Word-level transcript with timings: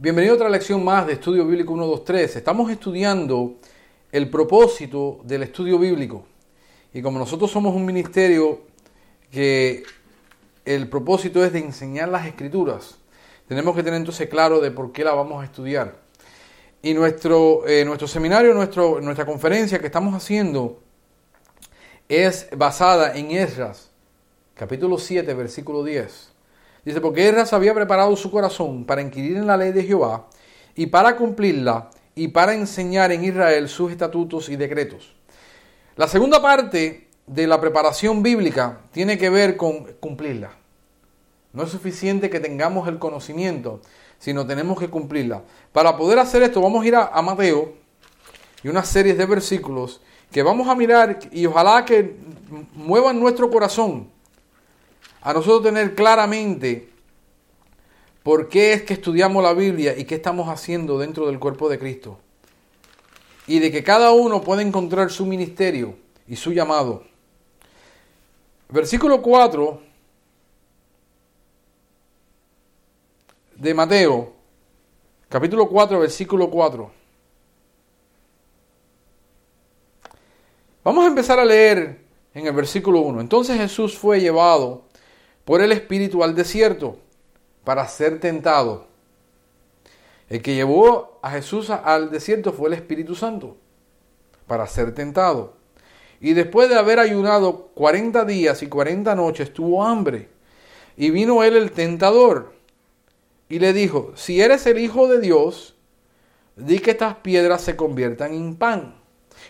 Bienvenido 0.00 0.34
a 0.34 0.36
otra 0.36 0.48
lección 0.48 0.84
más 0.84 1.08
de 1.08 1.14
Estudio 1.14 1.44
Bíblico 1.44 1.74
123. 1.74 2.36
Estamos 2.36 2.70
estudiando 2.70 3.56
el 4.12 4.30
propósito 4.30 5.18
del 5.24 5.42
estudio 5.42 5.76
bíblico. 5.76 6.24
Y 6.94 7.02
como 7.02 7.18
nosotros 7.18 7.50
somos 7.50 7.74
un 7.74 7.84
ministerio 7.84 8.60
que 9.32 9.82
el 10.64 10.88
propósito 10.88 11.44
es 11.44 11.52
de 11.52 11.58
enseñar 11.58 12.10
las 12.10 12.28
escrituras, 12.28 12.96
tenemos 13.48 13.74
que 13.74 13.82
tener 13.82 13.98
entonces 13.98 14.28
claro 14.28 14.60
de 14.60 14.70
por 14.70 14.92
qué 14.92 15.02
la 15.02 15.14
vamos 15.14 15.42
a 15.42 15.46
estudiar. 15.46 15.96
Y 16.80 16.94
nuestro, 16.94 17.66
eh, 17.66 17.84
nuestro 17.84 18.06
seminario, 18.06 18.54
nuestro, 18.54 19.00
nuestra 19.00 19.26
conferencia 19.26 19.80
que 19.80 19.86
estamos 19.86 20.14
haciendo 20.14 20.80
es 22.08 22.46
basada 22.56 23.16
en 23.16 23.32
Esdras, 23.32 23.90
capítulo 24.54 24.96
7, 24.96 25.34
versículo 25.34 25.82
10. 25.82 26.27
Dice, 26.88 27.02
porque 27.02 27.28
Esdras 27.28 27.52
había 27.52 27.74
preparado 27.74 28.16
su 28.16 28.30
corazón 28.30 28.86
para 28.86 29.02
inquirir 29.02 29.36
en 29.36 29.46
la 29.46 29.58
ley 29.58 29.72
de 29.72 29.84
Jehová 29.84 30.26
y 30.74 30.86
para 30.86 31.16
cumplirla 31.16 31.90
y 32.14 32.28
para 32.28 32.54
enseñar 32.54 33.12
en 33.12 33.26
Israel 33.26 33.68
sus 33.68 33.92
estatutos 33.92 34.48
y 34.48 34.56
decretos. 34.56 35.14
La 35.96 36.08
segunda 36.08 36.40
parte 36.40 37.08
de 37.26 37.46
la 37.46 37.60
preparación 37.60 38.22
bíblica 38.22 38.80
tiene 38.90 39.18
que 39.18 39.28
ver 39.28 39.58
con 39.58 39.84
cumplirla. 40.00 40.52
No 41.52 41.64
es 41.64 41.68
suficiente 41.68 42.30
que 42.30 42.40
tengamos 42.40 42.88
el 42.88 42.98
conocimiento, 42.98 43.82
sino 44.18 44.46
tenemos 44.46 44.80
que 44.80 44.88
cumplirla. 44.88 45.42
Para 45.72 45.94
poder 45.94 46.18
hacer 46.18 46.42
esto 46.42 46.62
vamos 46.62 46.84
a 46.84 46.88
ir 46.88 46.96
a, 46.96 47.20
Mateo 47.20 47.74
y 48.62 48.68
unas 48.68 48.88
series 48.88 49.18
de 49.18 49.26
versículos 49.26 50.00
que 50.32 50.42
vamos 50.42 50.66
a 50.68 50.74
mirar 50.74 51.18
y 51.32 51.44
ojalá 51.44 51.84
que 51.84 52.16
muevan 52.74 53.20
nuestro 53.20 53.50
corazón 53.50 54.08
a 55.20 55.32
nosotros 55.32 55.62
tener 55.64 55.94
claramente 55.94 56.88
por 58.22 58.48
qué 58.48 58.72
es 58.72 58.82
que 58.82 58.94
estudiamos 58.94 59.42
la 59.42 59.54
Biblia 59.54 59.96
y 59.96 60.04
qué 60.04 60.16
estamos 60.16 60.48
haciendo 60.48 60.98
dentro 60.98 61.26
del 61.26 61.38
cuerpo 61.38 61.68
de 61.68 61.78
Cristo. 61.78 62.18
Y 63.46 63.58
de 63.58 63.72
que 63.72 63.82
cada 63.82 64.12
uno 64.12 64.42
puede 64.42 64.62
encontrar 64.62 65.10
su 65.10 65.24
ministerio 65.24 65.96
y 66.26 66.36
su 66.36 66.52
llamado. 66.52 67.04
Versículo 68.68 69.22
4 69.22 69.80
de 73.56 73.74
Mateo, 73.74 74.32
capítulo 75.28 75.68
4, 75.68 75.98
versículo 76.00 76.50
4. 76.50 76.90
Vamos 80.84 81.04
a 81.04 81.08
empezar 81.08 81.40
a 81.40 81.44
leer 81.44 82.04
en 82.34 82.46
el 82.46 82.52
versículo 82.52 83.00
1. 83.00 83.20
Entonces 83.20 83.56
Jesús 83.56 83.96
fue 83.96 84.20
llevado 84.20 84.87
por 85.48 85.62
el 85.62 85.72
Espíritu 85.72 86.22
al 86.22 86.34
desierto 86.34 86.98
para 87.64 87.88
ser 87.88 88.20
tentado. 88.20 88.86
El 90.28 90.42
que 90.42 90.54
llevó 90.54 91.18
a 91.22 91.30
Jesús 91.30 91.70
al 91.70 92.10
desierto 92.10 92.52
fue 92.52 92.68
el 92.68 92.74
Espíritu 92.74 93.14
Santo 93.14 93.56
para 94.46 94.66
ser 94.66 94.94
tentado. 94.94 95.54
Y 96.20 96.34
después 96.34 96.68
de 96.68 96.74
haber 96.74 96.98
ayunado 96.98 97.70
40 97.72 98.26
días 98.26 98.62
y 98.62 98.68
40 98.68 99.14
noches, 99.14 99.50
tuvo 99.54 99.82
hambre. 99.82 100.28
Y 100.98 101.08
vino 101.08 101.42
él 101.42 101.56
el 101.56 101.72
tentador 101.72 102.52
y 103.48 103.58
le 103.58 103.72
dijo, 103.72 104.12
si 104.16 104.42
eres 104.42 104.66
el 104.66 104.78
Hijo 104.78 105.08
de 105.08 105.18
Dios, 105.18 105.76
di 106.56 106.78
que 106.78 106.90
estas 106.90 107.14
piedras 107.14 107.62
se 107.62 107.74
conviertan 107.74 108.34
en 108.34 108.54
pan. 108.54 108.96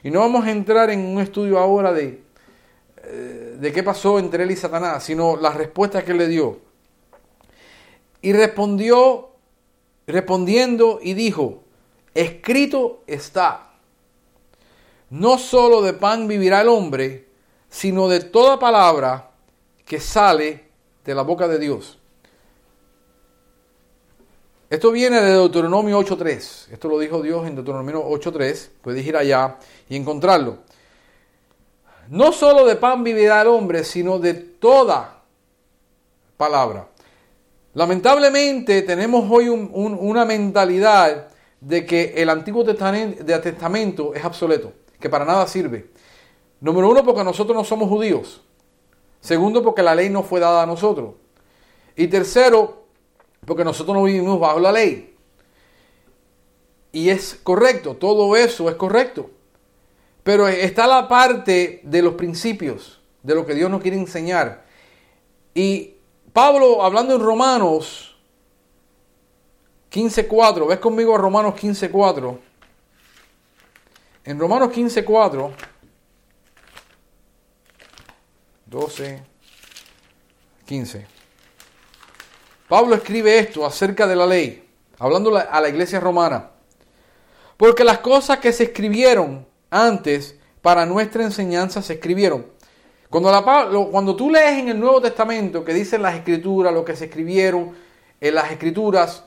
Y 0.05 0.13
no 0.13 0.21
vamos 0.21 0.47
a 0.47 0.53
entrar 0.53 0.91
en 0.91 1.01
un 1.01 1.21
estudio 1.21 1.59
ahora 1.59 1.93
de 1.93 2.23
de 3.11 3.73
qué 3.73 3.83
pasó 3.83 4.19
entre 4.19 4.45
él 4.45 4.51
y 4.51 4.57
Satanás, 4.57 5.05
sino 5.05 5.37
la 5.37 5.51
respuesta 5.51 6.05
que 6.05 6.15
le 6.15 6.27
dio. 6.29 6.59
Y 8.21 8.33
respondió, 8.33 9.31
respondiendo 10.07 10.99
y 11.03 11.15
dijo, 11.15 11.63
escrito 12.15 13.03
está, 13.07 13.71
no 15.11 15.39
solo 15.39 15.83
de 15.83 15.95
pan 15.95 16.29
vivirá 16.29 16.61
el 16.61 16.69
hombre, 16.69 17.29
sino 17.69 18.09
de 18.09 18.21
toda 18.21 18.59
palabra 18.59 19.31
que 19.85 20.01
sale 20.01 20.65
de 21.05 21.15
la 21.15 21.23
boca 21.23 21.49
de 21.49 21.59
Dios. 21.59 21.99
Esto 24.71 24.91
viene 24.93 25.23
de 25.23 25.31
Deuteronomio 25.31 25.99
8.3. 25.99 26.73
Esto 26.73 26.89
lo 26.89 26.99
dijo 26.99 27.23
Dios 27.23 27.47
en 27.47 27.55
Deuteronomio 27.55 28.05
8.3. 28.05 28.69
Puedes 28.83 29.07
ir 29.07 29.17
allá 29.17 29.57
y 29.89 29.97
encontrarlo. 29.97 30.59
No 32.11 32.33
solo 32.33 32.65
de 32.65 32.77
pan 32.77 33.05
vivirá 33.05 33.43
el 33.43 33.49
hombre, 33.49 33.85
sino 33.85 34.19
de 34.19 34.35
toda 34.35 35.23
palabra. 36.37 36.89
Lamentablemente 37.75 38.83
tenemos 38.83 39.31
hoy 39.31 39.49
una 39.49 40.25
mentalidad 40.25 41.29
de 41.61 41.85
que 41.85 42.15
el 42.17 42.31
Antiguo 42.31 42.65
Testamento 42.65 44.15
es 44.15 44.25
obsoleto, 44.25 44.73
que 44.99 45.11
para 45.11 45.25
nada 45.25 45.47
sirve. 45.47 45.91
Número 46.61 46.89
uno, 46.89 47.05
porque 47.05 47.23
nosotros 47.23 47.57
no 47.57 47.65
somos 47.65 47.89
judíos. 47.89 48.43
Segundo, 49.21 49.63
porque 49.63 49.83
la 49.83 49.95
ley 49.95 50.09
no 50.09 50.23
fue 50.23 50.41
dada 50.41 50.63
a 50.63 50.67
nosotros. 50.67 51.15
Y 51.95 52.07
tercero, 52.07 52.85
porque 53.45 53.65
nosotros 53.65 53.97
no 53.97 54.05
vivimos 54.05 54.41
bajo 54.41 54.61
la 54.61 54.73
ley. 54.73 55.15
Y 56.91 57.11
es 57.11 57.39
correcto, 57.43 57.97
todo 57.97 58.35
eso 58.35 58.69
es 58.69 58.77
correcto. 58.77 59.31
Pero 60.29 60.47
está 60.47 60.87
la 60.87 61.09
parte 61.09 61.81
de 61.83 62.03
los 62.03 62.13
principios, 62.13 63.01
de 63.23 63.35
lo 63.35 63.47
que 63.47 63.55
Dios 63.55 63.71
nos 63.71 63.81
quiere 63.81 63.97
enseñar. 63.97 64.63
Y 65.55 65.95
Pablo, 66.35 66.83
hablando 66.85 67.15
en 67.15 67.23
Romanos 67.23 68.15
15.4, 69.91 70.69
ves 70.69 70.81
conmigo 70.81 71.15
a 71.15 71.19
Romanos 71.19 71.55
15.4. 71.55 72.39
En 74.27 74.39
Romanos 74.39 74.69
15.4, 74.69 75.51
12, 78.67 79.23
15. 80.67 81.07
Pablo 82.69 82.97
escribe 82.97 83.39
esto 83.39 83.65
acerca 83.65 84.07
de 84.07 84.15
la 84.15 84.27
ley, 84.27 84.69
hablando 84.99 85.35
a 85.35 85.59
la 85.59 85.69
iglesia 85.71 86.01
romana. 86.01 86.51
Porque 87.57 87.83
las 87.83 88.01
cosas 88.01 88.41
que 88.41 88.53
se 88.53 88.65
escribieron 88.65 89.48
antes 89.71 90.39
para 90.63 90.87
nuestra 90.87 91.25
enseñanza 91.25 91.83
se 91.83 91.95
escribieron. 91.95 92.47
Cuando, 93.11 93.31
la, 93.31 93.43
cuando 93.91 94.15
tú 94.15 94.31
lees 94.31 94.59
en 94.59 94.69
el 94.69 94.79
Nuevo 94.79 95.01
Testamento 95.01 95.65
que 95.65 95.73
dicen 95.73 96.03
las 96.03 96.15
escrituras, 96.15 96.75
lo 96.75 96.85
que 96.85 96.95
se 96.95 97.07
escribieron 97.07 97.73
en 98.21 98.35
las 98.35 98.51
escrituras, 98.51 99.25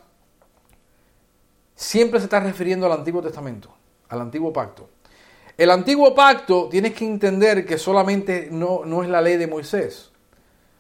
siempre 1.75 2.19
se 2.19 2.25
está 2.25 2.39
refiriendo 2.39 2.85
al 2.85 2.91
Antiguo 2.91 3.21
Testamento, 3.21 3.73
al 4.09 4.21
Antiguo 4.21 4.53
Pacto. 4.53 4.89
El 5.57 5.71
Antiguo 5.71 6.13
Pacto 6.13 6.69
tienes 6.69 6.93
que 6.93 7.05
entender 7.05 7.65
que 7.65 7.77
solamente 7.77 8.49
no, 8.51 8.85
no 8.85 9.03
es 9.03 9.09
la 9.09 9.21
ley 9.21 9.37
de 9.37 9.47
Moisés. 9.47 10.11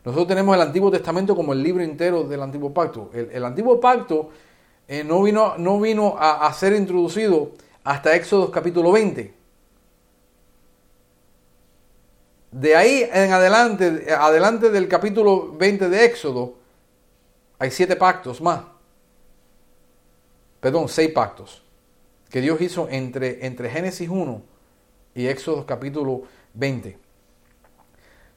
Nosotros 0.03 0.27
tenemos 0.27 0.55
el 0.55 0.61
Antiguo 0.61 0.89
Testamento 0.89 1.35
como 1.35 1.53
el 1.53 1.61
libro 1.61 1.83
entero 1.83 2.23
del 2.23 2.41
Antiguo 2.41 2.73
Pacto. 2.73 3.11
El, 3.13 3.45
Antiguo 3.45 3.79
Pacto 3.79 4.29
eh, 4.87 5.03
no 5.03 5.21
vino, 5.21 5.55
no 5.57 5.79
vino 5.79 6.15
a, 6.17 6.51
ser 6.53 6.73
introducido 6.73 7.51
hasta 7.83 8.15
Éxodo 8.15 8.49
capítulo 8.49 8.91
20. 8.91 9.40
De 12.51 12.75
ahí 12.75 13.09
en 13.11 13.31
adelante, 13.31 14.13
adelante 14.13 14.69
del 14.69 14.89
capítulo 14.89 15.53
20 15.53 15.87
de 15.87 16.05
Éxodo, 16.05 16.55
hay 17.57 17.71
siete 17.71 17.95
pactos 17.95 18.41
más. 18.41 18.63
Perdón, 20.59 20.89
seis 20.89 21.11
pactos 21.11 21.63
que 22.29 22.41
Dios 22.41 22.59
hizo 22.61 22.87
entre, 22.89 23.45
entre 23.45 23.69
Génesis 23.69 24.09
1 24.09 24.41
y 25.15 25.27
Éxodo 25.27 25.65
capítulo 25.65 26.23
20. 26.53 26.97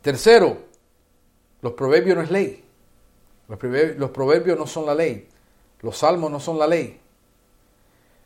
Tercero, 0.01 0.59
los 1.61 1.73
proverbios 1.73 2.17
no 2.17 2.23
es 2.23 2.31
ley. 2.31 2.65
Los 3.49 3.59
proverbios, 3.59 3.99
los 3.99 4.11
proverbios 4.11 4.59
no 4.59 4.67
son 4.67 4.87
la 4.87 4.95
ley. 4.95 5.29
Los 5.81 5.99
salmos 5.99 6.31
no 6.31 6.39
son 6.39 6.59
la 6.59 6.67
ley. 6.67 7.01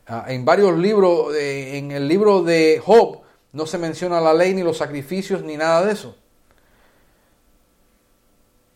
Ah, 0.07 0.25
en 0.27 0.43
varios 0.43 0.77
libros, 0.77 1.35
en 1.35 1.91
el 1.91 2.07
libro 2.07 2.41
de 2.41 2.81
Job, 2.83 3.21
no 3.51 3.65
se 3.65 3.77
menciona 3.77 4.21
la 4.21 4.33
ley, 4.33 4.53
ni 4.53 4.63
los 4.63 4.77
sacrificios, 4.77 5.43
ni 5.43 5.57
nada 5.57 5.85
de 5.85 5.93
eso. 5.93 6.15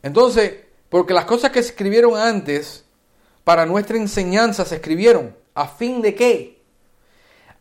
Entonces, 0.02 0.56
porque 0.90 1.14
las 1.14 1.26
cosas 1.26 1.52
que 1.52 1.62
se 1.62 1.70
escribieron 1.70 2.18
antes, 2.18 2.84
para 3.44 3.66
nuestra 3.66 3.98
enseñanza 3.98 4.66
se 4.66 4.76
escribieron. 4.76 5.36
¿A 5.54 5.68
fin 5.68 6.02
de 6.02 6.16
qué? 6.16 6.62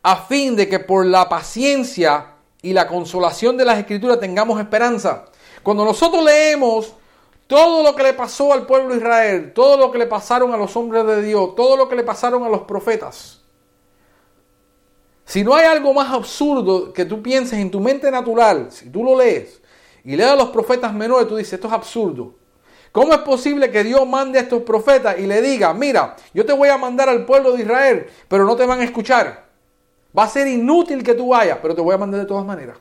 A 0.01 0.17
fin 0.17 0.55
de 0.55 0.67
que 0.67 0.79
por 0.79 1.05
la 1.05 1.29
paciencia 1.29 2.33
y 2.61 2.73
la 2.73 2.87
consolación 2.87 3.57
de 3.57 3.65
las 3.65 3.77
escrituras 3.77 4.19
tengamos 4.19 4.59
esperanza. 4.59 5.25
Cuando 5.61 5.85
nosotros 5.85 6.23
leemos 6.23 6.93
todo 7.47 7.83
lo 7.83 7.95
que 7.95 8.03
le 8.03 8.13
pasó 8.13 8.53
al 8.53 8.65
pueblo 8.65 8.93
de 8.93 8.99
Israel, 8.99 9.53
todo 9.53 9.77
lo 9.77 9.91
que 9.91 9.97
le 9.97 10.07
pasaron 10.07 10.53
a 10.53 10.57
los 10.57 10.75
hombres 10.75 11.05
de 11.05 11.21
Dios, 11.21 11.55
todo 11.55 11.77
lo 11.77 11.87
que 11.87 11.95
le 11.95 12.03
pasaron 12.03 12.43
a 12.43 12.49
los 12.49 12.61
profetas, 12.61 13.42
si 15.25 15.43
no 15.43 15.55
hay 15.55 15.65
algo 15.65 15.93
más 15.93 16.11
absurdo 16.11 16.91
que 16.91 17.05
tú 17.05 17.21
pienses 17.21 17.59
en 17.59 17.71
tu 17.71 17.79
mente 17.79 18.11
natural, 18.11 18.67
si 18.71 18.89
tú 18.89 19.03
lo 19.03 19.17
lees 19.17 19.61
y 20.03 20.15
lees 20.15 20.29
a 20.29 20.35
los 20.35 20.49
profetas 20.49 20.93
menores, 20.93 21.27
tú 21.27 21.37
dices, 21.37 21.53
esto 21.53 21.67
es 21.67 21.73
absurdo. 21.73 22.35
¿Cómo 22.91 23.11
es 23.13 23.19
posible 23.19 23.71
que 23.71 23.83
Dios 23.83 24.07
mande 24.07 24.37
a 24.37 24.43
estos 24.43 24.61
profetas 24.61 25.17
y 25.17 25.25
le 25.25 25.41
diga, 25.41 25.73
mira, 25.73 26.15
yo 26.33 26.45
te 26.45 26.53
voy 26.53 26.69
a 26.69 26.77
mandar 26.77 27.09
al 27.09 27.25
pueblo 27.25 27.53
de 27.53 27.63
Israel, 27.63 28.07
pero 28.27 28.45
no 28.45 28.55
te 28.55 28.65
van 28.65 28.81
a 28.81 28.83
escuchar? 28.83 29.45
Va 30.15 30.25
a 30.25 30.27
ser 30.27 30.47
inútil 30.47 31.03
que 31.03 31.15
tú 31.15 31.29
vayas, 31.29 31.57
pero 31.59 31.73
te 31.73 31.81
voy 31.81 31.95
a 31.95 31.97
mandar 31.97 32.19
de 32.19 32.27
todas 32.27 32.45
maneras. 32.45 32.77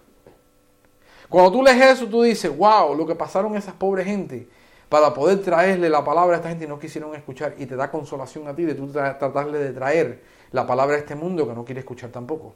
Cuando 1.31 1.51
tú 1.51 1.63
lees 1.63 1.81
eso, 1.81 2.07
tú 2.07 2.23
dices, 2.23 2.55
wow, 2.55 2.95
lo 2.95 3.07
que 3.07 3.15
pasaron 3.15 3.57
esas 3.57 3.73
pobres 3.73 4.05
gente 4.05 4.47
para 4.91 5.15
poder 5.15 5.41
traerle 5.41 5.89
la 5.89 6.05
palabra 6.05 6.35
a 6.35 6.37
esta 6.37 6.51
gente 6.51 6.67
y 6.67 6.69
no 6.69 6.79
quisieron 6.79 7.15
escuchar 7.15 7.55
y 7.57 7.65
te 7.65 7.75
da 7.75 7.91
consolación 7.91 8.47
a 8.49 8.55
ti 8.55 8.65
de 8.65 8.75
tú 8.75 8.89
tratarle 8.93 9.57
de 9.57 9.73
traer 9.73 10.23
la 10.53 10.67
palabra 10.67 10.97
a 10.97 10.99
este 11.01 11.15
mundo 11.15 11.47
que 11.47 11.55
no 11.55 11.65
quiere 11.65 11.81
escuchar 11.81 12.11
tampoco. 12.11 12.55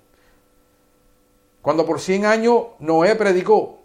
Cuando 1.63 1.85
por 1.85 2.01
100 2.01 2.27
años 2.27 2.63
Noé 2.79 3.15
predicó, 3.17 3.81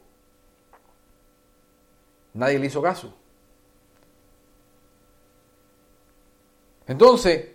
nadie 2.34 2.60
le 2.60 2.68
hizo 2.68 2.82
caso. 2.82 3.14
Entonces, 6.88 7.48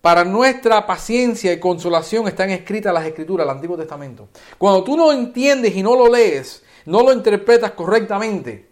para 0.00 0.24
nuestra 0.24 0.84
paciencia 0.84 1.52
y 1.52 1.60
consolación 1.60 2.26
están 2.26 2.50
escritas 2.50 2.92
las 2.92 3.06
escrituras 3.06 3.46
del 3.46 3.54
Antiguo 3.54 3.76
Testamento. 3.76 4.28
Cuando 4.58 4.82
tú 4.82 4.96
no 4.96 5.12
entiendes 5.12 5.76
y 5.76 5.82
no 5.82 5.94
lo 5.94 6.08
lees, 6.08 6.64
no 6.86 7.02
lo 7.02 7.12
interpretas 7.12 7.70
correctamente, 7.70 8.71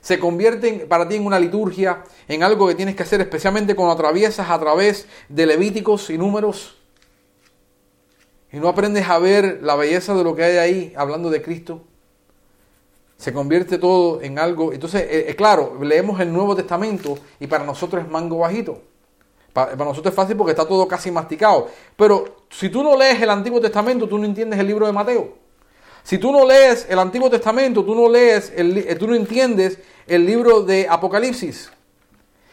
se 0.00 0.18
convierte 0.18 0.86
para 0.88 1.08
ti 1.08 1.16
en 1.16 1.26
una 1.26 1.38
liturgia, 1.38 2.04
en 2.28 2.42
algo 2.42 2.68
que 2.68 2.74
tienes 2.74 2.94
que 2.94 3.02
hacer, 3.02 3.20
especialmente 3.20 3.74
cuando 3.74 3.94
atraviesas 3.94 4.50
a 4.50 4.58
través 4.58 5.06
de 5.28 5.46
Levíticos 5.46 6.10
y 6.10 6.18
números. 6.18 6.76
Y 8.52 8.58
no 8.58 8.68
aprendes 8.68 9.08
a 9.08 9.18
ver 9.18 9.60
la 9.62 9.74
belleza 9.74 10.14
de 10.14 10.24
lo 10.24 10.34
que 10.34 10.44
hay 10.44 10.56
ahí, 10.56 10.92
hablando 10.96 11.30
de 11.30 11.42
Cristo. 11.42 11.82
Se 13.16 13.32
convierte 13.32 13.78
todo 13.78 14.22
en 14.22 14.38
algo. 14.38 14.72
Entonces, 14.72 15.02
eh, 15.02 15.26
eh, 15.28 15.36
claro, 15.36 15.76
leemos 15.82 16.20
el 16.20 16.32
Nuevo 16.32 16.54
Testamento 16.54 17.18
y 17.40 17.46
para 17.46 17.64
nosotros 17.64 18.04
es 18.04 18.10
mango 18.10 18.38
bajito. 18.38 18.80
Para, 19.52 19.74
nosotros 19.74 20.12
es 20.12 20.14
fácil 20.14 20.36
porque 20.36 20.52
está 20.52 20.66
todo 20.66 20.86
casi 20.86 21.10
masticado. 21.10 21.68
Pero 21.96 22.46
si 22.48 22.68
tú 22.68 22.82
no 22.82 22.96
lees 22.96 23.20
el 23.20 23.28
Antiguo 23.30 23.60
Testamento, 23.60 24.08
tú 24.08 24.16
no 24.18 24.24
entiendes 24.24 24.58
el 24.60 24.66
libro 24.66 24.86
de 24.86 24.92
Mateo. 24.92 25.47
Si 26.08 26.16
tú 26.16 26.32
no 26.32 26.46
lees 26.46 26.86
el 26.88 26.98
Antiguo 26.98 27.28
Testamento, 27.28 27.84
tú 27.84 27.94
no 27.94 28.08
lees, 28.08 28.50
el, 28.56 28.78
eh, 28.78 28.94
tú 28.94 29.06
no 29.06 29.14
entiendes 29.14 29.78
el 30.06 30.24
libro 30.24 30.62
de 30.62 30.86
Apocalipsis. 30.88 31.70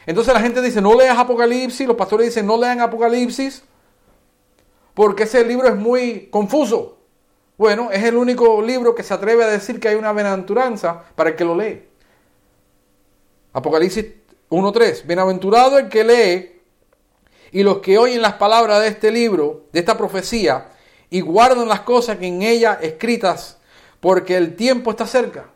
Entonces 0.05 0.33
la 0.33 0.41
gente 0.41 0.61
dice, 0.61 0.81
no 0.81 0.93
leas 0.93 1.17
Apocalipsis, 1.17 1.87
los 1.87 1.95
pastores 1.95 2.27
dicen, 2.27 2.45
no 2.45 2.57
lean 2.57 2.81
Apocalipsis, 2.81 3.63
porque 4.93 5.23
ese 5.23 5.45
libro 5.45 5.69
es 5.69 5.75
muy 5.77 6.27
confuso. 6.27 6.97
Bueno, 7.57 7.91
es 7.93 8.03
el 8.03 8.17
único 8.17 8.61
libro 8.61 8.93
que 8.93 9.03
se 9.03 9.13
atreve 9.13 9.45
a 9.45 9.47
decir 9.47 9.79
que 9.79 9.87
hay 9.87 9.95
una 9.95 10.11
bienaventuranza 10.11 11.05
para 11.15 11.29
el 11.29 11.37
que 11.37 11.45
lo 11.45 11.55
lee. 11.55 11.81
Apocalipsis 13.53 14.05
1.3, 14.49 15.05
bienaventurado 15.05 15.79
el 15.79 15.87
que 15.87 16.03
lee 16.03 16.61
y 17.53 17.63
los 17.63 17.77
que 17.77 17.97
oyen 17.97 18.21
las 18.21 18.33
palabras 18.33 18.81
de 18.81 18.89
este 18.89 19.11
libro, 19.11 19.67
de 19.71 19.79
esta 19.79 19.97
profecía, 19.97 20.74
y 21.09 21.21
guardan 21.21 21.67
las 21.67 21.81
cosas 21.81 22.17
que 22.17 22.27
en 22.27 22.41
ella 22.41 22.79
escritas, 22.81 23.57
porque 23.99 24.35
el 24.37 24.55
tiempo 24.55 24.91
está 24.91 25.05
cerca. 25.05 25.49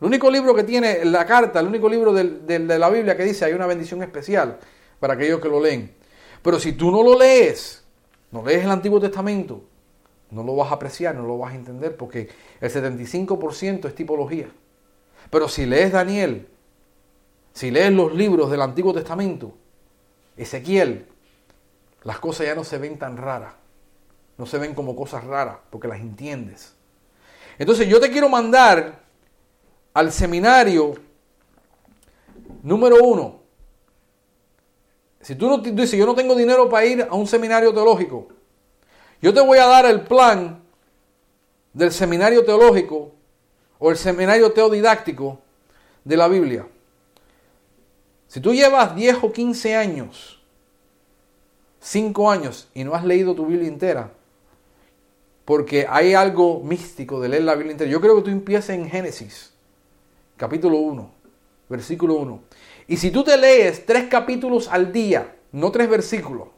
El 0.00 0.06
único 0.06 0.30
libro 0.30 0.54
que 0.54 0.64
tiene 0.64 1.04
la 1.04 1.26
carta, 1.26 1.60
el 1.60 1.66
único 1.66 1.88
libro 1.88 2.12
de 2.12 2.78
la 2.78 2.88
Biblia 2.88 3.16
que 3.16 3.24
dice 3.24 3.44
hay 3.44 3.52
una 3.52 3.66
bendición 3.66 4.02
especial 4.02 4.58
para 5.00 5.14
aquellos 5.14 5.40
que 5.40 5.48
lo 5.48 5.60
leen. 5.60 5.94
Pero 6.42 6.60
si 6.60 6.72
tú 6.72 6.90
no 6.90 7.02
lo 7.02 7.18
lees, 7.18 7.84
no 8.30 8.44
lees 8.44 8.64
el 8.64 8.70
Antiguo 8.70 9.00
Testamento, 9.00 9.62
no 10.30 10.42
lo 10.42 10.54
vas 10.54 10.70
a 10.70 10.74
apreciar, 10.74 11.14
no 11.14 11.26
lo 11.26 11.38
vas 11.38 11.52
a 11.52 11.56
entender, 11.56 11.96
porque 11.96 12.28
el 12.60 12.70
75% 12.70 13.86
es 13.86 13.94
tipología. 13.94 14.48
Pero 15.30 15.48
si 15.48 15.66
lees 15.66 15.92
Daniel, 15.92 16.48
si 17.52 17.70
lees 17.70 17.92
los 17.92 18.14
libros 18.14 18.50
del 18.50 18.62
Antiguo 18.62 18.94
Testamento, 18.94 19.54
Ezequiel, 20.36 21.06
las 22.04 22.20
cosas 22.20 22.46
ya 22.46 22.54
no 22.54 22.62
se 22.62 22.78
ven 22.78 22.98
tan 22.98 23.16
raras. 23.16 23.54
No 24.38 24.46
se 24.46 24.58
ven 24.58 24.74
como 24.74 24.96
cosas 24.96 25.24
raras 25.24 25.58
porque 25.70 25.88
las 25.88 26.00
entiendes. 26.00 26.74
Entonces 27.58 27.88
yo 27.88 28.00
te 28.00 28.10
quiero 28.10 28.28
mandar 28.28 29.00
al 29.92 30.12
seminario 30.12 30.94
número 32.62 33.02
uno. 33.02 33.40
Si 35.20 35.34
tú 35.34 35.48
no 35.48 35.58
dices, 35.58 35.98
yo 35.98 36.06
no 36.06 36.14
tengo 36.14 36.34
dinero 36.34 36.68
para 36.68 36.86
ir 36.86 37.02
a 37.02 37.14
un 37.14 37.26
seminario 37.26 37.74
teológico, 37.74 38.28
yo 39.20 39.34
te 39.34 39.40
voy 39.40 39.58
a 39.58 39.66
dar 39.66 39.84
el 39.86 40.02
plan 40.02 40.62
del 41.72 41.90
seminario 41.90 42.44
teológico 42.44 43.12
o 43.78 43.90
el 43.90 43.96
seminario 43.96 44.52
teodidáctico 44.52 45.40
de 46.04 46.16
la 46.16 46.28
Biblia. 46.28 46.66
Si 48.28 48.40
tú 48.40 48.54
llevas 48.54 48.94
10 48.94 49.16
o 49.22 49.32
15 49.32 49.76
años 49.76 50.38
cinco 51.80 52.30
años 52.30 52.68
y 52.74 52.84
no 52.84 52.94
has 52.94 53.04
leído 53.04 53.34
tu 53.34 53.46
Biblia 53.46 53.68
entera, 53.68 54.12
porque 55.48 55.86
hay 55.88 56.12
algo 56.12 56.60
místico 56.60 57.20
de 57.20 57.30
leer 57.30 57.44
la 57.44 57.54
Biblia 57.54 57.72
entera. 57.72 57.90
Yo 57.90 58.02
creo 58.02 58.16
que 58.16 58.20
tú 58.20 58.28
empieces 58.28 58.68
en 58.68 58.86
Génesis, 58.86 59.54
capítulo 60.36 60.76
1, 60.76 61.10
versículo 61.70 62.16
1. 62.16 62.42
Y 62.86 62.98
si 62.98 63.10
tú 63.10 63.24
te 63.24 63.34
lees 63.38 63.86
tres 63.86 64.08
capítulos 64.10 64.68
al 64.68 64.92
día, 64.92 65.36
no 65.52 65.72
tres 65.72 65.88
versículos, 65.88 66.48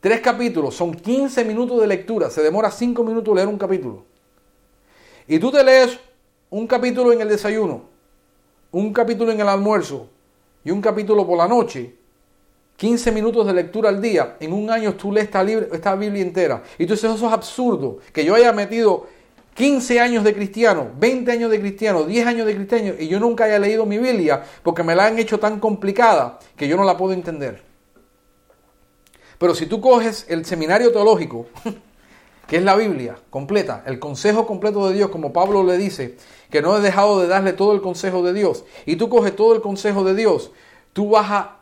tres 0.00 0.20
capítulos, 0.20 0.74
son 0.74 0.92
15 0.92 1.46
minutos 1.46 1.80
de 1.80 1.86
lectura, 1.86 2.28
se 2.28 2.42
demora 2.42 2.70
cinco 2.70 3.02
minutos 3.02 3.34
leer 3.34 3.48
un 3.48 3.56
capítulo. 3.56 4.04
Y 5.26 5.38
tú 5.38 5.50
te 5.50 5.64
lees 5.64 5.98
un 6.50 6.66
capítulo 6.66 7.10
en 7.14 7.22
el 7.22 7.28
desayuno, 7.30 7.84
un 8.70 8.92
capítulo 8.92 9.32
en 9.32 9.40
el 9.40 9.48
almuerzo 9.48 10.10
y 10.62 10.72
un 10.72 10.82
capítulo 10.82 11.26
por 11.26 11.38
la 11.38 11.48
noche, 11.48 11.94
15 12.78 13.10
minutos 13.10 13.44
de 13.44 13.52
lectura 13.52 13.88
al 13.88 14.00
día, 14.00 14.36
en 14.38 14.52
un 14.52 14.70
año 14.70 14.94
tú 14.94 15.10
lees 15.10 15.24
esta, 15.26 15.42
esta 15.42 15.96
Biblia 15.96 16.22
entera. 16.22 16.62
Y 16.78 16.86
tú 16.86 16.94
dices, 16.94 17.12
eso 17.12 17.26
es 17.26 17.32
absurdo, 17.32 17.98
que 18.12 18.24
yo 18.24 18.36
haya 18.36 18.52
metido 18.52 19.08
15 19.54 19.98
años 19.98 20.22
de 20.22 20.32
cristiano, 20.32 20.88
20 20.96 21.32
años 21.32 21.50
de 21.50 21.58
cristiano, 21.58 22.04
10 22.04 22.26
años 22.28 22.46
de 22.46 22.54
cristiano 22.54 22.94
y 22.96 23.08
yo 23.08 23.18
nunca 23.18 23.46
haya 23.46 23.58
leído 23.58 23.84
mi 23.84 23.98
Biblia 23.98 24.44
porque 24.62 24.84
me 24.84 24.94
la 24.94 25.06
han 25.06 25.18
hecho 25.18 25.40
tan 25.40 25.58
complicada 25.58 26.38
que 26.56 26.68
yo 26.68 26.76
no 26.76 26.84
la 26.84 26.96
puedo 26.96 27.12
entender. 27.12 27.64
Pero 29.38 29.56
si 29.56 29.66
tú 29.66 29.80
coges 29.80 30.26
el 30.28 30.44
seminario 30.44 30.92
teológico, 30.92 31.46
que 32.46 32.58
es 32.58 32.62
la 32.62 32.76
Biblia 32.76 33.16
completa, 33.28 33.82
el 33.86 33.98
consejo 33.98 34.46
completo 34.46 34.88
de 34.88 34.94
Dios, 34.94 35.10
como 35.10 35.32
Pablo 35.32 35.64
le 35.64 35.76
dice, 35.76 36.16
que 36.48 36.62
no 36.62 36.78
he 36.78 36.80
dejado 36.80 37.20
de 37.20 37.26
darle 37.26 37.54
todo 37.54 37.72
el 37.72 37.80
consejo 37.80 38.22
de 38.22 38.34
Dios, 38.34 38.64
y 38.86 38.94
tú 38.94 39.08
coges 39.08 39.34
todo 39.34 39.56
el 39.56 39.60
consejo 39.60 40.04
de 40.04 40.14
Dios, 40.14 40.52
tú 40.92 41.10
vas 41.10 41.30
a 41.32 41.57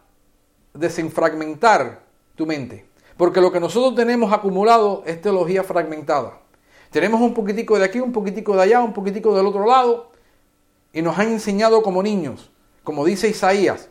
desenfragmentar 0.78 2.02
tu 2.35 2.47
mente. 2.47 2.87
Porque 3.16 3.40
lo 3.40 3.50
que 3.50 3.61
nosotros 3.61 3.95
tenemos 3.95 4.33
acumulado 4.33 5.02
es 5.06 5.21
teología 5.21 5.62
fragmentada. 5.62 6.40
Tenemos 6.90 7.21
un 7.21 7.35
poquitico 7.35 7.78
de 7.78 7.85
aquí, 7.85 8.00
un 8.00 8.12
poquitico 8.12 8.54
de 8.54 8.62
allá, 8.62 8.80
un 8.80 8.92
poquitico 8.92 9.37
del 9.37 9.47
otro 9.47 9.66
lado. 9.66 10.11
Y 10.92 11.02
nos 11.02 11.18
han 11.18 11.28
enseñado 11.28 11.83
como 11.83 12.02
niños, 12.02 12.50
como 12.85 13.04
dice 13.04 13.28
Isaías, 13.28 13.88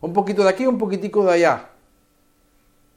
un 0.00 0.12
poquito 0.12 0.42
de 0.42 0.50
aquí, 0.50 0.66
un 0.66 0.78
poquitico 0.78 1.24
de 1.24 1.32
allá. 1.32 1.70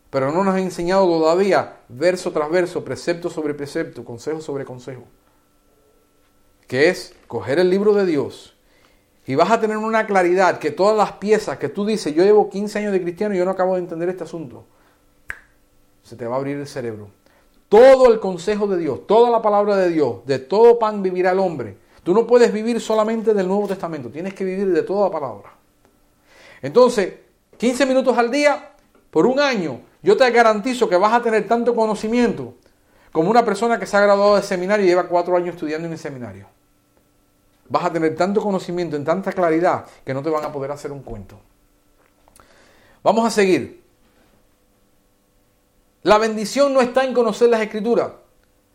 Pero 0.10 0.32
no 0.32 0.44
nos 0.44 0.53
han 0.53 0.62
enseñado 0.62 1.08
todavía, 1.08 1.77
verso 1.89 2.32
tras 2.32 2.50
verso, 2.50 2.86
precepto 2.86 3.30
sobre 3.30 3.53
precepto, 3.53 4.06
consejo 4.06 4.42
sobre 4.42 4.63
consejo. 4.63 5.03
Que 6.68 6.89
es 6.89 7.15
coger 7.27 7.60
el 7.60 7.70
libro 7.70 7.94
de 7.94 8.06
Dios 8.06 8.52
y 9.25 9.36
vas 9.36 9.51
a 9.51 9.60
tener 9.60 9.77
una 9.77 10.06
claridad 10.06 10.60
que 10.60 10.72
todas 10.72 10.98
las 10.98 11.13
piezas 11.13 11.58
que 11.58 11.70
tú 11.70 11.86
dices, 11.86 12.13
yo 12.13 12.24
llevo 12.24 12.50
15 12.50 12.80
años 12.80 12.92
de 12.92 13.01
cristiano 13.01 13.34
y 13.34 13.38
yo 13.38 13.46
no 13.46 13.51
acabo 13.51 13.75
de 13.75 13.80
entender 13.80 14.10
este 14.10 14.25
asunto, 14.25 14.65
se 16.03 16.15
te 16.15 16.27
va 16.27 16.36
a 16.36 16.39
abrir 16.39 16.58
el 16.58 16.68
cerebro. 16.68 17.08
Todo 17.70 18.12
el 18.12 18.20
consejo 18.20 18.68
de 18.68 18.77
Dios, 18.77 19.08
toda 19.08 19.30
la 19.32 19.42
palabra 19.42 19.77
de 19.77 19.89
Dios, 19.89 20.25
de 20.25 20.39
todo 20.39 20.77
pan 20.77 21.01
vivirá 21.01 21.32
el 21.32 21.39
hombre. 21.39 21.77
Tú 22.03 22.13
no 22.13 22.27
puedes 22.27 22.51
vivir 22.51 22.82
solamente 22.82 23.34
del 23.34 23.48
Nuevo 23.48 23.68
Testamento, 23.68 24.10
tienes 24.10 24.34
que 24.34 24.44
vivir 24.44 24.72
de 24.72 24.84
toda 24.84 25.08
la 25.08 25.12
palabra. 25.12 25.53
Entonces, 26.62 27.13
15 27.58 27.86
minutos 27.86 28.18
al 28.18 28.30
día, 28.30 28.74
por 29.10 29.25
un 29.25 29.39
año, 29.39 29.80
yo 30.01 30.18
te 30.18 30.30
garantizo 30.32 30.89
que 30.89 30.98
vas 30.98 31.13
a 31.13 31.22
tener 31.22 31.48
tanto 31.48 31.74
conocimiento 31.74 32.56
como 33.13 33.30
una 33.30 33.46
persona 33.46 33.80
que 33.80 33.86
se 33.86 33.96
ha 33.96 34.01
graduado 34.01 34.36
de 34.36 34.42
seminario 34.42 34.86
y 34.86 34.89
lleva 34.89 35.08
cuatro 35.08 35.38
años 35.38 35.56
estudiando 35.56 35.88
en 35.88 35.94
el 35.94 36.00
seminario 36.00 36.48
vas 37.70 37.86
a 37.86 37.93
tener 37.93 38.15
tanto 38.15 38.41
conocimiento, 38.41 38.96
en 38.96 39.05
tanta 39.05 39.32
claridad, 39.32 39.86
que 40.05 40.13
no 40.13 40.22
te 40.22 40.29
van 40.29 40.43
a 40.43 40.51
poder 40.51 40.72
hacer 40.72 40.91
un 40.91 41.01
cuento. 41.01 41.39
Vamos 43.03 43.25
a 43.25 43.29
seguir. 43.29 43.84
La 46.03 46.17
bendición 46.17 46.74
no 46.74 46.82
está 46.82 47.03
en 47.03 47.13
conocer 47.13 47.50
las 47.50 47.62
escrituras. 47.62 48.12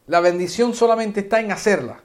La 0.06 0.20
bendición 0.20 0.74
solamente 0.74 1.20
está 1.20 1.40
en 1.40 1.52
hacerlas. 1.52 1.98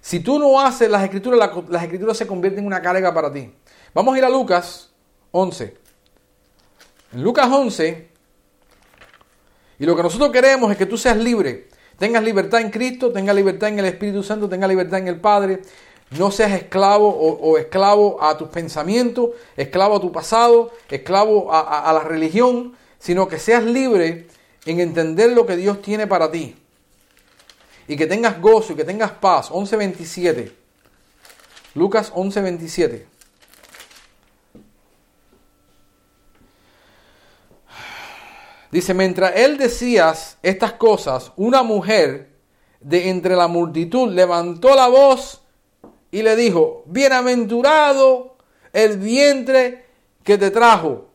Si 0.00 0.20
tú 0.20 0.38
no 0.38 0.60
haces 0.60 0.90
las 0.90 1.02
escrituras, 1.02 1.50
las 1.68 1.82
escrituras 1.82 2.16
se 2.16 2.26
convierten 2.26 2.60
en 2.60 2.66
una 2.66 2.80
carga 2.80 3.12
para 3.12 3.32
ti. 3.32 3.52
Vamos 3.92 4.14
a 4.14 4.18
ir 4.18 4.24
a 4.24 4.30
Lucas 4.30 4.90
11. 5.32 5.76
En 7.12 7.22
Lucas 7.22 7.48
11, 7.50 8.10
y 9.78 9.84
lo 9.84 9.94
que 9.94 10.02
nosotros 10.02 10.30
queremos 10.30 10.70
es 10.70 10.78
que 10.78 10.86
tú 10.86 10.96
seas 10.96 11.16
libre. 11.16 11.68
Tengas 11.98 12.22
libertad 12.22 12.60
en 12.60 12.70
Cristo, 12.70 13.12
tengas 13.12 13.34
libertad 13.34 13.68
en 13.70 13.78
el 13.78 13.86
Espíritu 13.86 14.22
Santo, 14.22 14.48
tengas 14.48 14.68
libertad 14.68 14.98
en 14.98 15.08
el 15.08 15.20
Padre, 15.20 15.62
no 16.10 16.30
seas 16.30 16.52
esclavo 16.52 17.08
o, 17.08 17.58
esclavo 17.58 18.22
a 18.22 18.36
tus 18.38 18.48
pensamientos, 18.48 19.30
esclavo 19.56 19.96
a 19.96 20.00
tu 20.00 20.12
pasado, 20.12 20.70
esclavo 20.88 21.52
a, 21.52 21.88
a 21.88 21.92
la 21.92 22.00
religión, 22.00 22.76
sino 22.98 23.28
que 23.28 23.38
seas 23.38 23.64
libre 23.64 24.26
en 24.66 24.80
entender 24.80 25.32
lo 25.32 25.46
que 25.46 25.56
Dios 25.56 25.82
tiene 25.82 26.06
para 26.06 26.30
ti. 26.30 26.56
Y 27.88 27.96
que 27.96 28.06
tengas 28.06 28.40
gozo 28.40 28.72
y 28.72 28.76
que 28.76 28.84
tengas 28.84 29.12
paz. 29.12 29.50
11.27. 29.50 30.52
Lucas 31.74 32.12
11.27. 32.12 33.04
Dice, 38.72 38.94
mientras 38.94 39.36
él 39.36 39.56
decía 39.56 40.14
estas 40.42 40.72
cosas, 40.72 41.32
una 41.36 41.62
mujer 41.62 42.30
de 42.80 43.08
entre 43.08 43.36
la 43.36 43.46
multitud 43.46 44.12
levantó 44.12 44.74
la 44.74 44.88
voz 44.88 45.42
y 46.16 46.22
le 46.22 46.34
dijo, 46.34 46.82
bienaventurado 46.86 48.36
el 48.72 48.96
vientre 48.96 49.84
que 50.24 50.38
te 50.38 50.50
trajo 50.50 51.08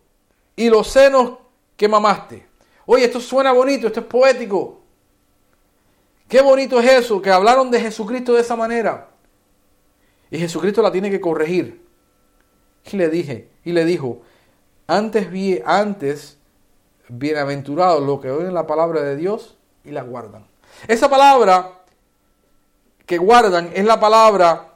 y 0.56 0.70
los 0.70 0.90
senos 0.90 1.40
que 1.76 1.88
mamaste. 1.88 2.46
Oye, 2.86 3.06
esto 3.06 3.20
suena 3.20 3.52
bonito, 3.52 3.88
esto 3.88 4.02
es 4.02 4.06
poético. 4.06 4.80
Qué 6.28 6.40
bonito 6.42 6.80
es 6.80 7.06
eso, 7.06 7.20
que 7.20 7.32
hablaron 7.32 7.72
de 7.72 7.82
Jesucristo 7.82 8.34
de 8.34 8.42
esa 8.42 8.56
manera. 8.56 9.10
Y 10.30 10.38
Jesucristo 10.38 10.84
la 10.84 10.92
tiene 10.92 11.10
que 11.10 11.20
corregir. 11.20 11.84
Y 12.92 12.96
le 12.96 13.10
dije, 13.10 13.50
y 13.66 13.72
le 13.72 13.86
dijo, 13.86 14.22
antes 14.86 15.32
vi, 15.32 15.64
antes 15.66 16.38
bienaventurados 17.08 18.04
los 18.04 18.22
que 18.22 18.30
oyen 18.30 18.54
la 18.54 18.68
palabra 18.68 19.02
de 19.02 19.16
Dios 19.16 19.58
y 19.84 19.90
la 19.90 20.04
guardan. 20.04 20.46
Esa 20.88 21.10
palabra 21.10 21.80
que 23.08 23.18
guardan 23.18 23.72
es 23.74 23.84
la 23.84 24.00
palabra 24.00 24.71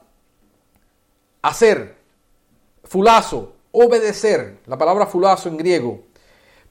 hacer, 1.45 1.95
fulazo, 2.83 3.53
obedecer, 3.71 4.57
la 4.65 4.77
palabra 4.77 5.05
fulazo 5.05 5.47
en 5.47 5.57
griego, 5.57 6.01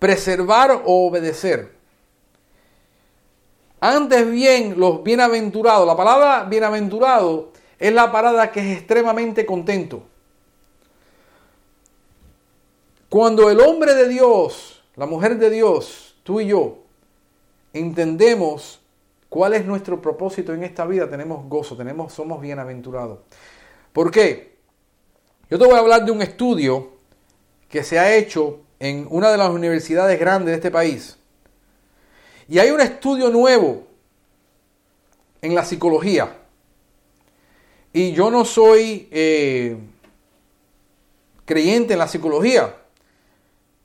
preservar 0.01 0.83
o 0.85 1.07
obedecer. 1.07 1.73
Antes 3.81 4.29
bien, 4.29 4.75
los 4.79 5.05
bienaventurados, 5.05 5.87
la 5.87 5.97
palabra 5.97 6.45
bienaventurado 6.45 7.53
es 7.79 7.93
la 7.93 8.11
palabra 8.11 8.51
que 8.51 8.61
es 8.61 8.79
extremadamente 8.79 9.47
contento. 9.47 10.03
Cuando 13.09 13.51
el 13.51 13.61
hombre 13.61 13.95
de 13.95 14.09
Dios, 14.09 14.83
la 14.97 15.07
mujer 15.07 15.39
de 15.39 15.51
Dios, 15.51 16.17
tú 16.25 16.41
y 16.41 16.49
yo, 16.49 16.79
entendemos 17.73 18.81
cuál 19.29 19.55
es 19.55 19.65
nuestro 19.65 20.03
propósito 20.03 20.53
en 20.53 20.65
esta 20.65 20.85
vida, 20.85 21.09
tenemos 21.09 21.49
gozo, 21.49 21.77
tenemos, 21.77 22.13
somos 22.13 22.41
bienaventurados. 22.41 23.21
¿Por 23.93 24.11
qué? 24.11 24.54
Yo 25.51 25.59
te 25.59 25.67
voy 25.67 25.75
a 25.75 25.79
hablar 25.79 26.05
de 26.05 26.11
un 26.11 26.23
estudio 26.23 26.93
que 27.69 27.85
se 27.85 27.99
ha 27.99 28.15
hecho 28.15 28.61
en 28.79 29.07
una 29.11 29.31
de 29.31 29.37
las 29.37 29.51
universidades 29.51 30.19
grandes 30.19 30.53
de 30.53 30.55
este 30.55 30.71
país. 30.71 31.19
Y 32.49 32.59
hay 32.59 32.71
un 32.71 32.81
estudio 32.81 33.31
nuevo 33.31 33.87
en 35.43 35.55
la 35.55 35.65
psicología. 35.65 36.39
Y 37.93 38.13
yo 38.13 38.31
no 38.31 38.45
soy 38.45 39.09
eh, 39.11 39.77
creyente 41.45 41.93
en 41.93 41.99
la 41.99 42.09
psicología, 42.09 42.75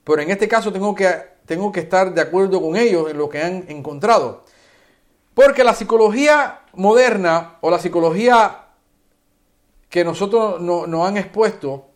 pero 0.03 0.21
en 0.21 0.31
este 0.31 0.47
caso 0.47 0.71
tengo 0.71 0.95
que, 0.95 1.09
tengo 1.45 1.71
que 1.71 1.81
estar 1.81 2.13
de 2.13 2.21
acuerdo 2.21 2.61
con 2.61 2.75
ellos 2.75 3.11
en 3.11 3.17
lo 3.17 3.29
que 3.29 3.41
han 3.41 3.65
encontrado. 3.67 4.45
Porque 5.33 5.63
la 5.63 5.75
psicología 5.75 6.61
moderna 6.73 7.57
o 7.61 7.69
la 7.69 7.79
psicología 7.79 8.68
que 9.89 10.03
nosotros 10.05 10.61
nos 10.61 11.07
han 11.07 11.17
expuesto, 11.17 11.87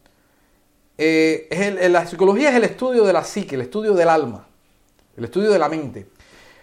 eh, 0.97 1.47
es 1.49 1.91
la 1.91 2.05
psicología 2.05 2.49
es 2.49 2.55
el 2.55 2.63
estudio 2.63 3.03
de 3.03 3.13
la 3.13 3.23
psique, 3.23 3.55
el 3.55 3.61
estudio 3.61 3.93
del 3.93 4.09
alma, 4.09 4.47
el 5.15 5.25
estudio 5.25 5.51
de 5.51 5.59
la 5.59 5.69
mente. 5.69 6.07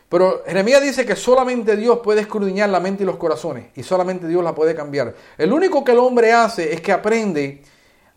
Pero 0.08 0.42
Jeremías 0.44 0.82
dice 0.82 1.06
que 1.06 1.14
solamente 1.14 1.76
Dios 1.76 2.00
puede 2.00 2.22
escudriñar 2.22 2.68
la 2.68 2.80
mente 2.80 3.04
y 3.04 3.06
los 3.06 3.16
corazones 3.16 3.66
y 3.76 3.84
solamente 3.84 4.26
Dios 4.26 4.42
la 4.42 4.54
puede 4.54 4.75
cambiar. 4.75 5.14
El 5.38 5.52
único 5.52 5.84
que 5.84 5.92
el 5.92 5.99
hombre 5.99 6.32
hace 6.32 6.72
es 6.72 6.80
que 6.80 6.90
aprende 6.90 7.62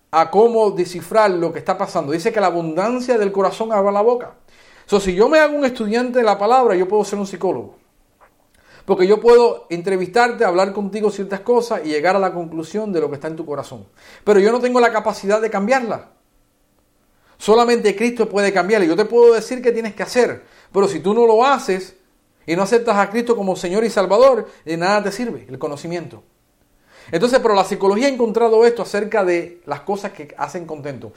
a 0.10 0.32
cómo 0.32 0.72
descifrar 0.72 1.30
lo 1.30 1.54
que 1.54 1.60
está 1.60 1.78
pasando. 1.78 2.12
Dice 2.12 2.32
que 2.32 2.42
la 2.42 2.48
abundancia 2.48 3.18
del 3.18 3.32
corazón 3.32 3.72
abra 3.72 3.92
la 3.92 4.02
boca. 4.02 4.34
So, 4.88 5.00
si 5.00 5.14
yo 5.14 5.30
me 5.30 5.40
hago 5.40 5.56
un 5.56 5.66
estudiante 5.66 6.20
de 6.20 6.26
la 6.26 6.38
palabra, 6.38 6.76
yo 6.76 6.88
puedo 6.88 7.06
ser 7.06 7.20
un 7.20 7.28
psicólogo. 7.28 7.83
Porque 8.86 9.08
yo 9.08 9.20
puedo 9.22 9.66
entrevistarte, 9.70 10.44
hablar 10.44 10.74
contigo 10.74 11.10
ciertas 11.10 11.40
cosas 11.40 11.82
y 11.86 11.90
llegar 11.90 12.16
a 12.16 12.20
la 12.20 12.34
conclusión 12.34 12.92
de 12.92 13.00
lo 13.00 13.10
que 13.10 13.16
está 13.16 13.28
en 13.28 13.36
tu 13.36 13.46
corazón. 13.46 13.86
Pero 14.24 14.40
yo 14.40 14.52
no 14.52 14.60
tengo 14.60 14.80
la 14.80 14.92
capacidad 14.92 15.42
de 15.42 15.50
cambiarla. 15.50 16.10
Solamente 17.38 17.96
Cristo 17.96 18.28
puede 18.28 18.52
cambiarla. 18.52 18.88
Yo 18.88 18.96
te 18.96 19.06
puedo 19.06 19.34
decir 19.34 19.62
qué 19.62 19.72
tienes 19.72 19.96
que 19.96 20.04
hacer. 20.04 20.44
Pero 20.72 20.88
si 20.88 21.00
tú 21.00 21.14
no 21.14 21.26
lo 21.26 21.46
haces 21.46 21.96
y 22.46 22.56
no 22.56 22.64
aceptas 22.64 22.98
a 22.98 23.10
Cristo 23.10 23.36
como 23.36 23.56
Señor 23.56 23.86
y 23.86 23.90
Salvador, 23.90 24.50
de 24.66 24.78
nada 24.78 25.04
te 25.04 25.12
sirve 25.12 25.46
el 25.48 25.58
conocimiento. 25.58 26.24
Entonces, 27.12 27.40
pero 27.40 27.54
la 27.54 27.64
psicología 27.64 28.08
ha 28.08 28.10
encontrado 28.10 28.66
esto 28.66 28.82
acerca 28.82 29.24
de 29.24 29.62
las 29.66 29.82
cosas 29.82 30.12
que 30.12 30.34
hacen 30.38 30.66
contento. 30.66 31.14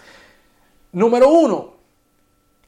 Número 0.93 1.29
uno, 1.29 1.76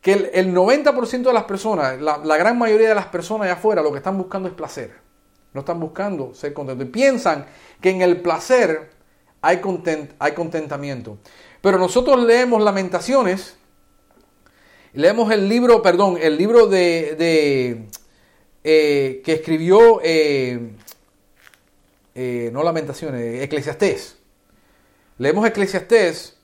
que 0.01 0.31
el, 0.33 0.55
90% 0.55 1.23
de 1.23 1.33
las 1.33 1.45
personas, 1.45 2.01
la, 2.01 2.37
gran 2.37 2.57
mayoría 2.57 2.89
de 2.89 2.95
las 2.95 3.07
personas 3.07 3.47
allá 3.47 3.55
afuera, 3.55 3.83
lo 3.83 3.91
que 3.91 3.99
están 3.99 4.17
buscando 4.17 4.49
es 4.49 4.55
placer. 4.55 4.93
No 5.53 5.61
están 5.61 5.81
buscando 5.81 6.35
ser 6.35 6.53
contentos. 6.53 6.87
Y 6.87 6.91
piensan 6.91 7.47
que 7.81 7.91
en 7.91 8.03
el 8.03 8.21
placer 8.21 8.91
hay, 9.41 9.61
hay 10.19 10.33
contentamiento. 10.33 11.19
Pero 11.61 11.79
nosotros 11.79 12.23
leemos 12.23 12.63
Lamentaciones, 12.63 13.57
leemos 14.93 15.33
el 15.33 15.49
libro, 15.49 15.83
perdón, 15.83 16.17
el 16.21 16.39
libro 16.39 16.69
de, 16.69 17.89
eh, 18.63 19.23
que 19.25 19.33
escribió, 19.33 20.01
eh, 20.05 20.75
eh, 22.15 22.51
no 22.53 22.63
Lamentaciones, 22.63 23.43
Eclesiastés. 23.43 24.17
Leemos 25.19 25.45
Eclesiastés 25.47 26.38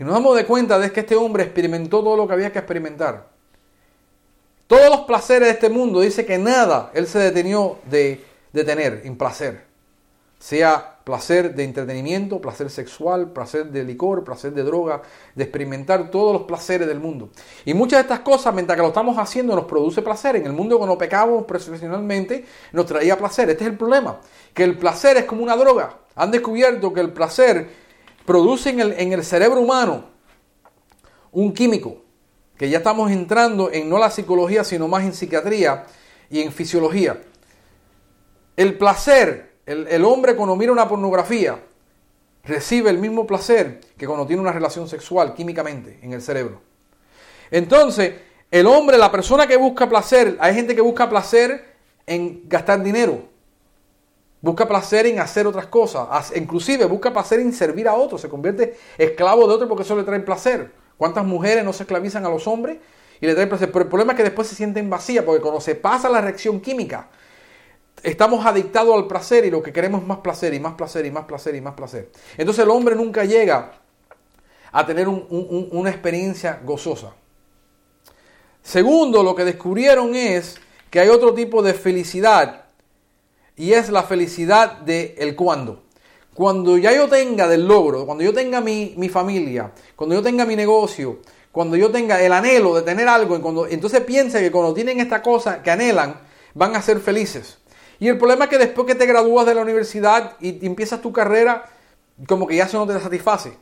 y 0.00 0.04
nos 0.04 0.14
damos 0.14 0.34
de 0.34 0.46
cuenta 0.46 0.78
de 0.78 0.90
que 0.90 1.00
este 1.00 1.14
hombre 1.14 1.44
experimentó 1.44 2.02
todo 2.02 2.16
lo 2.16 2.26
que 2.26 2.32
había 2.32 2.50
que 2.50 2.58
experimentar. 2.58 3.28
Todos 4.66 4.88
los 4.88 5.00
placeres 5.00 5.48
de 5.48 5.54
este 5.54 5.68
mundo, 5.68 6.00
dice 6.00 6.24
que 6.24 6.38
nada 6.38 6.90
él 6.94 7.06
se 7.06 7.18
detenió 7.18 7.76
de, 7.84 8.24
de 8.50 8.64
tener 8.64 9.02
en 9.04 9.18
placer. 9.18 9.66
Sea 10.38 11.00
placer 11.04 11.54
de 11.54 11.64
entretenimiento, 11.64 12.40
placer 12.40 12.70
sexual, 12.70 13.32
placer 13.32 13.66
de 13.66 13.84
licor, 13.84 14.24
placer 14.24 14.54
de 14.54 14.62
droga, 14.62 15.02
de 15.34 15.44
experimentar 15.44 16.10
todos 16.10 16.32
los 16.32 16.42
placeres 16.44 16.88
del 16.88 16.98
mundo. 16.98 17.28
Y 17.66 17.74
muchas 17.74 17.98
de 17.98 18.02
estas 18.02 18.20
cosas, 18.20 18.54
mientras 18.54 18.76
que 18.76 18.82
lo 18.82 18.88
estamos 18.88 19.18
haciendo, 19.18 19.54
nos 19.54 19.66
produce 19.66 20.00
placer. 20.00 20.36
En 20.36 20.46
el 20.46 20.54
mundo 20.54 20.78
cuando 20.78 20.96
pecamos 20.96 21.44
profesionalmente, 21.44 22.46
nos 22.72 22.86
traía 22.86 23.18
placer. 23.18 23.50
Este 23.50 23.64
es 23.64 23.70
el 23.70 23.76
problema, 23.76 24.18
que 24.54 24.64
el 24.64 24.78
placer 24.78 25.18
es 25.18 25.24
como 25.26 25.42
una 25.42 25.56
droga. 25.56 25.98
Han 26.14 26.30
descubierto 26.30 26.90
que 26.90 27.00
el 27.00 27.12
placer 27.12 27.89
produce 28.24 28.70
en 28.70 28.80
el, 28.80 28.92
en 28.92 29.12
el 29.12 29.24
cerebro 29.24 29.60
humano 29.60 30.04
un 31.32 31.52
químico, 31.52 32.02
que 32.56 32.68
ya 32.68 32.78
estamos 32.78 33.10
entrando 33.10 33.70
en 33.72 33.88
no 33.88 33.98
la 33.98 34.10
psicología, 34.10 34.64
sino 34.64 34.88
más 34.88 35.04
en 35.04 35.14
psiquiatría 35.14 35.86
y 36.30 36.40
en 36.40 36.52
fisiología. 36.52 37.20
El 38.56 38.76
placer, 38.76 39.52
el, 39.66 39.86
el 39.88 40.04
hombre 40.04 40.36
cuando 40.36 40.56
mira 40.56 40.72
una 40.72 40.88
pornografía, 40.88 41.58
recibe 42.44 42.90
el 42.90 42.98
mismo 42.98 43.26
placer 43.26 43.80
que 43.96 44.06
cuando 44.06 44.26
tiene 44.26 44.42
una 44.42 44.52
relación 44.52 44.88
sexual 44.88 45.34
químicamente 45.34 45.98
en 46.02 46.12
el 46.12 46.22
cerebro. 46.22 46.60
Entonces, 47.50 48.14
el 48.50 48.66
hombre, 48.66 48.98
la 48.98 49.10
persona 49.10 49.46
que 49.46 49.56
busca 49.56 49.88
placer, 49.88 50.36
hay 50.40 50.54
gente 50.54 50.74
que 50.74 50.80
busca 50.80 51.08
placer 51.08 51.76
en 52.06 52.48
gastar 52.48 52.82
dinero, 52.82 53.28
Busca 54.42 54.66
placer 54.66 55.06
en 55.06 55.20
hacer 55.20 55.46
otras 55.46 55.66
cosas. 55.66 56.32
Inclusive 56.34 56.86
busca 56.86 57.12
placer 57.12 57.40
en 57.40 57.52
servir 57.52 57.86
a 57.88 57.94
otros. 57.94 58.20
Se 58.20 58.28
convierte 58.28 58.76
esclavo 58.96 59.46
de 59.46 59.54
otro 59.54 59.68
porque 59.68 59.82
eso 59.82 59.96
le 59.96 60.02
trae 60.02 60.20
placer. 60.20 60.72
¿Cuántas 60.96 61.24
mujeres 61.24 61.64
no 61.64 61.72
se 61.72 61.82
esclavizan 61.82 62.24
a 62.24 62.30
los 62.30 62.46
hombres 62.46 62.78
y 63.20 63.26
le 63.26 63.34
traen 63.34 63.48
placer? 63.48 63.70
Pero 63.70 63.84
el 63.84 63.88
problema 63.88 64.12
es 64.12 64.16
que 64.16 64.22
después 64.24 64.48
se 64.48 64.54
sienten 64.54 64.88
vacías 64.88 65.24
porque 65.24 65.42
cuando 65.42 65.60
se 65.60 65.74
pasa 65.74 66.08
la 66.08 66.20
reacción 66.20 66.60
química, 66.60 67.08
estamos 68.02 68.44
adictados 68.46 68.94
al 68.94 69.06
placer 69.06 69.44
y 69.44 69.50
lo 69.50 69.62
que 69.62 69.72
queremos 69.72 70.02
es 70.02 70.06
más 70.06 70.18
placer 70.18 70.54
y 70.54 70.60
más 70.60 70.74
placer 70.74 71.04
y 71.04 71.10
más 71.10 71.24
placer 71.24 71.54
y 71.54 71.60
más 71.60 71.74
placer. 71.74 72.10
Entonces 72.38 72.64
el 72.64 72.70
hombre 72.70 72.96
nunca 72.96 73.24
llega 73.24 73.72
a 74.72 74.86
tener 74.86 75.08
una 75.08 75.90
experiencia 75.90 76.60
gozosa. 76.64 77.12
Segundo, 78.62 79.22
lo 79.22 79.34
que 79.34 79.44
descubrieron 79.44 80.14
es 80.14 80.60
que 80.90 81.00
hay 81.00 81.08
otro 81.08 81.34
tipo 81.34 81.62
de 81.62 81.74
felicidad 81.74 82.64
y 83.60 83.74
es 83.74 83.90
la 83.90 84.04
felicidad 84.04 84.78
de 84.78 85.14
el 85.18 85.36
cuándo. 85.36 85.82
Cuando 86.32 86.78
ya 86.78 86.94
yo 86.94 87.08
tenga 87.10 87.46
del 87.46 87.68
logro, 87.68 88.06
cuando 88.06 88.24
yo 88.24 88.32
tenga 88.32 88.62
mi, 88.62 89.10
familia, 89.10 89.72
cuando 89.94 90.14
yo 90.14 90.22
tenga 90.22 90.46
mi 90.46 90.56
negocio, 90.56 91.18
cuando 91.52 91.76
yo 91.76 91.90
tenga 91.90 92.22
el 92.22 92.32
anhelo 92.32 92.74
de 92.74 92.80
tener 92.80 93.06
algo, 93.06 93.38
cuando, 93.42 93.66
entonces 93.66 94.00
piensa 94.00 94.40
que 94.40 94.50
cuando 94.50 94.72
tienen 94.72 94.98
esta 94.98 95.20
cosa 95.20 95.62
que 95.62 95.70
anhelan, 95.70 96.22
van 96.54 96.74
a 96.74 96.80
ser 96.80 97.00
felices. 97.00 97.58
Y 97.98 98.08
el 98.08 98.16
problema 98.16 98.44
es 98.44 98.50
que 98.50 98.56
después 98.56 98.86
que 98.86 98.94
te 98.94 99.04
gradúas 99.04 99.44
de 99.44 99.54
la 99.54 99.60
universidad 99.60 100.36
y, 100.40 100.64
empiezas 100.64 101.02
tu 101.02 101.12
carrera, 101.12 101.66
como 102.26 102.46
que 102.46 102.56
ya 102.56 102.64
eso 102.64 102.78
no 102.78 102.90
te 102.90 102.98
satisface. 102.98 103.58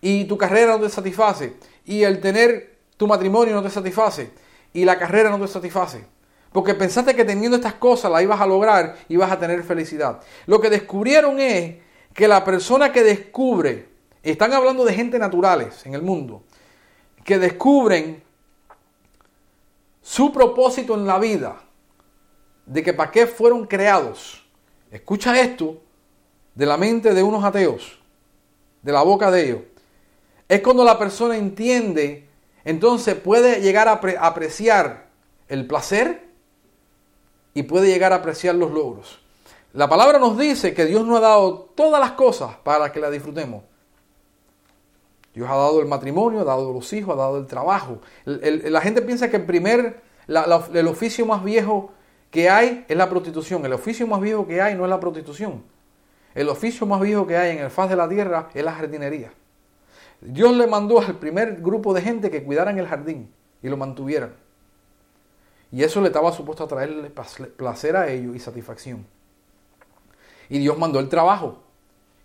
Y 0.00 0.24
tu 0.24 0.38
carrera 0.38 0.78
no 0.78 0.80
te 0.82 0.88
satisface. 0.88 1.56
Y 1.84 2.04
el 2.04 2.22
tener 2.22 2.78
tu 2.96 3.06
matrimonio 3.06 3.54
no 3.54 3.62
te 3.62 3.68
satisface. 3.68 4.30
Y 4.72 4.86
la 4.86 4.98
carrera 4.98 5.28
no 5.28 5.38
te 5.38 5.46
satisface. 5.46 6.15
Porque 6.56 6.72
pensaste 6.72 7.14
que 7.14 7.26
teniendo 7.26 7.58
estas 7.58 7.74
cosas 7.74 8.10
las 8.10 8.22
ibas 8.22 8.40
a 8.40 8.46
lograr 8.46 8.96
y 9.10 9.16
vas 9.18 9.30
a 9.30 9.38
tener 9.38 9.62
felicidad. 9.62 10.22
Lo 10.46 10.58
que 10.58 10.70
descubrieron 10.70 11.38
es 11.38 11.76
que 12.14 12.26
la 12.26 12.42
persona 12.46 12.92
que 12.92 13.02
descubre, 13.02 13.90
están 14.22 14.54
hablando 14.54 14.82
de 14.86 14.94
gente 14.94 15.18
naturales 15.18 15.84
en 15.84 15.92
el 15.92 16.00
mundo, 16.00 16.44
que 17.24 17.38
descubren 17.38 18.22
su 20.00 20.32
propósito 20.32 20.94
en 20.94 21.06
la 21.06 21.18
vida, 21.18 21.60
de 22.64 22.82
que 22.82 22.94
para 22.94 23.10
qué 23.10 23.26
fueron 23.26 23.66
creados. 23.66 24.42
Escucha 24.90 25.38
esto 25.38 25.82
de 26.54 26.64
la 26.64 26.78
mente 26.78 27.12
de 27.12 27.22
unos 27.22 27.44
ateos, 27.44 27.98
de 28.80 28.92
la 28.92 29.02
boca 29.02 29.30
de 29.30 29.44
ellos. 29.44 29.60
Es 30.48 30.62
cuando 30.62 30.84
la 30.84 30.98
persona 30.98 31.36
entiende, 31.36 32.26
entonces 32.64 33.14
puede 33.14 33.60
llegar 33.60 33.88
a 33.88 34.00
apreciar 34.26 35.08
el 35.48 35.66
placer 35.66 36.25
y 37.56 37.62
puede 37.62 37.88
llegar 37.88 38.12
a 38.12 38.16
apreciar 38.16 38.54
los 38.54 38.70
logros. 38.70 39.18
La 39.72 39.88
palabra 39.88 40.18
nos 40.18 40.36
dice 40.36 40.74
que 40.74 40.84
Dios 40.84 41.06
nos 41.06 41.16
ha 41.16 41.22
dado 41.22 41.70
todas 41.74 41.98
las 41.98 42.12
cosas 42.12 42.54
para 42.62 42.92
que 42.92 43.00
las 43.00 43.10
disfrutemos. 43.10 43.64
Dios 45.32 45.48
ha 45.48 45.56
dado 45.56 45.80
el 45.80 45.86
matrimonio, 45.86 46.40
ha 46.40 46.44
dado 46.44 46.70
los 46.70 46.92
hijos, 46.92 47.14
ha 47.14 47.16
dado 47.16 47.38
el 47.38 47.46
trabajo. 47.46 48.02
la 48.26 48.80
gente 48.82 49.00
piensa 49.00 49.30
que 49.30 49.38
el 49.38 49.46
primer, 49.46 50.02
el 50.28 50.86
oficio 50.86 51.24
más 51.24 51.42
viejo 51.42 51.92
que 52.30 52.50
hay 52.50 52.84
es 52.88 52.96
la 52.96 53.08
prostitución. 53.08 53.64
El 53.64 53.72
oficio 53.72 54.06
más 54.06 54.20
viejo 54.20 54.46
que 54.46 54.60
hay 54.60 54.74
no 54.74 54.84
es 54.84 54.90
la 54.90 55.00
prostitución. 55.00 55.62
El 56.34 56.50
oficio 56.50 56.86
más 56.86 57.00
viejo 57.00 57.26
que 57.26 57.38
hay 57.38 57.56
en 57.56 57.64
el 57.64 57.70
faz 57.70 57.88
de 57.88 57.96
la 57.96 58.06
tierra 58.06 58.50
es 58.52 58.62
la 58.62 58.72
jardinería. 58.72 59.32
Dios 60.20 60.54
le 60.54 60.66
mandó 60.66 61.00
al 61.00 61.18
primer 61.18 61.62
grupo 61.62 61.94
de 61.94 62.02
gente 62.02 62.30
que 62.30 62.44
cuidaran 62.44 62.78
el 62.78 62.86
jardín 62.86 63.32
y 63.62 63.68
lo 63.70 63.78
mantuvieran. 63.78 64.44
Y 65.72 65.82
eso 65.82 66.00
le 66.00 66.08
estaba 66.08 66.32
supuesto 66.32 66.64
a 66.64 66.68
traerle 66.68 67.10
placer 67.10 67.96
a 67.96 68.10
ellos 68.10 68.36
y 68.36 68.38
satisfacción. 68.38 69.06
Y 70.48 70.58
Dios 70.58 70.78
mandó 70.78 71.00
el 71.00 71.08
trabajo. 71.08 71.62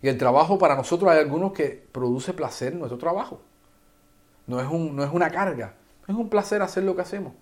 Y 0.00 0.08
el 0.08 0.18
trabajo 0.18 0.58
para 0.58 0.74
nosotros 0.74 1.10
hay 1.10 1.18
algunos 1.18 1.52
que 1.52 1.84
produce 1.92 2.32
placer 2.32 2.74
nuestro 2.74 2.98
trabajo. 2.98 3.40
No 4.46 4.60
es, 4.60 4.68
un, 4.68 4.96
no 4.96 5.04
es 5.04 5.10
una 5.12 5.30
carga, 5.30 5.74
es 6.06 6.14
un 6.14 6.28
placer 6.28 6.62
hacer 6.62 6.82
lo 6.82 6.96
que 6.96 7.02
hacemos. 7.02 7.32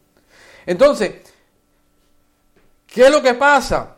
Entonces, 0.66 1.14
¿qué 2.86 3.06
es 3.06 3.10
lo 3.10 3.22
que 3.22 3.34
pasa? 3.34 3.96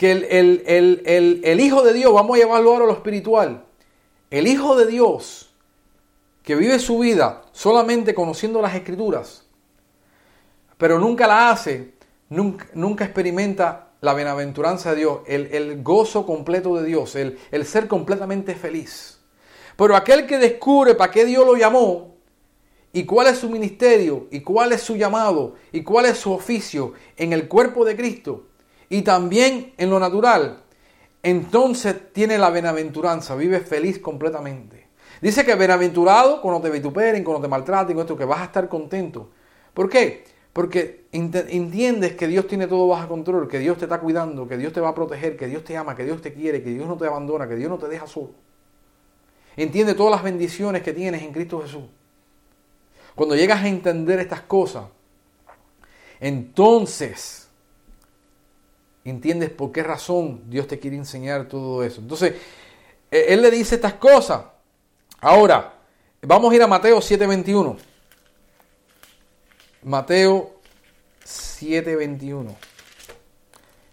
que 0.00 0.12
el, 0.12 1.60
Hijo 1.60 1.82
de 1.82 1.92
Dios, 1.92 2.14
vamos 2.14 2.34
a 2.34 2.38
llevarlo 2.38 2.70
ahora 2.70 2.84
a 2.84 2.86
lo 2.86 2.94
espiritual, 2.94 3.66
el 4.30 4.46
Hijo 4.46 4.74
de 4.74 4.86
Dios 4.86 5.50
que 6.42 6.54
vive 6.54 6.78
su 6.78 7.00
vida 7.00 7.42
solamente 7.52 8.14
conociendo 8.14 8.62
las 8.62 8.74
escrituras, 8.74 9.44
pero 10.80 10.98
nunca 10.98 11.26
la 11.26 11.50
hace, 11.50 11.92
nunca, 12.30 13.04
experimenta 13.04 13.90
la 14.00 14.14
bienaventuranza 14.14 14.92
de 14.92 14.96
Dios, 14.96 15.18
el, 15.26 15.82
gozo 15.82 16.24
completo 16.24 16.74
de 16.76 16.86
Dios, 16.86 17.16
el, 17.16 17.38
el 17.50 17.66
ser 17.66 17.86
completamente 17.86 18.54
feliz. 18.54 19.20
Pero 19.76 19.94
aquel 19.94 20.26
que 20.26 20.38
descubre 20.38 20.94
para 20.94 21.12
qué 21.12 21.26
Dios 21.26 21.44
lo 21.44 21.54
llamó, 21.54 22.14
y 22.94 23.04
cuál 23.04 23.26
es 23.26 23.36
su 23.36 23.50
ministerio, 23.50 24.26
y 24.30 24.40
cuál 24.40 24.72
es 24.72 24.80
su 24.80 24.96
llamado, 24.96 25.54
y 25.70 25.82
cuál 25.82 26.06
es 26.06 26.16
su 26.16 26.32
oficio 26.32 26.94
en 27.18 27.34
el 27.34 27.46
cuerpo 27.46 27.84
de 27.84 27.94
Cristo, 27.94 28.46
y 28.88 29.02
también 29.02 29.74
en 29.76 29.90
lo 29.90 30.00
natural, 30.00 30.62
entonces 31.22 31.94
tiene 32.14 32.38
la 32.38 32.48
bienaventuranza, 32.48 33.36
vive 33.36 33.60
feliz 33.60 33.98
completamente. 33.98 34.88
Dice 35.20 35.44
que 35.44 35.54
bienaventurado 35.56 36.40
cuando 36.40 36.62
te 36.62 36.70
vituperen, 36.70 37.22
cuando 37.22 37.42
te 37.42 37.48
maltraten, 37.48 37.98
esto, 37.98 38.16
que 38.16 38.24
vas 38.24 38.40
a 38.40 38.44
estar 38.44 38.66
contento. 38.66 39.28
¿Por 39.74 39.90
qué? 39.90 40.24
Porque 40.52 41.06
entiendes 41.12 42.16
que 42.16 42.26
Dios 42.26 42.46
tiene 42.48 42.66
todo 42.66 42.88
bajo 42.88 43.08
control, 43.08 43.48
que 43.48 43.60
Dios 43.60 43.78
te 43.78 43.84
está 43.84 44.00
cuidando, 44.00 44.48
que 44.48 44.56
Dios 44.56 44.72
te 44.72 44.80
va 44.80 44.88
a 44.88 44.94
proteger, 44.94 45.36
que 45.36 45.46
Dios 45.46 45.62
te 45.62 45.76
ama, 45.76 45.94
que 45.94 46.04
Dios 46.04 46.20
te 46.20 46.34
quiere, 46.34 46.62
que 46.62 46.70
Dios 46.70 46.88
no 46.88 46.96
te 46.96 47.06
abandona, 47.06 47.48
que 47.48 47.54
Dios 47.54 47.70
no 47.70 47.78
te 47.78 47.86
deja 47.86 48.06
solo. 48.06 48.30
Entiende 49.56 49.94
todas 49.94 50.10
las 50.12 50.22
bendiciones 50.22 50.82
que 50.82 50.92
tienes 50.92 51.22
en 51.22 51.32
Cristo 51.32 51.60
Jesús. 51.60 51.84
Cuando 53.14 53.36
llegas 53.36 53.62
a 53.62 53.68
entender 53.68 54.18
estas 54.18 54.40
cosas, 54.42 54.84
entonces 56.18 57.48
entiendes 59.04 59.50
por 59.50 59.72
qué 59.72 59.82
razón 59.82 60.42
Dios 60.48 60.66
te 60.66 60.78
quiere 60.78 60.96
enseñar 60.96 61.46
todo 61.46 61.82
eso. 61.84 62.00
Entonces, 62.00 62.34
e, 63.10 63.26
Él 63.28 63.42
le 63.42 63.50
dice 63.50 63.76
estas 63.76 63.94
cosas. 63.94 64.44
Ahora, 65.20 65.74
vamos 66.22 66.52
a 66.52 66.56
ir 66.56 66.62
a 66.62 66.66
Mateo 66.66 67.00
7:21. 67.00 67.76
Mateo 69.82 70.52
7:21. 71.24 72.54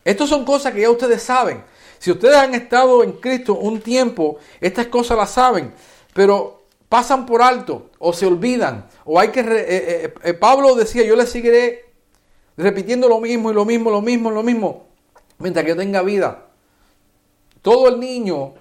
Estas 0.03 0.29
son 0.29 0.45
cosas 0.45 0.73
que 0.73 0.81
ya 0.81 0.89
ustedes 0.89 1.21
saben. 1.21 1.63
Si 1.99 2.11
ustedes 2.11 2.35
han 2.35 2.53
estado 2.53 3.03
en 3.03 3.13
Cristo 3.13 3.55
un 3.55 3.81
tiempo, 3.81 4.37
estas 4.61 4.87
cosas 4.87 5.17
las 5.17 5.31
saben, 5.31 5.73
pero 6.13 6.63
pasan 6.87 7.25
por 7.25 7.41
alto 7.41 7.89
o 7.99 8.13
se 8.13 8.25
olvidan. 8.25 8.87
O 9.03 9.19
hay 9.19 9.29
que... 9.29 9.41
Eh, 9.41 9.45
eh, 9.45 10.13
eh, 10.23 10.33
Pablo 10.33 10.75
decía, 10.75 11.03
yo 11.03 11.15
le 11.15 11.25
seguiré 11.25 11.85
repitiendo 12.55 13.09
lo 13.09 13.19
mismo 13.19 13.51
y 13.51 13.53
lo 13.53 13.65
mismo, 13.65 13.89
lo 13.89 14.01
mismo, 14.01 14.31
lo 14.31 14.43
mismo 14.43 14.87
mientras 15.39 15.63
que 15.63 15.69
yo 15.69 15.77
tenga 15.77 16.01
vida. 16.01 16.45
Todo 17.61 17.89
el 17.89 17.99
niño, 17.99 18.53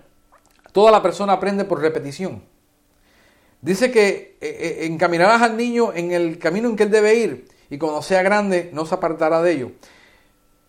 toda 0.73 0.91
la 0.91 1.03
persona 1.03 1.35
aprende 1.35 1.65
por 1.65 1.81
repetición. 1.81 2.43
Dice 3.61 3.90
que 3.90 4.37
eh, 4.40 4.81
eh, 4.81 4.87
encaminarás 4.87 5.42
al 5.42 5.57
niño 5.57 5.92
en 5.95 6.12
el 6.12 6.38
camino 6.38 6.69
en 6.69 6.77
que 6.77 6.85
él 6.85 6.90
debe 6.90 7.14
ir 7.14 7.49
y 7.71 7.79
cuando 7.79 8.03
sea 8.03 8.23
grande 8.23 8.71
no 8.73 8.87
se 8.87 8.95
apartará 8.95 9.42
de 9.42 9.53
ello. 9.53 9.73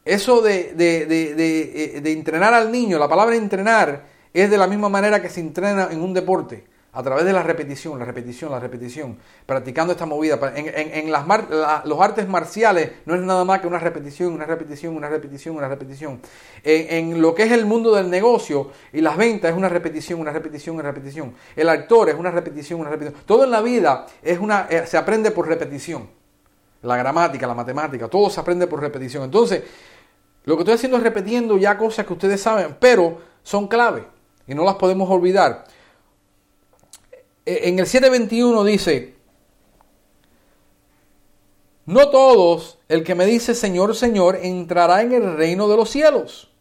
Eso 0.06 0.42
de, 0.42 0.74
de, 0.74 1.06
de, 1.06 2.02
de 2.02 2.12
entrenar 2.12 2.54
al 2.54 2.72
niño, 2.72 2.98
la 2.98 3.10
palabra 3.10 3.36
entrenar 3.36 4.06
es 4.34 4.50
de 4.50 4.58
la 4.58 4.68
misma 4.68 4.88
manera 4.88 5.22
que 5.22 5.30
se 5.30 5.42
entrena 5.42 5.90
en 5.92 6.02
un 6.02 6.14
deporte 6.14 6.64
a 6.98 7.04
través 7.04 7.26
de 7.26 7.32
la 7.32 7.44
repetición, 7.44 8.00
la 8.00 8.06
repetición, 8.06 8.50
la 8.50 8.60
repetición, 8.60 9.20
practicando 9.46 9.94
esta 9.94 10.08
movida. 10.08 10.40
En, 10.56 11.12
las 11.12 11.28
los 11.86 12.02
artes 12.02 12.28
marciales 12.28 12.92
no 13.06 13.14
es 13.14 13.22
nada 13.22 13.46
más 13.46 13.62
que 13.62 13.68
una 13.68 13.78
repetición, 13.78 14.34
una 14.34 14.46
repetición, 14.46 14.98
una 14.98 15.08
repetición, 15.08 15.56
una 15.56 15.68
repetición. 15.68 16.20
En, 16.64 17.22
lo 17.22 17.36
que 17.36 17.44
es 17.44 17.52
el 17.52 17.68
mundo 17.68 17.94
del 17.94 18.10
negocio 18.10 18.72
y 18.92 19.02
las 19.02 19.16
ventas 19.16 19.52
es 19.52 19.58
una 19.58 19.70
repetición, 19.70 20.20
una 20.20 20.32
repetición, 20.32 20.74
una 20.74 20.86
repetición. 20.86 21.36
El 21.56 21.70
actor 21.70 22.10
es 22.10 22.16
una 22.16 22.32
repetición, 22.32 22.80
una 22.80 22.90
repetición. 22.90 23.24
Todo 23.28 23.44
en 23.44 23.52
la 23.52 23.62
vida 23.62 24.08
es 24.24 24.40
una, 24.40 24.66
eh, 24.68 24.88
se 24.88 24.98
aprende 24.98 25.30
por 25.30 25.48
repetición. 25.48 26.10
La 26.82 26.98
gramática, 26.98 27.46
la 27.46 27.54
matemática, 27.54 28.08
todo 28.08 28.32
se 28.32 28.40
aprende 28.40 28.66
por 28.66 28.82
repetición. 28.82 29.24
Entonces, 29.24 29.62
lo 30.46 30.56
que 30.56 30.64
estoy 30.64 30.74
haciendo 30.74 30.98
es 30.98 31.04
repitiendo 31.04 31.60
ya 31.60 31.78
cosas 31.78 32.08
que 32.08 32.14
ustedes 32.14 32.42
saben, 32.42 32.76
pero 32.80 33.20
son 33.44 33.68
clave 33.68 34.04
y 34.48 34.56
no 34.56 34.64
las 34.64 34.76
podemos 34.76 35.08
olvidar. 35.12 35.77
Eh, 37.48 37.70
en 37.70 37.80
el 37.80 37.88
721 37.88 38.62
dice, 38.66 39.16
no 41.86 42.10
todos 42.10 42.78
el 42.90 43.06
que 43.06 43.16
me 43.16 43.26
dice 43.26 43.56
Señor, 43.56 43.96
Señor 43.96 44.36
entrará 44.42 45.02
en 45.02 45.14
el 45.14 45.38
reino 45.38 45.70
de 45.70 45.78
los 45.78 45.90
cielos, 45.90 46.52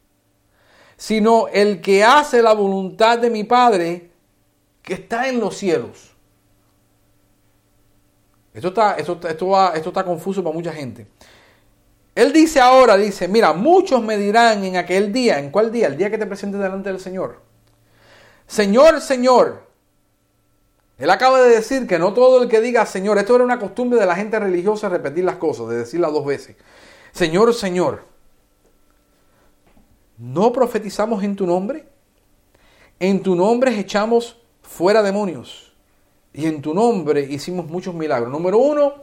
sino 0.96 1.48
el 1.48 1.80
que 1.80 2.04
hace 2.04 2.40
la 2.40 2.52
voluntad 2.52 3.18
de 3.18 3.30
mi 3.30 3.42
Padre 3.42 4.12
que 4.80 4.94
está 4.94 5.28
en 5.28 5.40
los 5.40 5.56
cielos. 5.56 6.14
Esto 8.54 8.68
está, 8.68 8.94
esto, 8.94 9.18
esto, 9.28 9.74
esto 9.74 9.88
está 9.88 10.04
confuso 10.04 10.44
para 10.44 10.54
mucha 10.54 10.72
gente. 10.72 11.08
Él 12.14 12.32
dice 12.32 12.60
ahora, 12.60 12.96
dice, 12.96 13.26
mira, 13.26 13.52
muchos 13.52 14.00
me 14.04 14.16
dirán 14.16 14.62
en 14.62 14.76
aquel 14.76 15.12
día, 15.12 15.40
¿en 15.40 15.50
cuál 15.50 15.72
día? 15.72 15.88
El 15.88 15.96
día 15.96 16.10
que 16.10 16.16
te 16.16 16.26
presentes 16.26 16.60
delante 16.60 16.90
del 16.90 17.00
Señor. 17.00 17.42
Señor, 18.46 19.00
Señor, 19.00 19.65
él 20.98 21.10
acaba 21.10 21.42
de 21.42 21.50
decir 21.50 21.86
que 21.86 21.98
no 21.98 22.14
todo 22.14 22.42
el 22.42 22.48
que 22.48 22.60
diga 22.60 22.86
Señor, 22.86 23.18
esto 23.18 23.34
era 23.34 23.44
una 23.44 23.58
costumbre 23.58 24.00
de 24.00 24.06
la 24.06 24.16
gente 24.16 24.38
religiosa 24.38 24.88
repetir 24.88 25.24
las 25.24 25.36
cosas, 25.36 25.68
de 25.68 25.76
decirlas 25.76 26.12
dos 26.12 26.24
veces. 26.24 26.56
Señor, 27.12 27.52
Señor, 27.54 28.04
¿no 30.18 30.52
profetizamos 30.52 31.22
en 31.22 31.36
tu 31.36 31.46
nombre? 31.46 31.86
En 32.98 33.22
tu 33.22 33.34
nombre 33.34 33.78
echamos 33.78 34.38
fuera 34.62 35.02
demonios. 35.02 35.74
Y 36.32 36.46
en 36.46 36.60
tu 36.60 36.74
nombre 36.74 37.20
hicimos 37.22 37.66
muchos 37.66 37.94
milagros. 37.94 38.30
Número 38.30 38.58
uno, 38.58 38.94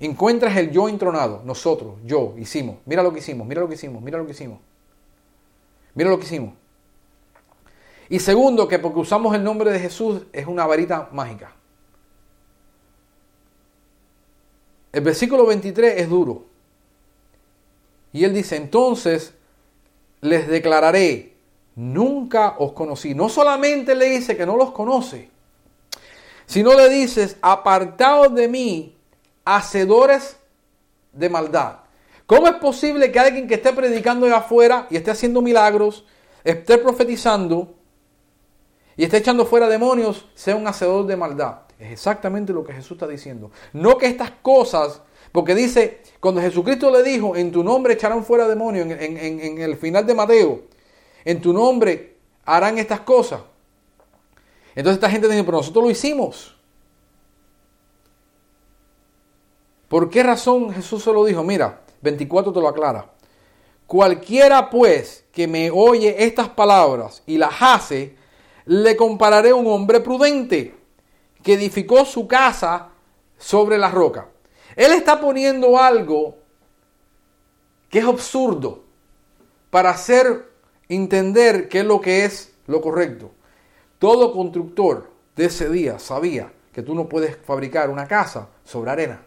encuentras 0.00 0.56
el 0.56 0.70
yo 0.70 0.88
entronado. 0.88 1.42
Nosotros, 1.44 1.94
yo, 2.04 2.34
hicimos. 2.36 2.76
Mira 2.84 3.02
lo 3.02 3.12
que 3.12 3.20
hicimos, 3.20 3.46
mira 3.46 3.60
lo 3.60 3.68
que 3.68 3.74
hicimos, 3.74 4.02
mira 4.02 4.18
lo 4.18 4.26
que 4.26 4.32
hicimos. 4.32 4.58
Mira 5.94 6.10
lo 6.10 6.18
que 6.18 6.24
hicimos. 6.24 6.54
Y 8.08 8.18
segundo, 8.20 8.68
que 8.68 8.78
porque 8.78 9.00
usamos 9.00 9.34
el 9.34 9.42
nombre 9.42 9.70
de 9.70 9.80
Jesús 9.80 10.22
es 10.32 10.46
una 10.46 10.66
varita 10.66 11.08
mágica. 11.12 11.54
El 14.92 15.00
versículo 15.00 15.46
23 15.46 16.00
es 16.00 16.08
duro. 16.08 16.44
Y 18.12 18.24
él 18.24 18.32
dice, 18.32 18.56
entonces 18.56 19.34
les 20.20 20.46
declararé, 20.46 21.34
nunca 21.74 22.54
os 22.58 22.72
conocí. 22.72 23.14
No 23.14 23.28
solamente 23.28 23.94
le 23.94 24.06
dice 24.06 24.36
que 24.36 24.46
no 24.46 24.56
los 24.56 24.70
conoce, 24.70 25.30
sino 26.46 26.74
le 26.74 26.88
dices, 26.88 27.36
apartados 27.42 28.34
de 28.34 28.48
mí, 28.48 28.96
hacedores 29.44 30.36
de 31.12 31.28
maldad. 31.28 31.78
¿Cómo 32.26 32.46
es 32.46 32.54
posible 32.54 33.10
que 33.10 33.18
alguien 33.18 33.48
que 33.48 33.54
esté 33.54 33.72
predicando 33.72 34.26
allá 34.26 34.36
afuera 34.36 34.86
y 34.90 34.96
esté 34.96 35.10
haciendo 35.10 35.42
milagros, 35.42 36.04
esté 36.44 36.78
profetizando 36.78 37.74
y 38.96 39.04
esté 39.04 39.18
echando 39.18 39.46
fuera 39.46 39.68
demonios, 39.68 40.26
sea 40.34 40.56
un 40.56 40.66
hacedor 40.66 41.06
de 41.06 41.16
maldad? 41.16 41.60
Es 41.78 41.92
exactamente 41.92 42.52
lo 42.52 42.64
que 42.64 42.72
Jesús 42.72 42.92
está 42.92 43.06
diciendo. 43.06 43.50
No 43.72 43.98
que 43.98 44.06
estas 44.06 44.30
cosas, 44.42 45.00
porque 45.32 45.54
dice, 45.54 46.02
cuando 46.20 46.40
Jesucristo 46.40 46.90
le 46.90 47.02
dijo, 47.02 47.36
en 47.36 47.50
tu 47.50 47.64
nombre 47.64 47.94
echarán 47.94 48.24
fuera 48.24 48.46
demonios, 48.46 48.86
en, 48.86 49.18
en 49.18 49.58
el 49.60 49.76
final 49.76 50.06
de 50.06 50.14
Mateo, 50.14 50.62
en 51.24 51.40
tu 51.40 51.52
nombre 51.52 52.16
harán 52.44 52.78
estas 52.78 53.00
cosas. 53.00 53.40
Entonces 54.74 54.96
esta 54.96 55.10
gente 55.10 55.28
dice, 55.28 55.44
pero 55.44 55.58
nosotros 55.58 55.84
lo 55.84 55.90
hicimos. 55.90 56.54
¿Por 59.88 60.10
qué 60.10 60.22
razón 60.22 60.72
Jesús 60.72 61.04
se 61.04 61.12
lo 61.12 61.24
dijo? 61.24 61.44
Mira, 61.44 61.82
24 62.02 62.52
te 62.52 62.60
lo 62.60 62.68
aclara. 62.68 63.10
Cualquiera 63.86 64.70
pues 64.70 65.24
que 65.30 65.46
me 65.46 65.70
oye 65.70 66.24
estas 66.24 66.48
palabras 66.48 67.22
y 67.26 67.38
las 67.38 67.54
hace, 67.60 68.16
le 68.66 68.96
compararé 68.96 69.50
a 69.50 69.54
un 69.54 69.66
hombre 69.66 70.00
prudente 70.00 70.74
que 71.42 71.54
edificó 71.54 72.04
su 72.04 72.26
casa 72.26 72.88
sobre 73.38 73.78
la 73.78 73.90
roca. 73.90 74.28
Él 74.76 74.92
está 74.92 75.20
poniendo 75.20 75.78
algo 75.78 76.38
que 77.90 77.98
es 78.00 78.04
absurdo 78.04 78.84
para 79.70 79.90
hacer 79.90 80.50
entender 80.88 81.68
qué 81.68 81.80
es 81.80 81.86
lo 81.86 82.00
que 82.00 82.24
es 82.24 82.54
lo 82.66 82.80
correcto. 82.80 83.30
Todo 83.98 84.32
constructor 84.32 85.10
de 85.36 85.46
ese 85.46 85.68
día 85.68 85.98
sabía 85.98 86.52
que 86.72 86.82
tú 86.82 86.94
no 86.94 87.08
puedes 87.08 87.36
fabricar 87.36 87.90
una 87.90 88.08
casa 88.08 88.48
sobre 88.64 88.90
arena. 88.90 89.22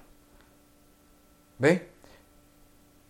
¿Ves? 1.60 1.82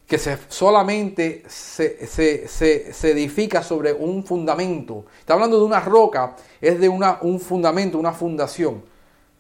Que 0.08 0.18
se, 0.18 0.38
solamente 0.48 1.44
se, 1.48 2.08
se, 2.08 3.12
edifica 3.12 3.62
sobre 3.62 3.92
un 3.94 4.26
fundamento. 4.26 5.06
Está 5.20 5.34
hablando 5.34 5.60
de 5.60 5.66
una 5.66 5.82
roca, 5.82 6.36
es 6.62 6.80
de 6.80 6.88
una, 6.88 7.20
un 7.22 7.40
fundamento, 7.40 8.00
una 8.00 8.14
fundación. 8.14 8.84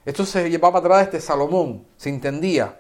Esto 0.06 0.26
se 0.26 0.50
llevaba 0.50 0.80
atrás 0.80 0.98
de 0.98 1.04
este 1.06 1.22
Salomón, 1.22 1.86
se 1.96 2.10
entendía. 2.10 2.80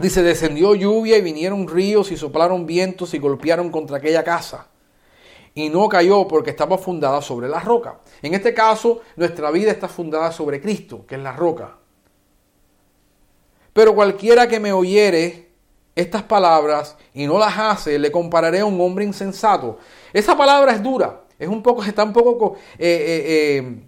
Dice, 0.00 0.22
descendió 0.22 0.74
lluvia 0.74 1.18
y 1.18 1.22
vinieron 1.22 1.68
ríos 1.68 2.10
y 2.12 2.16
soplaron 2.16 2.64
vientos 2.64 3.12
y 3.12 3.18
golpearon 3.18 3.70
contra 3.70 3.98
aquella 3.98 4.24
casa 4.24 4.68
y 5.54 5.68
no 5.70 5.88
cayó 5.88 6.28
porque 6.28 6.50
estaba 6.50 6.78
fundada 6.78 7.20
sobre 7.20 7.48
la 7.48 7.58
roca. 7.58 7.98
En 8.22 8.32
este 8.34 8.54
caso, 8.54 9.00
nuestra 9.16 9.50
vida 9.50 9.72
está 9.72 9.88
fundada 9.88 10.30
sobre 10.30 10.60
Cristo, 10.60 11.04
que 11.06 11.16
es 11.16 11.20
la 11.20 11.32
roca. 11.32 11.76
Pero 13.72 13.94
cualquiera 13.94 14.46
que 14.46 14.60
me 14.60 14.72
oyere 14.72 15.47
estas 15.98 16.22
palabras 16.22 16.96
y 17.12 17.26
no 17.26 17.38
las 17.38 17.58
hace, 17.58 17.98
le 17.98 18.12
compararé 18.12 18.60
a 18.60 18.64
un 18.64 18.80
hombre 18.80 19.04
insensato. 19.04 19.78
Esa 20.12 20.36
palabra 20.36 20.72
es 20.72 20.80
dura, 20.80 21.22
es 21.36 21.48
un 21.48 21.60
poco, 21.60 21.82
está 21.82 22.04
un 22.04 22.12
poco, 22.12 22.54
eh, 22.78 23.58
eh, 23.58 23.84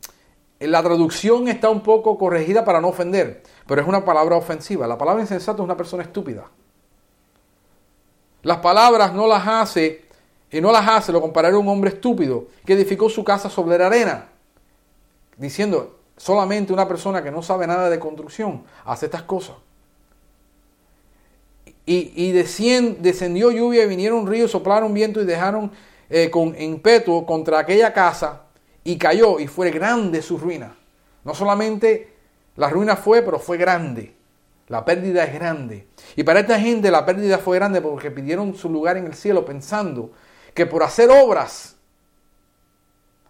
eh, 0.58 0.66
la 0.66 0.82
traducción 0.82 1.46
está 1.46 1.70
un 1.70 1.82
poco 1.82 2.18
corregida 2.18 2.64
para 2.64 2.80
no 2.80 2.88
ofender, 2.88 3.44
pero 3.64 3.80
es 3.80 3.86
una 3.86 4.04
palabra 4.04 4.34
ofensiva. 4.34 4.88
La 4.88 4.98
palabra 4.98 5.22
insensato 5.22 5.62
es 5.62 5.64
una 5.64 5.76
persona 5.76 6.02
estúpida. 6.02 6.48
Las 8.42 8.58
palabras 8.58 9.12
no 9.12 9.28
las 9.28 9.46
hace 9.46 10.04
y 10.50 10.60
no 10.60 10.72
las 10.72 10.88
hace, 10.88 11.12
lo 11.12 11.20
compararé 11.20 11.54
a 11.54 11.58
un 11.58 11.68
hombre 11.68 11.90
estúpido 11.90 12.46
que 12.66 12.72
edificó 12.72 13.08
su 13.08 13.22
casa 13.22 13.48
sobre 13.48 13.78
la 13.78 13.86
arena, 13.86 14.28
diciendo, 15.36 16.00
solamente 16.16 16.72
una 16.72 16.88
persona 16.88 17.22
que 17.22 17.30
no 17.30 17.40
sabe 17.40 17.68
nada 17.68 17.88
de 17.88 18.00
construcción 18.00 18.64
hace 18.84 19.06
estas 19.06 19.22
cosas. 19.22 19.54
Y, 21.92 22.30
descendió 22.30 23.50
lluvia 23.50 23.82
y 23.82 23.88
vinieron 23.88 24.24
ríos, 24.24 24.52
soplaron 24.52 24.94
viento 24.94 25.20
y 25.20 25.24
dejaron 25.24 25.72
eh, 26.08 26.30
con 26.30 26.54
impetu 26.60 27.26
contra 27.26 27.58
aquella 27.58 27.92
casa 27.92 28.42
y 28.84 28.96
cayó 28.96 29.40
y 29.40 29.48
fue 29.48 29.72
grande 29.72 30.22
su 30.22 30.38
ruina. 30.38 30.76
No 31.24 31.34
solamente 31.34 32.14
la 32.54 32.70
ruina 32.70 32.94
fue, 32.94 33.22
pero 33.22 33.40
fue 33.40 33.56
grande. 33.56 34.14
La 34.68 34.84
pérdida 34.84 35.24
es 35.24 35.34
grande. 35.34 35.88
Y 36.14 36.22
para 36.22 36.38
esta 36.38 36.60
gente 36.60 36.92
la 36.92 37.04
pérdida 37.04 37.38
fue 37.38 37.56
grande 37.56 37.80
porque 37.80 38.12
pidieron 38.12 38.54
su 38.54 38.70
lugar 38.70 38.96
en 38.96 39.06
el 39.06 39.14
cielo 39.14 39.44
pensando 39.44 40.12
que 40.54 40.66
por 40.66 40.84
hacer 40.84 41.10
obras 41.10 41.74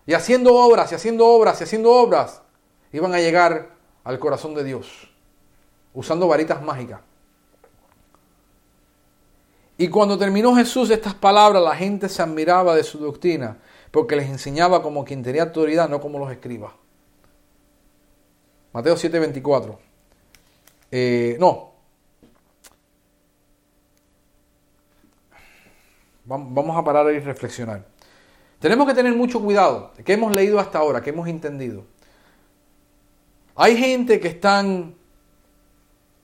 y 0.04 0.12
haciendo 0.12 0.54
obras 0.54 0.92
y 0.92 0.96
haciendo 0.96 1.26
obras 1.26 1.58
y 1.62 1.64
haciendo 1.64 1.92
obras 1.92 2.42
iban 2.92 3.14
a 3.14 3.20
llegar 3.20 3.70
al 4.04 4.18
corazón 4.18 4.54
de 4.54 4.64
Dios 4.64 5.10
usando 5.94 6.28
varitas 6.28 6.60
mágicas. 6.60 7.00
Y 9.80 9.88
cuando 9.88 10.18
terminó 10.18 10.54
Jesús 10.54 10.90
estas 10.90 11.14
palabras, 11.14 11.62
la 11.62 11.74
gente 11.74 12.10
se 12.10 12.20
admiraba 12.20 12.74
de 12.74 12.84
su 12.84 12.98
doctrina, 12.98 13.56
porque 13.90 14.14
les 14.14 14.28
enseñaba 14.28 14.82
como 14.82 15.06
quien 15.06 15.22
tenía 15.22 15.44
autoridad, 15.44 15.88
no 15.88 16.02
como 16.02 16.18
los 16.18 16.30
escribas. 16.30 16.74
Mateo 18.74 18.94
7:24. 18.94 19.78
Eh, 20.90 21.38
no, 21.40 21.70
Vamos 26.26 26.76
a 26.76 26.84
parar 26.84 27.10
y 27.14 27.18
reflexionar. 27.18 27.86
Tenemos 28.58 28.86
que 28.86 28.92
tener 28.92 29.14
mucho 29.14 29.40
cuidado 29.40 29.92
de 29.96 30.04
qué 30.04 30.12
hemos 30.12 30.36
leído 30.36 30.60
hasta 30.60 30.78
ahora, 30.78 31.00
qué 31.00 31.08
hemos 31.08 31.26
entendido. 31.26 31.86
Hay 33.56 33.78
gente 33.78 34.20
que 34.20 34.28
están, 34.28 34.94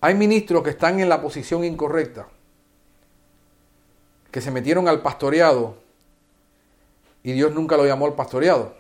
hay 0.03 0.15
ministros 0.15 0.63
que 0.63 0.71
están 0.71 1.01
en 1.01 1.09
la 1.09 1.23
posición 1.23 1.65
incorrecta, 1.65 2.29
que 4.37 4.43
se 4.43 4.51
metieron 4.51 4.87
al 4.87 5.01
pastoreado 5.01 5.77
y 7.23 7.33
Dios 7.33 7.55
nunca 7.55 7.79
lo 7.79 7.87
llamó 7.87 8.05
al 8.05 8.13
pastoreado. 8.13 8.75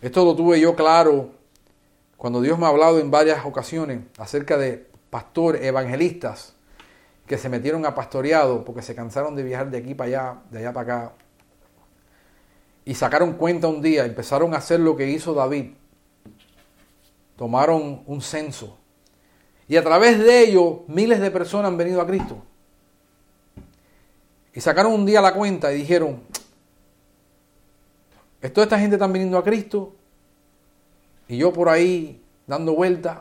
Esto 0.00 0.24
lo 0.24 0.34
tuve 0.34 0.58
yo 0.58 0.74
claro 0.74 1.32
cuando 2.16 2.40
Dios 2.40 2.58
me 2.58 2.64
ha 2.64 2.70
hablado 2.70 2.98
en 2.98 3.10
varias 3.10 3.44
ocasiones 3.44 4.00
acerca 4.16 4.56
de 4.56 4.86
pastores, 5.10 5.64
evangelistas, 5.64 6.54
que 7.26 7.36
se 7.36 7.50
metieron 7.50 7.84
a 7.84 7.94
pastoreado 7.94 8.64
porque 8.64 8.80
se 8.80 8.94
cansaron 8.94 9.36
de 9.36 9.42
viajar 9.42 9.70
de 9.70 9.76
aquí 9.76 9.94
para 9.94 10.08
allá, 10.08 10.42
de 10.50 10.58
allá 10.60 10.72
para 10.72 10.94
acá. 10.94 11.12
Y 12.86 12.94
sacaron 12.94 13.34
cuenta 13.34 13.68
un 13.68 13.82
día, 13.82 14.06
empezaron 14.06 14.54
a 14.54 14.56
hacer 14.56 14.80
lo 14.80 14.96
que 14.96 15.10
hizo 15.10 15.34
David. 15.34 15.72
Tomaron 17.36 18.02
un 18.06 18.22
censo. 18.22 18.78
Y 19.68 19.76
a 19.76 19.82
través 19.82 20.18
de 20.18 20.40
ello 20.44 20.84
miles 20.86 21.20
de 21.20 21.30
personas 21.30 21.68
han 21.68 21.76
venido 21.76 22.00
a 22.00 22.06
Cristo. 22.06 22.42
Y 24.54 24.60
sacaron 24.60 24.92
un 24.92 25.04
día 25.04 25.20
la 25.20 25.34
cuenta 25.34 25.72
y 25.72 25.76
dijeron, 25.76 26.22
toda 28.52 28.64
esta 28.64 28.78
gente 28.78 28.96
está 28.96 29.06
viniendo 29.06 29.38
a 29.38 29.44
Cristo 29.44 29.94
y 31.28 31.36
yo 31.36 31.52
por 31.52 31.68
ahí 31.68 32.22
dando 32.46 32.74
vueltas 32.74 33.18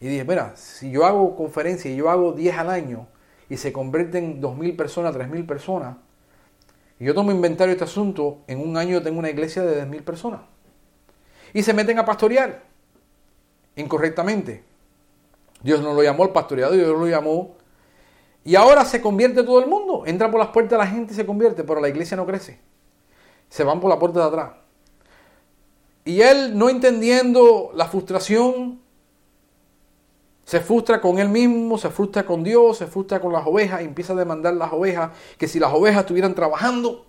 y 0.00 0.06
dije, 0.06 0.24
mira, 0.24 0.54
si 0.54 0.90
yo 0.90 1.04
hago 1.04 1.34
conferencia 1.34 1.90
y 1.90 1.96
yo 1.96 2.08
hago 2.08 2.32
10 2.32 2.56
al 2.56 2.70
año 2.70 3.08
y 3.48 3.56
se 3.56 3.72
convierten 3.72 4.40
2.000 4.40 4.76
personas, 4.76 5.14
3.000 5.14 5.46
personas, 5.46 5.96
y 7.00 7.04
yo 7.04 7.14
tomo 7.14 7.32
inventario 7.32 7.68
de 7.68 7.72
este 7.72 7.84
asunto, 7.84 8.38
en 8.46 8.60
un 8.60 8.76
año 8.76 9.02
tengo 9.02 9.18
una 9.18 9.30
iglesia 9.30 9.62
de 9.62 9.84
10.000 9.84 10.02
personas. 10.02 10.40
Y 11.52 11.62
se 11.62 11.72
meten 11.72 11.98
a 11.98 12.04
pastorear 12.04 12.67
incorrectamente. 13.78 14.64
Dios 15.62 15.80
no 15.80 15.94
lo 15.94 16.02
llamó 16.02 16.24
al 16.24 16.32
pastoreado, 16.32 16.72
Dios 16.74 16.88
lo 16.88 17.06
llamó. 17.06 17.56
Y 18.44 18.54
ahora 18.54 18.84
se 18.84 19.00
convierte 19.00 19.42
todo 19.42 19.60
el 19.60 19.66
mundo. 19.66 20.04
Entra 20.06 20.30
por 20.30 20.40
las 20.40 20.48
puertas 20.48 20.78
la 20.78 20.86
gente 20.86 21.12
y 21.12 21.16
se 21.16 21.26
convierte, 21.26 21.64
pero 21.64 21.80
la 21.80 21.88
iglesia 21.88 22.16
no 22.16 22.26
crece. 22.26 22.60
Se 23.48 23.64
van 23.64 23.80
por 23.80 23.90
la 23.90 23.98
puerta 23.98 24.20
de 24.20 24.26
atrás. 24.26 24.52
Y 26.04 26.20
él, 26.22 26.56
no 26.56 26.68
entendiendo 26.68 27.70
la 27.74 27.86
frustración 27.86 28.80
se 30.48 30.60
frustra 30.60 31.02
con 31.02 31.18
él 31.18 31.28
mismo, 31.28 31.76
se 31.76 31.90
frustra 31.90 32.24
con 32.24 32.42
Dios, 32.42 32.78
se 32.78 32.86
frustra 32.86 33.20
con 33.20 33.34
las 33.34 33.46
ovejas 33.46 33.82
y 33.82 33.84
empieza 33.84 34.14
a 34.14 34.16
demandar 34.16 34.54
las 34.54 34.72
ovejas 34.72 35.10
que 35.36 35.46
si 35.46 35.60
las 35.60 35.70
ovejas 35.74 36.00
estuvieran 36.00 36.34
trabajando 36.34 37.04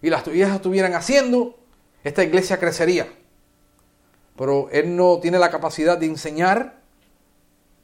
y 0.00 0.08
las 0.08 0.26
ovejas 0.26 0.54
estuvieran 0.54 0.94
haciendo, 0.94 1.58
esta 2.04 2.24
iglesia 2.24 2.58
crecería. 2.58 3.06
Pero 4.38 4.68
él 4.70 4.94
no 4.94 5.18
tiene 5.18 5.38
la 5.38 5.50
capacidad 5.50 5.98
de 5.98 6.06
enseñar, 6.06 6.78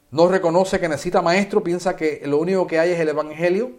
no 0.09 0.29
reconoce 0.29 0.79
que 0.79 0.87
necesita 0.87 1.21
maestro, 1.21 1.61
piensa 1.61 1.97
que 1.97 2.21
lo 2.25 2.37
único 2.37 2.65
que 2.65 2.79
hay 2.79 2.91
es 2.91 2.99
el 3.01 3.09
Evangelio, 3.09 3.73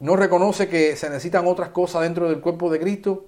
no 0.00 0.16
reconoce 0.16 0.68
que 0.68 0.96
se 0.96 1.08
necesitan 1.10 1.46
otras 1.46 1.68
cosas 1.68 2.02
dentro 2.02 2.28
del 2.28 2.40
cuerpo 2.40 2.70
de 2.70 2.80
Cristo 2.80 3.26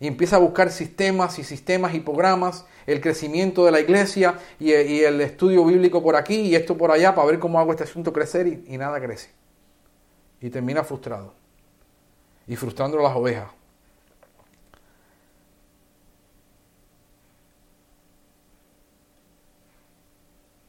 y 0.00 0.08
empieza 0.08 0.36
a 0.36 0.38
buscar 0.40 0.72
sistemas 0.72 1.38
y 1.38 1.44
sistemas 1.44 1.94
y 1.94 2.00
programas, 2.00 2.66
el 2.86 3.00
crecimiento 3.00 3.64
de 3.64 3.70
la 3.70 3.80
iglesia 3.80 4.40
y, 4.58 4.72
el 4.72 5.20
estudio 5.20 5.64
bíblico 5.64 6.02
por 6.02 6.16
aquí 6.16 6.40
y 6.40 6.56
esto 6.56 6.76
por 6.76 6.90
allá 6.90 7.14
para 7.14 7.28
ver 7.28 7.38
cómo 7.38 7.60
hago 7.60 7.70
este 7.70 7.84
asunto 7.84 8.12
crecer 8.12 8.48
y, 8.48 8.64
y 8.66 8.76
nada 8.76 9.00
crece. 9.00 9.30
Y 10.40 10.50
termina 10.50 10.82
frustrado 10.82 11.32
y 12.48 12.56
frustrando 12.56 12.98
a 12.98 13.02
las 13.04 13.16
ovejas. 13.16 13.50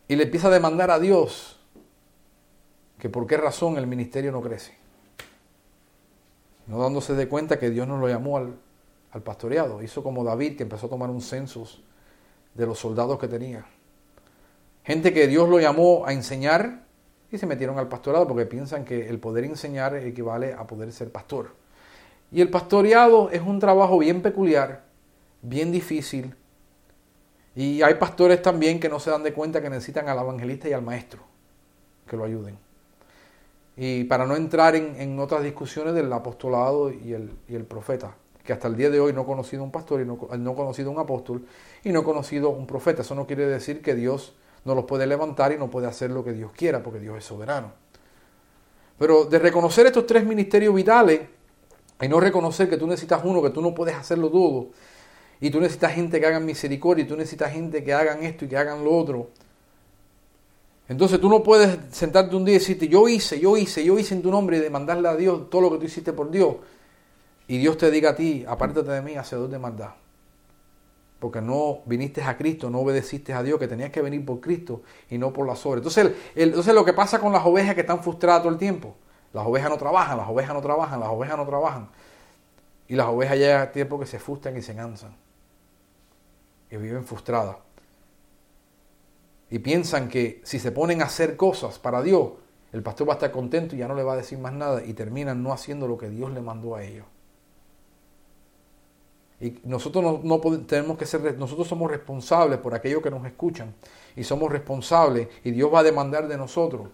Y 0.07 0.15
le 0.15 0.23
empieza 0.23 0.47
a 0.47 0.51
demandar 0.51 0.91
a 0.91 0.99
Dios 0.99 1.59
que 2.99 3.09
por 3.09 3.27
qué 3.27 3.37
razón 3.37 3.77
el 3.77 3.87
ministerio 3.87 4.31
no 4.31 4.41
crece. 4.41 4.75
No 6.67 6.79
dándose 6.79 7.13
de 7.13 7.27
cuenta 7.27 7.59
que 7.59 7.69
Dios 7.69 7.87
no 7.87 7.97
lo 7.97 8.07
llamó 8.07 8.37
al, 8.37 8.55
al 9.11 9.21
pastoreado. 9.21 9.81
Hizo 9.81 10.03
como 10.03 10.23
David 10.23 10.57
que 10.57 10.63
empezó 10.63 10.87
a 10.87 10.89
tomar 10.89 11.09
un 11.09 11.21
census 11.21 11.81
de 12.53 12.65
los 12.65 12.79
soldados 12.79 13.19
que 13.19 13.27
tenía. 13.27 13.65
Gente 14.83 15.13
que 15.13 15.27
Dios 15.27 15.49
lo 15.49 15.59
llamó 15.59 16.05
a 16.05 16.13
enseñar 16.13 16.87
y 17.31 17.37
se 17.37 17.45
metieron 17.45 17.77
al 17.77 17.89
pastorado 17.89 18.27
porque 18.27 18.45
piensan 18.45 18.85
que 18.85 19.09
el 19.09 19.19
poder 19.19 19.43
enseñar 19.43 19.95
equivale 19.95 20.53
a 20.53 20.65
poder 20.65 20.91
ser 20.91 21.11
pastor. 21.11 21.51
Y 22.31 22.41
el 22.41 22.49
pastoreado 22.49 23.29
es 23.29 23.41
un 23.41 23.59
trabajo 23.59 23.97
bien 23.99 24.21
peculiar, 24.21 24.83
bien 25.41 25.71
difícil. 25.71 26.35
Y 27.57 27.81
hay 27.81 27.95
pastores 27.95 28.39
también 28.39 28.79
que 28.79 28.87
no 28.87 28.99
se 28.99 29.09
dan 29.09 29.23
de 29.23 29.33
cuenta 29.33 29.63
que 29.63 29.69
necesitan 29.71 30.07
al 30.07 30.19
evangelista 30.19 30.69
y 30.69 30.73
al 30.73 30.83
maestro 30.83 31.23
que 32.07 32.15
lo 32.15 32.23
ayuden. 32.23 32.55
Y 33.75 34.03
para 34.03 34.27
no 34.27 34.35
entrar 34.35 34.75
en, 34.75 35.19
otras 35.19 35.41
discusiones 35.41 35.95
del 35.95 36.13
apostolado 36.13 36.91
y 36.91 37.13
el, 37.13 37.31
y 37.49 37.55
el 37.55 37.65
profeta 37.65 38.13
que 38.43 38.53
hasta 38.53 38.67
el 38.67 38.77
día 38.77 38.91
de 38.91 38.99
hoy 38.99 39.11
no 39.11 39.23
he 39.23 39.25
conocido 39.25 39.63
un 39.63 39.71
pastor 39.71 40.01
y 40.01 40.05
no, 40.05 40.19
no 40.37 40.51
he 40.51 40.55
conocido 40.55 40.91
un 40.91 40.99
apóstol 40.99 41.47
y 41.83 41.91
no 41.91 42.01
he 42.01 42.03
conocido 42.03 42.51
un 42.51 42.67
profeta. 42.67 43.01
Eso 43.01 43.15
no 43.15 43.25
quiere 43.25 43.47
decir 43.47 43.81
que 43.81 43.95
Dios 43.95 44.35
no 44.63 44.75
los 44.75 44.85
puede 44.85 45.07
levantar 45.07 45.51
y 45.51 45.57
no 45.57 45.71
puede 45.71 45.87
hacer 45.87 46.11
lo 46.11 46.23
que 46.23 46.33
Dios 46.33 46.51
quiera, 46.55 46.83
porque 46.83 46.99
Dios 46.99 47.17
es 47.17 47.25
soberano. 47.25 47.71
Pero 48.99 49.25
de 49.25 49.39
reconocer 49.39 49.87
estos 49.87 50.05
tres 50.05 50.23
ministerios 50.23 50.75
vitales 50.75 51.21
y 51.99 52.07
no 52.07 52.19
reconocer 52.19 52.69
que 52.69 52.77
tú 52.77 52.85
necesitas 52.85 53.21
uno, 53.23 53.41
que 53.41 53.49
tú 53.49 53.63
no 53.63 53.73
puedes 53.73 53.95
hacerlo 53.95 54.29
todo, 54.29 54.67
y 55.39 55.49
tú 55.49 55.59
necesitas 55.59 55.93
gente 55.93 56.19
que 56.19 56.25
hagan 56.25 56.45
misericordia, 56.45 57.05
y 57.05 57.07
tú 57.07 57.15
necesitas 57.15 57.51
gente 57.51 57.83
que 57.83 57.93
hagan 57.93 58.23
esto 58.23 58.45
y 58.45 58.47
que 58.47 58.57
hagan 58.57 58.83
lo 58.83 58.95
otro. 58.95 59.29
Entonces 60.89 61.19
tú 61.19 61.29
no 61.29 61.43
puedes 61.43 61.77
sentarte 61.91 62.35
un 62.35 62.45
día 62.45 62.55
y 62.55 62.59
decirte, 62.59 62.87
yo 62.87 63.07
hice, 63.09 63.39
yo 63.39 63.57
hice, 63.57 63.83
yo 63.83 63.99
hice 63.99 64.15
en 64.15 64.21
tu 64.21 64.31
nombre 64.31 64.57
y 64.57 64.59
demandarle 64.61 65.09
a 65.09 65.15
Dios 65.15 65.49
todo 65.49 65.61
lo 65.61 65.71
que 65.71 65.79
tú 65.79 65.85
hiciste 65.85 66.13
por 66.13 66.31
Dios 66.31 66.55
y 67.47 67.57
Dios 67.57 67.77
te 67.77 67.89
diga 67.89 68.11
a 68.11 68.15
ti, 68.15 68.45
apártate 68.47 68.91
de 68.91 69.01
mí, 69.01 69.15
hacedor 69.15 69.49
de 69.49 69.57
maldad. 69.57 69.91
Porque 71.19 71.41
no 71.41 71.79
viniste 71.85 72.21
a 72.21 72.37
Cristo, 72.37 72.69
no 72.69 72.79
obedeciste 72.79 73.33
a 73.33 73.41
Dios, 73.41 73.57
que 73.57 73.67
tenías 73.67 73.89
que 73.89 74.01
venir 74.01 74.23
por 74.23 74.39
Cristo 74.39 74.81
y 75.09 75.17
no 75.17 75.33
por 75.33 75.47
las 75.47 75.65
obras. 75.65 75.79
Entonces, 75.79 76.11
entonces 76.35 76.73
lo 76.73 76.85
que 76.85 76.93
pasa 76.93 77.19
con 77.19 77.31
las 77.31 77.45
ovejas 77.45 77.73
que 77.73 77.81
están 77.81 78.03
frustradas 78.03 78.43
todo 78.43 78.51
el 78.51 78.57
tiempo, 78.57 78.95
las 79.33 79.45
ovejas 79.45 79.69
no 79.69 79.77
trabajan, 79.77 80.17
las 80.17 80.29
ovejas 80.29 80.53
no 80.53 80.61
trabajan, 80.61 80.99
las 80.99 81.09
ovejas 81.09 81.37
no 81.37 81.45
trabajan. 81.45 81.89
Y 82.89 82.95
las 82.95 83.07
ovejas 83.07 83.37
llegan 83.37 83.71
tiempo 83.71 83.99
que 83.99 84.05
se 84.05 84.19
frustran 84.19 84.55
y 84.57 84.61
se 84.61 84.75
cansan. 84.75 85.15
Y 86.69 86.77
viven 86.77 87.05
frustradas. 87.05 87.57
Y 89.49 89.59
piensan 89.59 90.09
que 90.09 90.41
si 90.43 90.59
se 90.59 90.71
ponen 90.71 91.01
a 91.01 91.05
hacer 91.05 91.37
cosas 91.37 91.79
para 91.79 92.01
Dios, 92.01 92.31
el 92.73 92.83
pastor 92.83 93.07
va 93.07 93.13
a 93.13 93.15
estar 93.15 93.31
contento 93.31 93.75
y 93.75 93.79
ya 93.79 93.87
no 93.87 93.95
le 93.95 94.03
va 94.03 94.13
a 94.13 94.17
decir 94.17 94.37
más 94.37 94.53
nada 94.53 94.83
y 94.83 94.93
terminan 94.93 95.41
no 95.41 95.53
haciendo 95.53 95.87
lo 95.87 95.97
que 95.97 96.09
Dios 96.09 96.31
le 96.31 96.41
mandó 96.41 96.75
a 96.75 96.83
ellos. 96.83 97.05
Y 99.39 99.59
nosotros 99.63 100.23
no, 100.23 100.39
tenemos 100.65 100.97
que 100.97 101.05
ser, 101.05 101.37
nosotros 101.37 101.67
somos 101.67 101.91
responsables 101.91 102.59
por 102.59 102.73
aquellos 102.73 103.03
que 103.03 103.11
nos 103.11 103.25
escuchan. 103.25 103.73
Y 104.15 104.23
somos 104.23 104.51
responsables 104.51 105.27
y 105.43 105.51
Dios 105.51 105.71
va 105.73 105.79
a 105.79 105.83
demandar 105.83 106.27
de 106.27 106.37
nosotros 106.37 106.89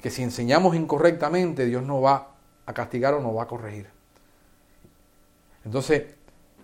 que 0.00 0.10
si 0.10 0.22
enseñamos 0.22 0.74
incorrectamente, 0.74 1.64
Dios 1.66 1.82
nos 1.84 2.02
va 2.02 2.34
a 2.66 2.72
castigar 2.72 3.14
o 3.14 3.20
nos 3.20 3.36
va 3.36 3.44
a 3.44 3.46
corregir. 3.46 3.86
Entonces, 5.64 6.14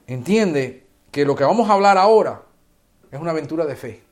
entiende 0.07 0.88
que 1.11 1.25
lo 1.25 1.35
que 1.35 1.45
vamos 1.45 1.69
a 1.69 1.75
hablar 1.75 1.99
ahora 1.99 2.43
es 3.11 3.21
una 3.21 3.31
aventura 3.31 3.65
de 3.65 3.77
fe. 3.77 4.03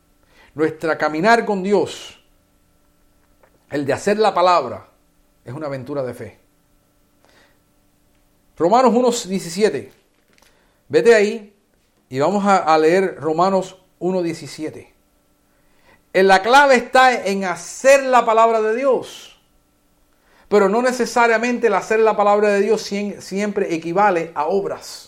Nuestra 0.55 0.97
caminar 0.97 1.45
con 1.45 1.63
Dios, 1.63 2.23
el 3.71 3.85
de 3.85 3.93
hacer 3.93 4.19
la 4.19 4.33
palabra, 4.33 4.89
es 5.45 5.53
una 5.53 5.67
aventura 5.67 6.03
de 6.03 6.15
fe. 6.15 6.39
Romanos 8.57 8.93
1.17 8.93 9.91
Vete 10.89 11.15
ahí 11.15 11.55
y 12.09 12.19
vamos 12.21 12.45
a, 12.47 12.79
leer 12.79 13.17
Romanos 13.17 13.77
1.17. 14.01 14.89
En 16.13 16.29
la 16.29 16.43
clave 16.43 16.77
está 16.77 17.27
en 17.27 17.45
hacer 17.45 18.05
la 18.05 18.25
palabra 18.25 18.63
de 18.63 18.77
Dios. 18.77 19.39
Pero 20.49 20.69
no 20.69 20.81
necesariamente 20.81 21.67
el 21.67 21.75
hacer 21.75 21.99
la 21.99 22.17
palabra 22.17 22.51
de 22.51 22.61
Dios 22.61 22.83
siempre 22.83 23.75
equivale 23.75 24.31
a 24.35 24.47
obras. 24.47 25.06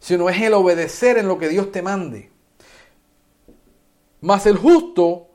Sino 0.00 0.28
es 0.28 0.40
el 0.40 0.54
obedecer 0.54 1.18
en 1.18 1.28
lo 1.28 1.38
que 1.38 1.48
Dios 1.48 1.70
te 1.70 1.82
mande. 1.82 2.30
Mas 4.20 4.46
el 4.46 4.56
justo 4.56 5.28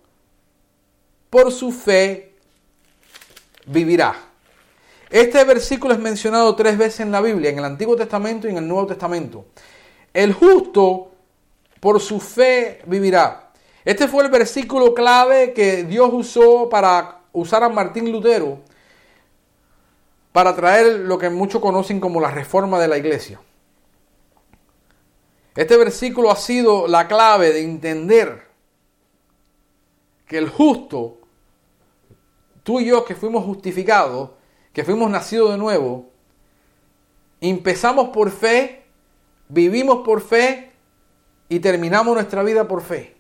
por 1.30 1.52
su 1.52 1.72
fe 1.72 2.34
vivirá. 3.68 4.16
Este 5.10 5.44
versículo 5.44 5.94
es 5.94 6.00
mencionado 6.00 6.56
tres 6.56 6.78
veces 6.78 7.02
en 7.02 7.12
la 7.12 7.22
Biblia, 7.22 7.50
en 7.50 7.60
el 7.60 7.66
Antiguo 7.66 7.96
Testamento 7.96 8.48
y 8.48 8.52
en 8.52 8.58
el 8.58 8.68
Nuevo 8.68 8.88
Testamento. 8.88 9.46
El 10.14 10.34
justo 10.34 11.12
por 11.80 12.00
su 12.00 12.20
fe 12.20 12.82
vivirá. 12.86 13.52
Este 13.84 14.08
fue 14.08 14.24
el 14.24 14.32
versículo 14.32 14.94
clave 14.94 15.54
que 15.54 15.84
Dios 15.84 16.10
usó 16.12 16.68
para 16.70 17.22
usar 17.34 17.64
a 17.64 17.70
Martín 17.70 18.12
Lutero 18.12 18.60
para 20.32 20.56
traer 20.56 21.00
lo 21.02 21.18
que 21.18 21.30
muchos 21.30 21.62
conocen 21.62 22.00
como 22.00 22.20
la 22.20 22.32
reforma 22.32 22.80
de 22.80 22.88
la 22.88 22.98
iglesia. 22.98 23.40
Este 25.56 25.78
versículo 25.78 26.32
ha 26.32 26.36
sido 26.36 26.86
la 26.88 27.08
clave 27.08 27.54
de 27.54 27.64
entender 27.64 28.46
que 30.28 30.38
el 30.38 30.50
justo, 30.50 31.20
tú 32.64 32.82
y 32.82 32.86
yo 32.86 33.06
que 33.06 33.16
fuimos 33.16 33.46
justificados, 33.46 34.32
que 34.74 34.84
fuimos 34.84 35.10
nacidos 35.10 35.52
de 35.52 35.58
nuevo, 35.58 36.10
empezamos 37.40 38.10
por 38.10 38.32
fe, 38.32 38.84
vivimos 39.48 40.06
por 40.06 40.20
fe 40.20 40.74
y 41.48 41.60
terminamos 41.60 42.16
nuestra 42.16 42.44
vida 42.44 42.68
por 42.68 42.82
fe. 42.82 43.16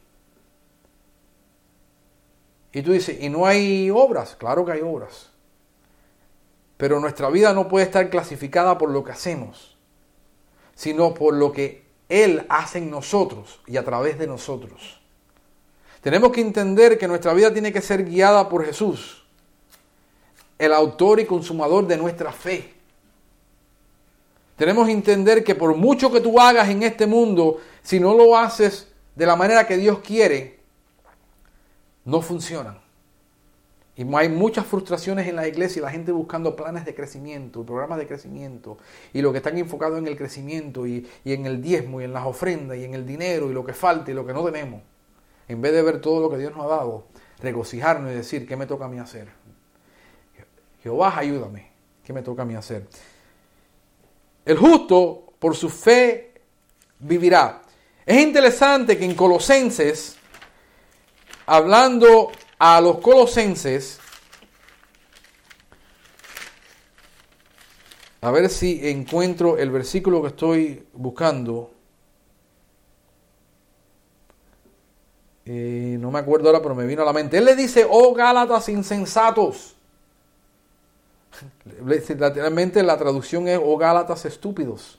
Y 2.73 2.81
tú 2.81 2.91
dices, 2.91 3.17
¿y 3.21 3.29
no 3.29 3.45
hay 3.45 3.89
obras? 3.89 4.35
Claro 4.35 4.65
que 4.65 4.73
hay 4.73 4.81
obras. 4.81 5.31
Pero 6.75 6.99
nuestra 6.99 7.29
vida 7.29 7.53
no 7.53 7.69
puede 7.69 7.85
estar 7.85 8.09
clasificada 8.09 8.77
por 8.77 8.89
lo 8.89 9.05
que 9.05 9.13
hacemos, 9.13 9.77
sino 10.73 11.13
por 11.13 11.35
lo 11.35 11.53
que 11.53 11.84
Él 12.09 12.45
hace 12.49 12.77
en 12.77 12.89
nosotros 12.89 13.59
y 13.67 13.77
a 13.77 13.85
través 13.85 14.17
de 14.19 14.27
nosotros. 14.27 14.99
Tenemos 16.01 16.31
que 16.31 16.41
entender 16.41 16.97
que 16.97 17.07
nuestra 17.07 17.33
vida 17.33 17.51
tiene 17.51 17.73
que 17.73 17.81
ser 17.81 18.05
guiada 18.05 18.47
por 18.47 18.65
Jesús 18.65 19.25
el 20.57 20.73
autor 20.73 21.19
y 21.19 21.25
consumador 21.25 21.87
de 21.87 21.97
nuestra 21.97 22.31
fe. 22.31 22.73
Tenemos 24.55 24.85
que 24.87 24.93
entender 24.93 25.43
que 25.43 25.55
por 25.55 25.75
mucho 25.75 26.11
que 26.11 26.21
tú 26.21 26.39
hagas 26.39 26.69
en 26.69 26.83
este 26.83 27.07
mundo, 27.07 27.59
si 27.81 27.99
no 27.99 28.15
lo 28.15 28.37
haces 28.37 28.87
de 29.15 29.25
la 29.25 29.35
manera 29.35 29.67
que 29.67 29.77
Dios 29.77 29.99
quiere, 29.99 30.59
no 32.05 32.21
funcionan. 32.21 32.84
Y 33.97 34.05
hay 34.15 34.29
muchas 34.29 34.65
frustraciones 34.65 35.27
en 35.27 35.37
la 35.37 35.47
iglesia 35.47 35.79
y 35.79 35.83
la 35.83 35.91
gente 35.91 36.11
buscando 36.11 36.55
planes 36.55 36.83
de 36.85 36.93
crecimiento, 36.93 37.63
programas 37.63 37.97
de 37.97 38.07
crecimiento, 38.07 38.77
y 39.13 39.21
lo 39.21 39.31
que 39.31 39.37
están 39.37 39.57
enfocados 39.57 39.97
en 39.97 40.07
el 40.07 40.17
crecimiento 40.17 40.85
y, 40.85 41.07
y 41.23 41.33
en 41.33 41.45
el 41.45 41.61
diezmo 41.61 42.01
y 42.01 42.03
en 42.03 42.11
las 42.13 42.25
ofrendas 42.25 42.77
y 42.77 42.83
en 42.83 42.93
el 42.93 43.05
dinero 43.05 43.49
y 43.49 43.53
lo 43.53 43.65
que 43.65 43.73
falta 43.73 44.11
y 44.11 44.13
lo 44.13 44.25
que 44.25 44.33
no 44.33 44.43
tenemos. 44.43 44.81
En 45.47 45.61
vez 45.61 45.71
de 45.71 45.81
ver 45.81 46.01
todo 46.01 46.19
lo 46.19 46.29
que 46.29 46.37
Dios 46.37 46.53
nos 46.53 46.65
ha 46.65 46.75
dado, 46.75 47.05
regocijarnos 47.39 48.11
y 48.11 48.15
decir, 48.15 48.47
¿qué 48.47 48.57
me 48.57 48.65
toca 48.65 48.85
a 48.85 48.89
mí 48.89 48.99
hacer? 48.99 49.29
Jehová, 50.83 51.17
ayúdame. 51.17 51.71
¿Qué 52.03 52.13
me 52.13 52.21
toca 52.21 52.43
a 52.43 52.45
mí 52.45 52.53
hacer? 52.53 52.87
El 54.45 54.57
justo 54.57 55.33
por 55.39 55.55
su 55.55 55.69
fe 55.69 56.33
vivirá. 56.99 57.63
Es 58.05 58.21
interesante 58.21 58.95
que 58.95 59.05
en 59.05 59.15
Colosenses, 59.15 60.15
hablando 61.47 62.31
a 62.57 62.81
los 62.81 62.99
colosenses, 62.99 63.99
a 68.21 68.31
ver 68.31 68.49
si 68.49 68.89
encuentro 68.89 69.57
el 69.57 69.69
versículo 69.69 70.21
que 70.21 70.29
estoy 70.29 70.87
buscando. 70.93 71.71
Eh, 75.45 75.97
no 75.99 76.09
me 76.09 76.17
acuerdo 76.17 76.47
ahora, 76.47 76.61
pero 76.61 76.73
me 76.73 76.87
vino 76.87 77.03
a 77.03 77.05
la 77.05 77.13
mente. 77.13 77.37
Él 77.37 77.45
le 77.45 77.55
dice, 77.55 77.85
oh 77.87 78.13
Gálatas 78.15 78.67
insensatos. 78.69 79.75
Literalmente 81.85 82.81
la 82.81 82.97
traducción 82.97 83.47
es, 83.47 83.59
oh 83.63 83.77
Gálatas 83.77 84.25
estúpidos. 84.25 84.97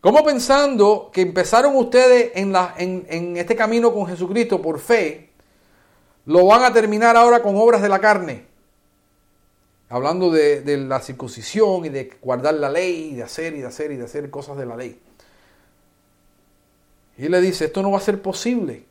¿Cómo 0.00 0.24
pensando 0.24 1.10
que 1.12 1.22
empezaron 1.22 1.74
ustedes 1.76 2.30
en, 2.34 3.36
este 3.36 3.56
camino 3.56 3.92
con 3.92 4.06
Jesucristo 4.06 4.62
por 4.62 4.78
fe, 4.78 5.27
lo 6.28 6.44
van 6.44 6.62
a 6.62 6.72
terminar 6.74 7.16
ahora 7.16 7.42
con 7.42 7.56
obras 7.56 7.80
de 7.80 7.88
la 7.88 8.00
carne? 8.00 8.44
Hablando 9.88 10.30
de, 10.30 10.76
la 10.86 11.00
circuncisión 11.00 11.86
y 11.86 11.88
de 11.88 12.18
guardar 12.20 12.52
la 12.52 12.68
ley, 12.68 13.12
y 13.12 13.14
de 13.14 13.22
hacer 13.22 13.54
y 13.54 13.60
de 13.60 13.66
hacer 13.66 13.92
y 13.92 13.96
de 13.96 14.04
hacer 14.04 14.28
cosas 14.28 14.58
de 14.58 14.66
la 14.66 14.76
ley. 14.76 15.00
Y 17.16 17.28
le 17.28 17.40
dice, 17.40 17.64
esto 17.64 17.80
no 17.80 17.90
va 17.92 17.96
a 17.96 18.02
ser 18.02 18.20
posible. 18.20 18.84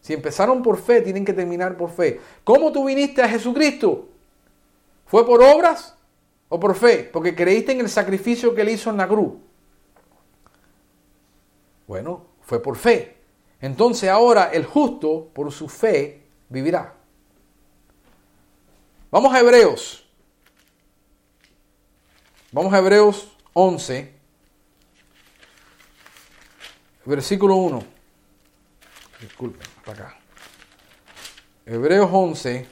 Si 0.00 0.12
empezaron 0.12 0.62
por 0.62 0.80
fe, 0.80 1.00
tienen 1.00 1.24
que 1.24 1.32
terminar 1.32 1.76
por 1.76 1.90
fe. 1.90 2.20
¿Cómo 2.44 2.70
tú 2.70 2.84
viniste 2.84 3.20
a 3.20 3.28
Jesucristo? 3.28 4.08
¿Fue 5.06 5.26
por 5.26 5.42
obras 5.42 5.96
o 6.48 6.60
por 6.60 6.76
fe? 6.76 7.10
Porque 7.12 7.34
creíste 7.34 7.72
en 7.72 7.80
el 7.80 7.88
sacrificio 7.88 8.54
que 8.54 8.62
él 8.62 8.68
hizo 8.68 8.90
en 8.90 8.98
la 8.98 9.08
cruz. 9.08 9.32
Bueno, 11.88 12.26
fue 12.42 12.62
por 12.62 12.76
fe. 12.76 13.16
Entonces 13.60 14.08
ahora 14.08 14.50
el 14.52 14.64
justo 14.64 15.30
por 15.34 15.50
su 15.50 15.68
fe 15.68 16.23
vivirá. 16.54 16.94
Vamos 19.10 19.34
a 19.34 19.40
Hebreos. 19.40 20.06
Vamos 22.52 22.72
a 22.72 22.78
Hebreos 22.78 23.32
11, 23.52 24.14
versículo 27.04 27.56
1. 27.56 27.84
Disculpen, 29.20 29.68
para 29.84 30.04
acá. 30.04 30.18
Hebreos 31.66 32.08
11, 32.12 32.68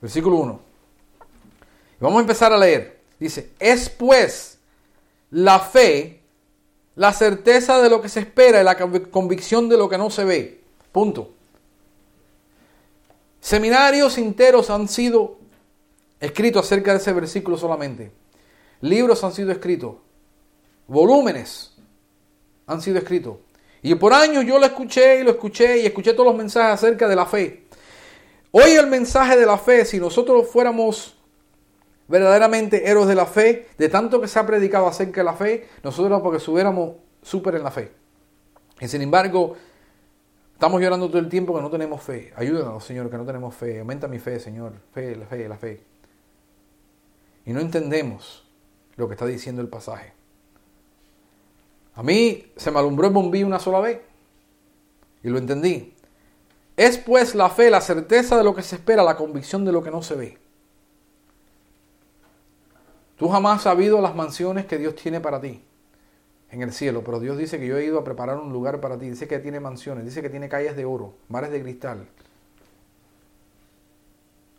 versículo 0.00 0.36
1. 0.36 0.60
Vamos 2.00 2.18
a 2.18 2.20
empezar 2.20 2.52
a 2.52 2.58
leer. 2.58 3.02
Dice, 3.18 3.52
es 3.58 3.88
pues 3.88 4.58
la 5.30 5.58
fe, 5.58 6.22
la 6.96 7.12
certeza 7.12 7.80
de 7.80 7.90
lo 7.90 8.00
que 8.02 8.08
se 8.08 8.20
espera 8.20 8.60
y 8.60 8.64
la 8.64 8.76
convicción 9.10 9.68
de 9.68 9.76
lo 9.76 9.88
que 9.88 9.98
no 9.98 10.10
se 10.10 10.24
ve. 10.24 10.60
Punto. 10.90 11.32
Seminarios 13.40 14.18
enteros 14.18 14.70
han 14.70 14.88
sido 14.88 15.38
escritos 16.18 16.64
acerca 16.64 16.92
de 16.92 16.98
ese 16.98 17.12
versículo 17.12 17.58
solamente. 17.58 18.10
Libros 18.80 19.22
han 19.22 19.32
sido 19.32 19.52
escritos. 19.52 19.96
Volúmenes 20.88 21.74
han 22.66 22.80
sido 22.80 22.98
escritos. 22.98 23.36
Y 23.82 23.94
por 23.94 24.14
años 24.14 24.44
yo 24.46 24.58
lo 24.58 24.66
escuché 24.66 25.20
y 25.20 25.22
lo 25.22 25.32
escuché 25.32 25.82
y 25.82 25.86
escuché 25.86 26.12
todos 26.12 26.26
los 26.26 26.36
mensajes 26.36 26.74
acerca 26.74 27.06
de 27.06 27.16
la 27.16 27.26
fe. 27.26 27.66
Hoy 28.52 28.70
el 28.70 28.86
mensaje 28.86 29.36
de 29.36 29.44
la 29.44 29.58
fe, 29.58 29.84
si 29.84 30.00
nosotros 30.00 30.48
fuéramos 30.48 31.15
verdaderamente 32.08 32.88
héroes 32.88 33.08
de 33.08 33.14
la 33.14 33.26
fe, 33.26 33.68
de 33.78 33.88
tanto 33.88 34.20
que 34.20 34.28
se 34.28 34.38
ha 34.38 34.46
predicado 34.46 34.86
acerca 34.86 35.20
de 35.20 35.24
la 35.24 35.34
fe, 35.34 35.68
nosotros 35.82 36.20
porque 36.22 36.40
subiéramos 36.40 36.96
súper 37.22 37.56
en 37.56 37.64
la 37.64 37.70
fe. 37.70 37.92
Y 38.80 38.88
sin 38.88 39.02
embargo, 39.02 39.56
estamos 40.52 40.80
llorando 40.80 41.08
todo 41.08 41.18
el 41.18 41.28
tiempo 41.28 41.54
que 41.54 41.62
no 41.62 41.70
tenemos 41.70 42.02
fe. 42.02 42.32
Ayúdanos, 42.36 42.84
Señor, 42.84 43.10
que 43.10 43.16
no 43.16 43.24
tenemos 43.24 43.54
fe. 43.54 43.80
Aumenta 43.80 44.06
mi 44.06 44.18
fe, 44.18 44.38
Señor. 44.38 44.74
Fe, 44.92 45.16
la 45.16 45.26
fe, 45.26 45.48
la 45.48 45.56
fe. 45.56 45.82
Y 47.46 47.52
no 47.52 47.60
entendemos 47.60 48.46
lo 48.96 49.08
que 49.08 49.14
está 49.14 49.26
diciendo 49.26 49.62
el 49.62 49.68
pasaje. 49.68 50.12
A 51.94 52.02
mí 52.02 52.52
se 52.56 52.70
me 52.70 52.78
alumbró 52.78 53.06
el 53.06 53.12
bombillo 53.12 53.46
una 53.46 53.58
sola 53.58 53.80
vez 53.80 54.00
y 55.22 55.28
lo 55.28 55.38
entendí. 55.38 55.94
Es 56.76 56.98
pues 56.98 57.34
la 57.34 57.48
fe, 57.48 57.70
la 57.70 57.80
certeza 57.80 58.36
de 58.36 58.44
lo 58.44 58.54
que 58.54 58.62
se 58.62 58.76
espera, 58.76 59.02
la 59.02 59.16
convicción 59.16 59.64
de 59.64 59.72
lo 59.72 59.82
que 59.82 59.90
no 59.90 60.02
se 60.02 60.14
ve. 60.14 60.38
Tú 63.16 63.28
jamás 63.28 63.56
has 63.56 63.62
sabido 63.62 64.00
las 64.00 64.14
mansiones 64.14 64.66
que 64.66 64.78
Dios 64.78 64.94
tiene 64.94 65.20
para 65.20 65.40
ti 65.40 65.64
en 66.50 66.62
el 66.62 66.72
cielo, 66.72 67.02
pero 67.02 67.18
Dios 67.18 67.36
dice 67.38 67.58
que 67.58 67.66
yo 67.66 67.76
he 67.78 67.84
ido 67.84 67.98
a 67.98 68.04
preparar 68.04 68.38
un 68.38 68.52
lugar 68.52 68.80
para 68.80 68.98
ti. 68.98 69.08
Dice 69.08 69.26
que 69.26 69.38
tiene 69.38 69.58
mansiones, 69.58 70.04
dice 70.04 70.22
que 70.22 70.30
tiene 70.30 70.48
calles 70.48 70.76
de 70.76 70.84
oro, 70.84 71.14
mares 71.28 71.50
de 71.50 71.62
cristal. 71.62 72.06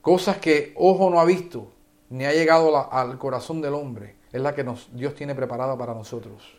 Cosas 0.02 0.38
que 0.38 0.74
ojo 0.76 1.10
no 1.10 1.20
ha 1.20 1.26
visto, 1.26 1.72
ni 2.10 2.26
ha 2.26 2.34
llegado 2.34 2.92
al 2.92 3.18
corazón 3.18 3.62
del 3.62 3.74
hombre, 3.74 4.16
es 4.32 4.42
la 4.42 4.56
que 4.56 4.66
Dios 4.94 5.16
tiene 5.16 5.36
preparada 5.36 5.78
para 5.78 5.94
nosotros. 5.94 6.58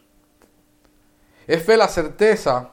Es 1.46 1.62
fe 1.62 1.76
la 1.76 1.88
certeza 1.88 2.72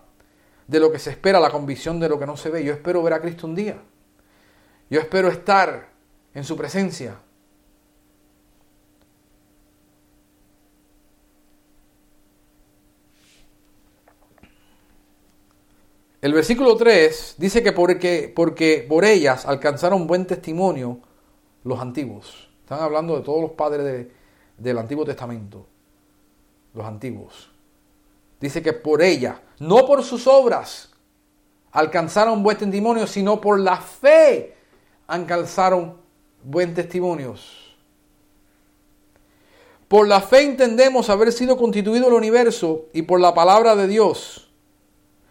de 0.67 0.79
lo 0.79 0.91
que 0.91 0.99
se 0.99 1.11
espera, 1.11 1.39
la 1.39 1.49
convicción 1.49 1.99
de 1.99 2.09
lo 2.09 2.19
que 2.19 2.25
no 2.25 2.35
se 2.35 2.49
ve. 2.49 2.63
Yo 2.63 2.73
espero 2.73 3.01
ver 3.01 3.13
a 3.13 3.21
Cristo 3.21 3.47
un 3.47 3.55
día. 3.55 3.77
Yo 4.89 4.99
espero 4.99 5.29
estar 5.29 5.87
en 6.33 6.43
su 6.43 6.57
presencia. 6.57 7.15
El 16.25 16.33
versículo 16.33 16.75
3 16.75 17.35
dice 17.37 17.61
que 17.61 17.71
porque, 17.71 18.33
porque 18.35 18.83
por 18.89 19.05
ellas 19.05 19.45
alcanzaron 19.45 20.07
buen 20.07 20.25
testimonio 20.25 20.97
los 21.63 21.79
antiguos. 21.79 22.49
Están 22.61 22.79
hablando 22.79 23.15
de 23.15 23.21
todos 23.21 23.39
los 23.43 23.51
padres 23.51 24.07
del 24.57 24.77
Antiguo 24.79 25.05
Testamento. 25.05 25.67
Los 26.73 26.83
antiguos. 26.83 27.51
Dice 28.41 28.63
que 28.63 28.73
por 28.73 29.03
ella, 29.03 29.39
no 29.59 29.85
por 29.85 30.01
sus 30.01 30.25
obras, 30.25 30.89
alcanzaron 31.71 32.41
buen 32.41 32.57
testimonio, 32.57 33.05
sino 33.05 33.39
por 33.39 33.59
la 33.59 33.77
fe 33.77 34.55
alcanzaron 35.05 35.95
buen 36.43 36.73
testimonios. 36.73 37.75
Por 39.87 40.07
la 40.07 40.21
fe 40.21 40.41
entendemos 40.41 41.11
haber 41.11 41.31
sido 41.31 41.55
constituido 41.55 42.07
el 42.07 42.13
universo 42.13 42.87
y 42.93 43.03
por 43.03 43.19
la 43.19 43.35
palabra 43.35 43.75
de 43.75 43.87
Dios 43.87 44.44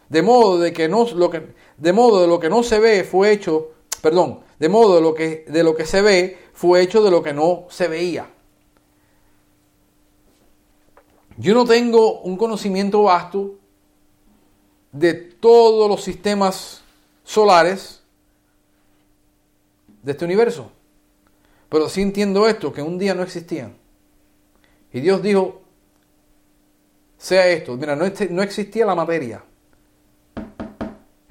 de 0.08 0.22
modo 0.22 0.58
de 0.58 0.72
que 0.72 0.88
no 0.88 1.06
lo 1.14 1.30
que 1.30 1.54
de 1.76 1.92
modo 1.92 2.20
de 2.22 2.28
lo 2.28 2.38
que 2.38 2.48
no 2.48 2.62
se 2.62 2.78
ve 2.78 3.04
fue 3.04 3.32
hecho, 3.32 3.72
perdón, 4.00 4.40
de 4.58 4.68
modo 4.68 4.96
de 4.96 5.00
lo 5.00 5.14
que 5.14 5.44
de 5.48 5.62
lo 5.62 5.74
que 5.74 5.86
se 5.86 6.02
ve 6.02 6.38
fue 6.52 6.82
hecho 6.82 7.02
de 7.02 7.10
lo 7.10 7.22
que 7.22 7.32
no 7.32 7.66
se 7.70 7.88
veía. 7.88 8.30
Yo 11.36 11.54
no 11.54 11.64
tengo 11.64 12.20
un 12.20 12.36
conocimiento 12.36 13.02
vasto 13.02 13.54
de 14.92 15.14
todos 15.14 15.88
los 15.88 16.02
sistemas 16.02 16.82
solares 17.24 18.02
de 20.02 20.12
este 20.12 20.24
universo. 20.24 20.70
Pero 21.68 21.88
sí 21.88 22.02
entiendo 22.02 22.46
esto, 22.46 22.72
que 22.72 22.82
un 22.82 22.98
día 22.98 23.14
no 23.14 23.24
existían. 23.24 23.76
Y 24.92 25.00
Dios 25.00 25.20
dijo, 25.22 25.62
sea 27.18 27.48
esto. 27.48 27.76
Mira, 27.76 27.96
no, 27.96 28.04
no 28.30 28.42
existía 28.42 28.86
la 28.86 28.94
materia. 28.94 29.42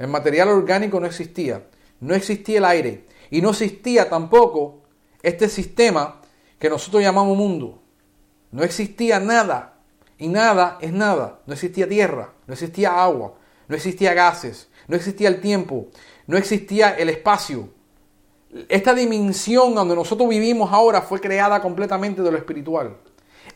El 0.03 0.09
material 0.09 0.49
orgánico 0.49 0.99
no 0.99 1.05
existía. 1.05 1.63
No 2.01 2.13
existía 2.13 2.57
el 2.57 2.65
aire. 2.65 3.07
Y 3.31 3.41
no 3.41 3.51
existía 3.51 4.09
tampoco 4.09 4.81
este 5.21 5.47
sistema 5.47 6.19
que 6.59 6.69
nosotros 6.69 7.01
llamamos 7.01 7.37
mundo. 7.37 7.81
No 8.51 8.63
existía 8.63 9.21
nada. 9.21 9.75
Y 10.17 10.27
nada 10.27 10.77
es 10.81 10.91
nada. 10.91 11.39
No 11.45 11.53
existía 11.53 11.87
tierra. 11.87 12.33
No 12.47 12.53
existía 12.53 13.01
agua. 13.01 13.35
No 13.69 13.77
existía 13.77 14.13
gases. 14.13 14.67
No 14.89 14.97
existía 14.97 15.29
el 15.29 15.39
tiempo. 15.39 15.87
No 16.27 16.37
existía 16.37 16.89
el 16.95 17.07
espacio. 17.07 17.69
Esta 18.67 18.93
dimensión 18.93 19.73
donde 19.73 19.95
nosotros 19.95 20.27
vivimos 20.27 20.69
ahora 20.73 21.01
fue 21.01 21.21
creada 21.21 21.61
completamente 21.61 22.21
de 22.21 22.29
lo 22.29 22.37
espiritual. 22.37 22.97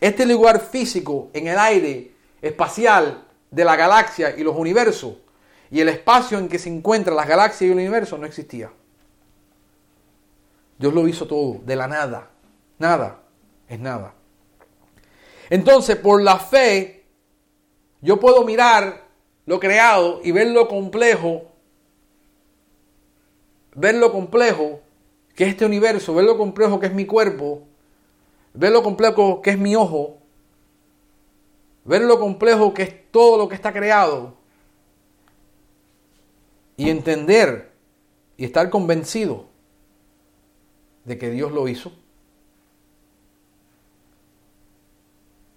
Este 0.00 0.24
lugar 0.24 0.60
físico 0.60 1.28
en 1.34 1.46
el 1.46 1.58
aire 1.58 2.12
espacial 2.40 3.26
de 3.50 3.64
la 3.66 3.76
galaxia 3.76 4.34
y 4.34 4.42
los 4.42 4.56
universos 4.56 5.27
y 5.70 5.80
el 5.80 5.88
espacio 5.88 6.38
en 6.38 6.48
que 6.48 6.58
se 6.58 6.68
encuentran 6.68 7.16
las 7.16 7.28
galaxias 7.28 7.62
y 7.62 7.72
el 7.72 7.78
universo 7.78 8.16
no 8.16 8.26
existía. 8.26 8.70
Dios 10.78 10.94
lo 10.94 11.06
hizo 11.08 11.26
todo, 11.26 11.60
de 11.64 11.76
la 11.76 11.88
nada. 11.88 12.30
Nada 12.78 13.20
es 13.68 13.78
nada. 13.78 14.14
Entonces, 15.50 15.96
por 15.96 16.22
la 16.22 16.38
fe, 16.38 17.04
yo 18.00 18.20
puedo 18.20 18.44
mirar 18.44 19.08
lo 19.46 19.58
creado 19.58 20.20
y 20.22 20.30
ver 20.30 20.48
lo 20.48 20.68
complejo, 20.68 21.50
ver 23.74 23.96
lo 23.96 24.12
complejo 24.12 24.80
que 25.34 25.44
es 25.44 25.50
este 25.50 25.66
universo, 25.66 26.14
ver 26.14 26.24
lo 26.24 26.38
complejo 26.38 26.80
que 26.80 26.86
es 26.86 26.94
mi 26.94 27.06
cuerpo, 27.06 27.62
ver 28.54 28.72
lo 28.72 28.82
complejo 28.82 29.42
que 29.42 29.50
es 29.50 29.58
mi 29.58 29.74
ojo, 29.74 30.18
ver 31.84 32.02
lo 32.02 32.18
complejo 32.20 32.74
que 32.74 32.82
es 32.82 33.10
todo 33.10 33.38
lo 33.38 33.48
que 33.48 33.54
está 33.54 33.72
creado 33.72 34.37
y 36.78 36.88
entender 36.88 37.72
y 38.38 38.44
estar 38.44 38.70
convencido 38.70 39.48
de 41.04 41.18
que 41.18 41.28
Dios 41.28 41.50
lo 41.52 41.68
hizo. 41.68 41.92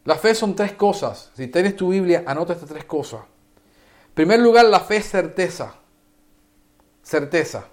La 0.03 0.15
fe 0.15 0.33
son 0.33 0.55
tres 0.55 0.73
cosas. 0.73 1.31
Si 1.35 1.47
tienes 1.47 1.75
tu 1.75 1.89
Biblia, 1.89 2.23
anota 2.25 2.53
estas 2.53 2.69
tres 2.69 2.85
cosas. 2.85 3.21
En 3.21 4.15
primer 4.15 4.39
lugar, 4.39 4.65
la 4.65 4.79
fe 4.79 4.97
es 4.97 5.09
certeza. 5.09 5.75
Certeza. 7.03 7.67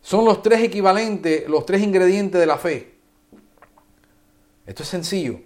son 0.00 0.24
los 0.24 0.42
tres 0.42 0.62
equivalentes, 0.62 1.48
los 1.48 1.66
tres 1.66 1.82
ingredientes 1.82 2.40
de 2.40 2.46
la 2.46 2.58
fe. 2.58 2.94
Esto 4.64 4.84
es 4.84 4.88
sencillo. 4.88 5.40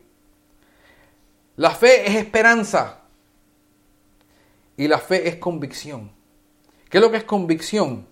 La 1.56 1.70
fe 1.70 2.06
es 2.06 2.16
esperanza 2.16 3.02
y 4.76 4.88
la 4.88 4.98
fe 4.98 5.28
es 5.28 5.36
convicción. 5.36 6.15
¿Qué 6.96 7.00
es 7.00 7.04
lo 7.04 7.10
que 7.10 7.18
es 7.18 7.24
convicción? 7.24 8.06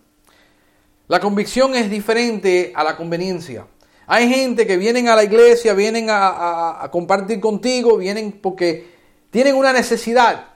La 1.08 1.18
convicción 1.18 1.74
es 1.74 1.88
diferente 1.88 2.70
a 2.76 2.84
la 2.84 2.98
conveniencia. 2.98 3.66
Hay 4.06 4.28
gente 4.28 4.66
que 4.66 4.76
vienen 4.76 5.08
a 5.08 5.16
la 5.16 5.24
iglesia, 5.24 5.72
vienen 5.72 6.08
a, 6.10 6.86
compartir 6.92 7.40
contigo, 7.40 7.96
vienen 7.96 8.32
porque 8.42 8.86
tienen 9.30 9.56
una 9.56 9.72
necesidad. 9.72 10.48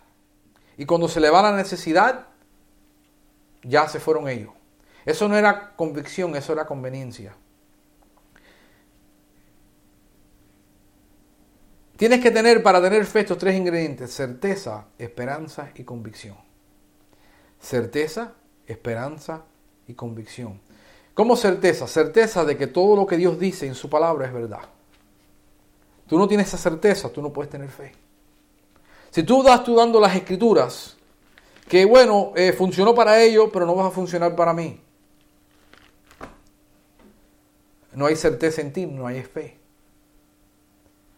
Y 0.76 0.84
cuando 0.84 1.08
se 1.08 1.20
le 1.20 1.30
va 1.30 1.40
la 1.40 1.56
necesidad, 1.56 2.26
ya 3.62 3.88
se 3.88 3.98
fueron 3.98 4.28
ellos. 4.28 4.52
Eso 5.06 5.26
no 5.26 5.34
era 5.34 5.74
convicción, 5.74 6.36
eso 6.36 6.52
era 6.52 6.66
conveniencia. 6.66 7.34
Tienes 11.96 12.20
que 12.20 12.30
tener 12.30 12.62
para 12.62 12.82
tener 12.82 13.06
fe 13.06 13.20
estos 13.20 13.38
tres 13.38 13.56
ingredientes, 13.56 14.12
certeza, 14.12 14.84
esperanza 14.98 15.70
y 15.74 15.84
convicción. 15.84 16.47
Certeza, 17.60 18.34
esperanza 18.66 19.44
y 19.86 19.94
convicción. 19.94 20.60
¿Cómo 21.14 21.36
certeza? 21.36 21.86
Certeza 21.86 22.44
de 22.44 22.56
que 22.56 22.68
todo 22.68 22.94
lo 22.94 23.06
que 23.06 23.16
Dios 23.16 23.38
dice 23.38 23.66
en 23.66 23.74
su 23.74 23.90
palabra 23.90 24.26
es 24.26 24.32
verdad. 24.32 24.60
Tú 26.06 26.16
no 26.16 26.28
tienes 26.28 26.48
esa 26.48 26.58
certeza, 26.58 27.10
tú 27.10 27.20
no 27.20 27.32
puedes 27.32 27.50
tener 27.50 27.68
fe. 27.68 27.92
Si 29.10 29.22
tú 29.22 29.40
estás 29.40 29.66
dando 29.74 30.00
las 30.00 30.14
escrituras, 30.14 30.96
que 31.68 31.84
bueno, 31.84 32.32
eh, 32.36 32.52
funcionó 32.52 32.94
para 32.94 33.20
ellos, 33.20 33.50
pero 33.52 33.66
no 33.66 33.74
vas 33.74 33.86
a 33.86 33.90
funcionar 33.90 34.34
para 34.36 34.54
mí. 34.54 34.80
No 37.94 38.06
hay 38.06 38.16
certeza 38.16 38.60
en 38.60 38.72
ti, 38.72 38.86
no 38.86 39.06
hay 39.06 39.22
fe. 39.22 39.58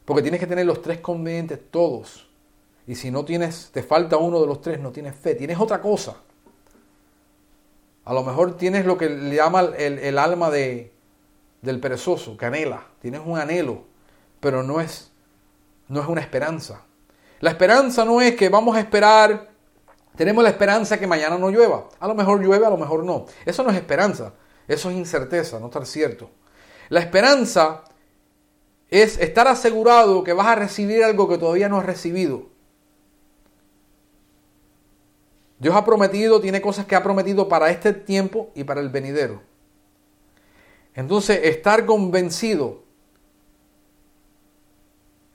Porque 0.04 0.22
tienes 0.22 0.40
que 0.40 0.46
tener 0.46 0.66
los 0.66 0.80
tres 0.80 1.00
convenientes 1.00 1.60
todos. 1.70 2.28
Y 2.86 2.94
si 2.94 3.10
no 3.10 3.24
tienes, 3.24 3.70
te 3.72 3.82
falta 3.82 4.16
uno 4.16 4.40
de 4.40 4.46
los 4.46 4.60
tres, 4.60 4.80
no 4.80 4.90
tienes 4.90 5.14
fe. 5.14 5.34
Tienes 5.34 5.60
otra 5.60 5.80
cosa. 5.80 6.16
A 8.04 8.14
lo 8.14 8.22
mejor 8.22 8.56
tienes 8.56 8.86
lo 8.86 8.96
que 8.96 9.08
le 9.08 9.36
llama 9.36 9.60
el, 9.76 10.18
alma 10.18 10.50
de, 10.50 10.92
del 11.62 11.80
perezoso, 11.80 12.36
que 12.36 12.46
anhela. 12.46 12.86
Tienes 13.00 13.20
un 13.24 13.38
anhelo, 13.38 13.84
pero 14.40 14.62
no 14.62 14.80
es, 14.80 15.12
no 15.88 16.00
es 16.00 16.08
una 16.08 16.20
esperanza. 16.20 16.82
La 17.40 17.50
esperanza 17.50 18.04
no 18.04 18.20
es 18.20 18.34
que 18.36 18.48
vamos 18.48 18.76
a 18.76 18.80
esperar, 18.80 19.48
tenemos 20.16 20.42
la 20.42 20.50
esperanza 20.50 20.98
que 20.98 21.06
mañana 21.06 21.38
no 21.38 21.50
llueva. 21.50 21.88
A 21.98 22.08
lo 22.08 22.14
mejor 22.14 22.42
llueve, 22.42 22.66
a 22.66 22.70
lo 22.70 22.76
mejor 22.76 23.04
no. 23.04 23.26
Eso 23.46 23.62
no 23.62 23.70
es 23.70 23.76
esperanza, 23.76 24.34
eso 24.68 24.90
es 24.90 24.96
incerteza, 24.96 25.58
no 25.58 25.66
estar 25.66 25.86
cierto. 25.86 26.30
La 26.88 27.00
esperanza 27.00 27.84
es 28.88 29.18
estar 29.18 29.46
asegurado 29.46 30.24
que 30.24 30.32
vas 30.32 30.48
a 30.48 30.56
recibir 30.56 31.04
algo 31.04 31.28
que 31.28 31.38
todavía 31.38 31.68
no 31.68 31.78
has 31.78 31.86
recibido. 31.86 32.48
Dios 35.60 35.76
ha 35.76 35.84
prometido, 35.84 36.40
tiene 36.40 36.62
cosas 36.62 36.86
que 36.86 36.96
ha 36.96 37.02
prometido 37.02 37.46
para 37.46 37.70
este 37.70 37.92
tiempo 37.92 38.50
y 38.54 38.64
para 38.64 38.80
el 38.80 38.88
venidero. 38.88 39.42
Entonces, 40.94 41.40
estar 41.44 41.84
convencido 41.84 42.82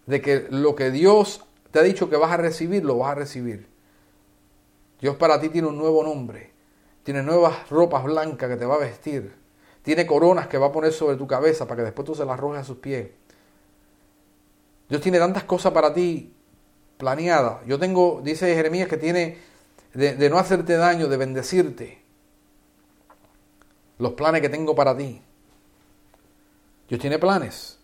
de 0.08 0.22
que 0.22 0.48
lo 0.50 0.76
que 0.76 0.90
Dios 0.90 1.46
te 1.70 1.80
ha 1.80 1.84
dicho 1.84 2.10
que 2.10 2.18
vas 2.18 2.32
a 2.32 2.38
recibir, 2.38 2.84
lo 2.84 2.98
vas 2.98 3.12
a 3.12 3.16
recibir. 3.16 3.68
Dios 5.00 5.16
para 5.16 5.40
ti 5.40 5.50
tiene 5.50 5.68
un 5.68 5.78
nuevo 5.78 6.04
nombre, 6.04 6.52
tiene 7.04 7.22
nuevas 7.22 7.70
ropas 7.70 8.04
blancas 8.04 8.50
que 8.50 8.56
te 8.56 8.66
va 8.66 8.76
a 8.76 8.80
vestir, 8.80 9.32
tiene 9.84 10.08
coronas 10.08 10.48
que 10.48 10.58
va 10.58 10.68
a 10.68 10.72
poner 10.72 10.92
sobre 10.92 11.18
tu 11.18 11.28
cabeza 11.28 11.68
para 11.68 11.78
que 11.78 11.84
después 11.84 12.06
tú 12.06 12.16
se 12.16 12.26
las 12.26 12.34
arrojes 12.34 12.62
a 12.62 12.64
sus 12.64 12.78
pies. 12.78 13.10
Dios 14.90 15.02
tiene 15.02 15.20
tantas 15.20 15.44
cosas 15.44 15.72
para 15.72 15.94
ti 15.94 16.34
planeadas. 16.98 17.64
Yo 17.68 17.78
tengo, 17.78 18.22
dice 18.24 18.56
Jeremías, 18.56 18.88
que 18.88 18.98
tiene 18.98 19.38
de, 19.96 20.30
no 20.30 20.38
hacerte 20.38 20.76
daño, 20.76 21.08
de 21.08 21.18
bendecirte. 21.18 22.02
Los 23.98 24.14
planes 24.14 24.42
que 24.42 24.50
tengo 24.50 24.76
para 24.76 24.96
ti. 24.96 25.22
Dios 26.90 27.00
tiene 27.00 27.18
planes. 27.18 27.80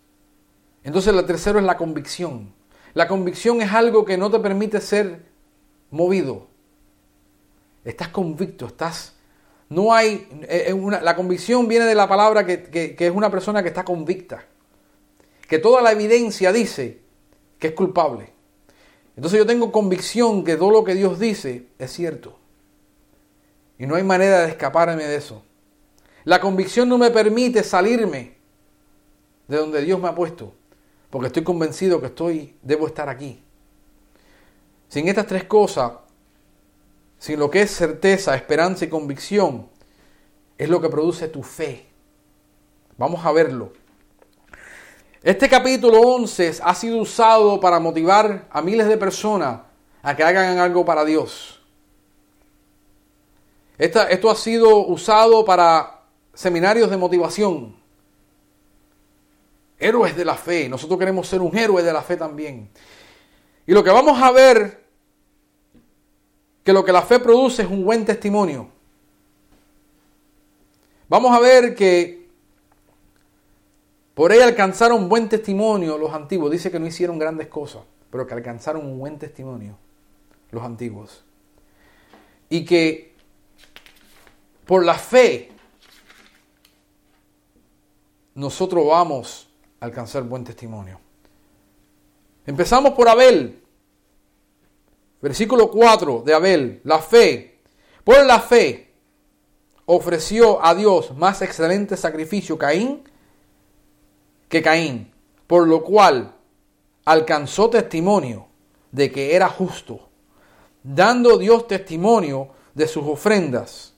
Entonces, 0.84 1.14
el 1.14 1.24
tercero 1.24 1.58
es 1.58 1.64
la 1.64 1.76
convicción. 1.76 2.52
La 2.92 3.08
convicción 3.08 3.62
es 3.62 3.72
algo 3.72 4.04
que 4.04 4.18
no 4.18 4.30
te 4.30 4.38
permite 4.38 4.80
ser 4.80 5.24
movido. 5.90 6.48
Estás 7.84 8.08
convicto, 8.08 8.66
estás... 8.66 9.14
No 9.70 9.94
hay... 9.94 10.28
Eh, 10.42 10.66
eh, 10.68 10.72
una, 10.74 11.00
la 11.00 11.16
convicción 11.16 11.66
viene 11.66 11.86
de 11.86 11.94
la 11.94 12.06
palabra 12.06 12.44
que, 12.44 12.64
que 12.70 13.06
es 13.06 13.12
una 13.12 13.30
persona 13.30 13.62
que 13.62 13.68
está 13.70 13.84
convicta. 13.84 14.44
Que 15.48 15.58
toda 15.58 15.80
la 15.80 15.92
evidencia 15.92 16.52
dice 16.52 17.00
que 17.58 17.68
es 17.68 17.72
culpable. 17.72 18.34
Entonces 19.16 19.38
yo 19.38 19.46
tengo 19.46 19.70
convicción 19.70 20.44
que 20.44 20.56
todo 20.56 20.70
lo 20.70 20.84
que 20.84 20.94
Dios 20.94 21.18
dice 21.18 21.66
es 21.78 21.92
cierto. 21.92 22.38
Y 23.78 23.86
no 23.86 23.96
hay 23.96 24.02
manera 24.02 24.40
de 24.40 24.48
escaparme 24.48 25.04
de 25.04 25.16
eso. 25.16 25.42
La 26.24 26.40
convicción 26.40 26.88
no 26.88 26.98
me 26.98 27.10
permite 27.10 27.62
salirme 27.62 28.36
de 29.48 29.56
donde 29.56 29.82
Dios 29.82 30.00
me 30.00 30.08
ha 30.08 30.14
puesto, 30.14 30.54
porque 31.10 31.26
estoy 31.26 31.42
convencido 31.42 32.00
que 32.00 32.06
estoy 32.06 32.56
debo 32.62 32.86
estar 32.86 33.08
aquí. 33.08 33.42
Sin 34.88 35.08
estas 35.08 35.26
tres 35.26 35.44
cosas, 35.44 35.92
sin 37.18 37.38
lo 37.38 37.50
que 37.50 37.62
es 37.62 37.70
certeza, 37.70 38.34
esperanza 38.34 38.84
y 38.84 38.88
convicción, 38.88 39.68
es 40.56 40.68
lo 40.68 40.80
que 40.80 40.88
produce 40.88 41.28
tu 41.28 41.42
fe. 41.42 41.86
Vamos 42.98 43.24
a 43.24 43.32
verlo. 43.32 43.72
Este 45.22 45.48
capítulo 45.48 46.00
11 46.00 46.58
ha 46.64 46.74
sido 46.74 46.98
usado 46.98 47.60
para 47.60 47.78
motivar 47.78 48.48
a 48.50 48.60
miles 48.60 48.88
de 48.88 48.96
personas 48.96 49.60
a 50.02 50.16
que 50.16 50.24
hagan 50.24 50.58
algo 50.58 50.84
para 50.84 51.04
Dios. 51.04 51.60
esto 53.78 54.30
ha 54.30 54.34
sido 54.34 54.78
usado 54.78 55.44
para 55.44 56.00
seminarios 56.34 56.90
de 56.90 56.96
motivación. 56.96 57.76
Héroes 59.78 60.16
de 60.16 60.24
la 60.24 60.34
fe. 60.34 60.68
Nosotros 60.68 60.98
queremos 60.98 61.28
ser 61.28 61.40
un 61.40 61.56
héroe 61.56 61.84
de 61.84 61.92
la 61.92 62.02
fe 62.02 62.16
también. 62.16 62.68
Y 63.64 63.72
lo 63.72 63.84
que 63.84 63.90
vamos 63.90 64.20
a 64.20 64.32
ver, 64.32 64.82
que 66.64 66.72
lo 66.72 66.84
que 66.84 66.92
la 66.92 67.02
fe 67.02 67.20
produce 67.20 67.62
es 67.62 67.68
un 67.68 67.84
buen 67.84 68.04
testimonio. 68.04 68.68
Vamos 71.08 71.36
a 71.36 71.38
ver 71.38 71.76
que 71.76 72.21
por 74.14 74.32
ella 74.32 74.44
alcanzaron 74.44 75.08
buen 75.08 75.28
testimonio 75.28 75.96
los 75.96 76.12
antiguos. 76.12 76.50
Dice 76.50 76.70
que 76.70 76.78
no 76.78 76.86
hicieron 76.86 77.18
grandes 77.18 77.48
cosas, 77.48 77.82
pero 78.10 78.26
que 78.26 78.34
alcanzaron 78.34 78.84
un 78.86 78.98
buen 78.98 79.18
testimonio 79.18 79.76
los 80.50 80.62
antiguos. 80.62 81.24
Y 82.50 82.64
que 82.64 83.14
por 84.66 84.84
la 84.84 84.94
fe 84.94 85.50
nosotros 88.34 88.86
vamos 88.86 89.48
a 89.80 89.86
alcanzar 89.86 90.22
buen 90.24 90.44
testimonio. 90.44 91.00
Empezamos 92.46 92.92
por 92.92 93.08
Abel. 93.08 93.62
Versículo 95.20 95.70
4 95.70 96.22
de 96.26 96.34
Abel. 96.34 96.80
La 96.84 96.98
fe. 96.98 97.60
Por 98.04 98.24
la 98.26 98.40
fe 98.40 98.92
ofreció 99.86 100.64
a 100.64 100.74
Dios 100.74 101.16
más 101.16 101.40
excelente 101.42 101.96
sacrificio 101.96 102.58
Caín 102.58 103.04
que 104.52 104.60
Caín, 104.60 105.10
por 105.46 105.66
lo 105.66 105.82
cual 105.82 106.34
alcanzó 107.06 107.70
testimonio 107.70 108.48
de 108.90 109.10
que 109.10 109.34
era 109.34 109.48
justo, 109.48 110.10
dando 110.82 111.38
Dios 111.38 111.66
testimonio 111.66 112.48
de 112.74 112.86
sus 112.86 113.02
ofrendas, 113.06 113.94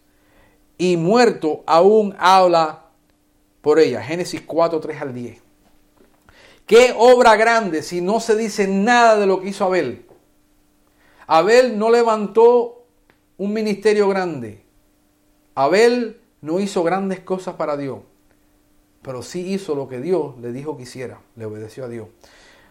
y 0.79 0.97
muerto 0.97 1.65
aún 1.67 2.15
habla 2.21 2.85
por 3.63 3.81
ella. 3.81 4.01
Génesis 4.01 4.43
4, 4.43 4.79
3 4.79 5.03
al 5.03 5.13
10. 5.13 5.43
Qué 6.67 6.95
obra 6.97 7.35
grande 7.35 7.83
si 7.83 8.01
no 8.01 8.21
se 8.21 8.37
dice 8.37 8.69
nada 8.69 9.19
de 9.19 9.27
lo 9.27 9.41
que 9.41 9.49
hizo 9.49 9.65
Abel. 9.65 10.07
Abel 11.27 11.77
no 11.77 11.91
levantó 11.91 12.87
un 13.39 13.53
ministerio 13.53 14.07
grande. 14.07 14.65
Abel 15.57 16.21
no 16.43 16.61
hizo 16.61 16.85
grandes 16.85 17.19
cosas 17.19 17.57
para 17.57 17.77
Dios 17.77 17.99
pero 19.05 19.23
sí 19.23 19.53
hizo 19.53 19.75
lo 19.75 19.87
que 19.87 20.01
Dios 20.01 20.37
le 20.41 20.51
dijo 20.51 20.77
que 20.77 20.85
hiciera, 20.85 21.21
le 21.37 21.45
obedeció 21.45 21.85
a 21.85 21.89
Dios. 21.89 22.09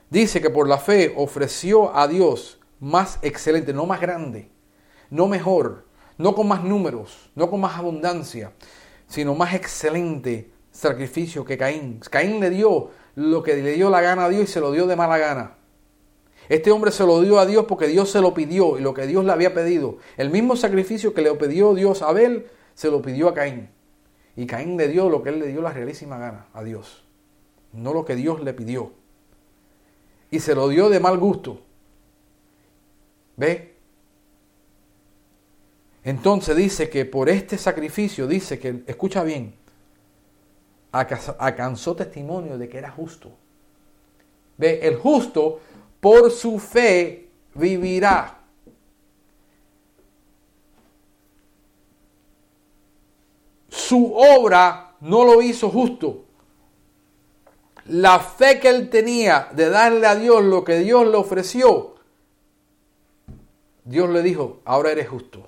Dice 0.09 0.41
que 0.41 0.49
por 0.49 0.67
la 0.67 0.79
fe 0.79 1.13
ofreció 1.15 1.95
a 1.95 2.07
Dios 2.07 2.59
más 2.79 3.19
excelente, 3.21 3.71
no 3.71 3.85
más 3.85 4.01
grande, 4.01 4.49
no 5.11 5.27
mejor, 5.27 5.85
no 6.17 6.33
con 6.33 6.47
más 6.47 6.63
números, 6.63 7.29
no 7.35 7.49
con 7.49 7.61
más 7.61 7.77
abundancia, 7.77 8.51
sino 9.07 9.35
más 9.35 9.53
excelente 9.53 10.51
sacrificio 10.71 11.45
que 11.45 11.57
Caín. 11.57 11.99
Caín 12.09 12.39
le 12.39 12.49
dio 12.49 12.89
lo 13.15 13.43
que 13.43 13.55
le 13.55 13.73
dio 13.73 13.91
la 13.91 14.01
gana 14.01 14.25
a 14.25 14.29
Dios 14.29 14.43
y 14.43 14.47
se 14.47 14.59
lo 14.59 14.71
dio 14.71 14.87
de 14.87 14.95
mala 14.95 15.19
gana. 15.19 15.55
Este 16.49 16.71
hombre 16.71 16.91
se 16.91 17.05
lo 17.05 17.21
dio 17.21 17.39
a 17.39 17.45
Dios 17.45 17.65
porque 17.67 17.87
Dios 17.87 18.09
se 18.09 18.21
lo 18.21 18.33
pidió 18.33 18.77
y 18.77 18.81
lo 18.81 18.93
que 18.93 19.05
Dios 19.05 19.23
le 19.23 19.31
había 19.31 19.53
pedido. 19.53 19.97
El 20.17 20.31
mismo 20.31 20.55
sacrificio 20.55 21.13
que 21.13 21.21
le 21.21 21.33
pidió 21.35 21.75
Dios 21.75 22.01
a 22.01 22.09
Abel, 22.09 22.47
se 22.73 22.89
lo 22.89 23.01
pidió 23.03 23.29
a 23.29 23.33
Caín. 23.35 23.69
Y 24.35 24.47
Caín 24.47 24.77
le 24.77 24.87
dio 24.87 25.09
lo 25.09 25.21
que 25.21 25.29
él 25.29 25.39
le 25.39 25.47
dio 25.47 25.61
la 25.61 25.71
realísima 25.71 26.17
gana 26.17 26.47
a 26.53 26.63
Dios, 26.63 27.03
no 27.71 27.93
lo 27.93 28.03
que 28.03 28.15
Dios 28.15 28.41
le 28.41 28.53
pidió. 28.53 28.93
Y 30.31 30.39
se 30.39 30.55
lo 30.55 30.67
dio 30.67 30.89
de 30.89 30.99
mal 30.99 31.17
gusto. 31.19 31.61
¿Ve? 33.37 33.75
Entonces 36.03 36.55
dice 36.55 36.89
que 36.89 37.05
por 37.05 37.29
este 37.29 37.57
sacrificio, 37.57 38.27
dice 38.27 38.59
que, 38.59 38.83
escucha 38.87 39.23
bien, 39.23 39.55
alcanzó 40.91 41.95
testimonio 41.95 42.57
de 42.57 42.67
que 42.67 42.77
era 42.77 42.91
justo. 42.91 43.31
Ve, 44.57 44.79
el 44.83 44.97
justo 44.97 45.59
por 45.99 46.29
su 46.31 46.59
fe 46.59 47.29
vivirá. 47.55 48.42
Su 53.73 54.13
obra 54.13 54.97
no 55.01 55.25
lo 55.25 55.41
hizo 55.41 55.67
justo. 55.71 56.25
La 57.87 58.19
fe 58.19 58.59
que 58.59 58.69
él 58.69 58.91
tenía 58.91 59.49
de 59.51 59.67
darle 59.67 60.05
a 60.05 60.15
Dios 60.15 60.43
lo 60.43 60.63
que 60.63 60.77
Dios 60.77 61.07
le 61.07 61.17
ofreció, 61.17 61.95
Dios 63.83 64.11
le 64.11 64.21
dijo, 64.21 64.59
ahora 64.63 64.91
eres 64.91 65.09
justo. 65.09 65.47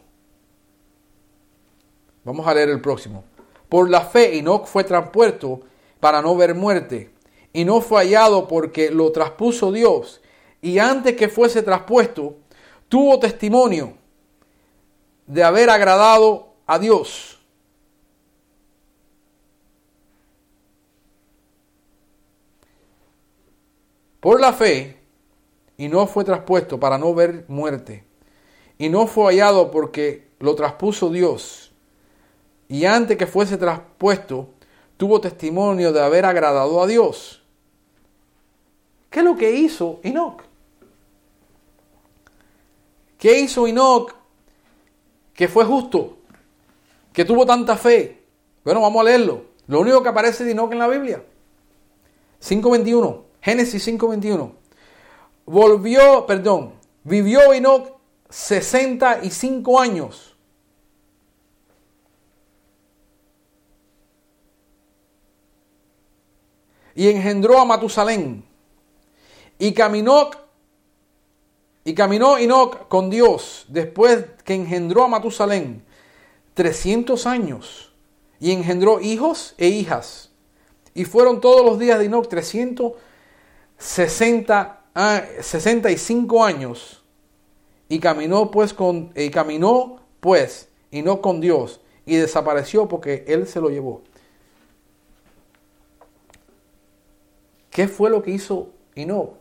Vamos 2.24 2.48
a 2.48 2.56
leer 2.56 2.70
el 2.70 2.82
próximo. 2.82 3.26
Por 3.70 3.92
la 3.92 4.02
fe 4.02 4.40
Enoch 4.40 4.66
fue 4.66 4.84
transpuesto 4.84 5.62
para 6.00 6.24
no 6.24 6.36
ver 6.36 6.56
muerte, 6.56 7.14
y 7.54 7.64
no 7.64 7.80
fue 7.80 8.02
hallado 8.02 8.48
porque 8.48 8.90
lo 8.90 9.12
traspuso 9.12 9.72
Dios, 9.72 10.20
y 10.64 10.80
antes 10.80 11.16
que 11.16 11.30
fuese 11.30 11.62
traspuesto, 11.62 12.38
tuvo 12.90 13.20
testimonio 13.20 13.94
de 15.28 15.44
haber 15.44 15.70
agradado 15.70 16.56
a 16.66 16.80
Dios. 16.80 17.35
Por 24.26 24.42
la 24.42 24.54
fe, 24.54 24.98
y 25.78 25.88
no 25.88 26.08
fue 26.08 26.24
traspuesto 26.24 26.80
para 26.80 26.98
no 26.98 27.14
ver 27.14 27.46
muerte, 27.48 28.04
y 28.76 28.90
no 28.90 29.06
fue 29.06 29.26
hallado 29.26 29.70
porque 29.70 30.30
lo 30.40 30.56
traspuso 30.56 31.12
Dios, 31.12 31.72
y 32.68 32.86
antes 32.86 33.18
que 33.18 33.28
fuese 33.28 33.56
traspuesto, 33.56 34.50
tuvo 34.98 35.22
testimonio 35.22 35.94
de 35.94 36.02
haber 36.02 36.26
agradado 36.26 36.82
a 36.82 36.88
Dios. 36.88 37.44
¿Qué 39.12 39.20
es 39.20 39.26
lo 39.26 39.36
que 39.36 39.52
hizo 39.52 40.00
Enoch? 40.02 40.42
¿Qué 43.20 43.42
hizo 43.42 43.68
Enoch 43.68 44.12
que 45.36 45.48
fue 45.48 45.66
justo? 45.66 46.18
Que 47.14 47.26
tuvo 47.26 47.46
tanta 47.46 47.78
fe. 47.78 48.24
Bueno, 48.64 48.82
vamos 48.82 49.02
a 49.02 49.04
leerlo. 49.04 49.44
Lo 49.68 49.82
único 49.82 50.02
que 50.02 50.10
aparece 50.10 50.44
de 50.44 50.54
Enoch 50.54 50.72
en 50.72 50.80
la 50.80 50.88
Biblia. 50.88 51.24
5.21. 52.42 53.26
Génesis 53.46 53.88
5.21. 53.88 54.54
Volvió, 55.46 56.26
perdón, 56.26 56.74
vivió 57.04 57.54
Enoch 57.54 57.92
65 58.28 59.80
años 59.80 60.36
y 66.96 67.08
engendró 67.08 67.60
a 67.60 67.66
Matusalén. 67.66 68.44
Y 69.60 69.74
caminó 69.74 70.32
y 71.84 71.94
caminó 71.94 72.40
Enoch 72.40 72.88
con 72.88 73.12
Dios 73.12 73.66
después 73.68 74.26
que 74.44 74.56
engendró 74.56 75.04
a 75.04 75.08
Matusalén 75.08 75.86
300 76.56 77.28
años 77.28 77.94
y 78.40 78.54
engendró 78.54 79.02
hijos 79.02 79.54
e 79.60 79.68
hijas. 79.68 80.32
Y 80.96 81.06
fueron 81.06 81.42
todos 81.42 81.64
los 81.64 81.78
días 81.78 82.00
de 82.00 82.06
Enoch 82.06 82.28
365 83.78 86.44
años. 86.44 87.04
Y 87.88 88.00
caminó 88.00 88.50
pues 88.50 88.74
con 88.74 89.12
y 89.16 89.30
caminó 89.30 90.00
pues 90.20 90.70
Enoch 90.92 91.22
con 91.22 91.40
Dios 91.40 91.82
y 92.06 92.16
desapareció 92.16 92.88
porque 92.88 93.26
él 93.28 93.48
se 93.48 93.62
lo 93.62 93.70
llevó. 93.70 94.02
¿Qué 97.70 97.88
fue 97.88 98.10
lo 98.10 98.24
que 98.24 98.32
hizo 98.32 98.72
Enoch? 98.96 99.36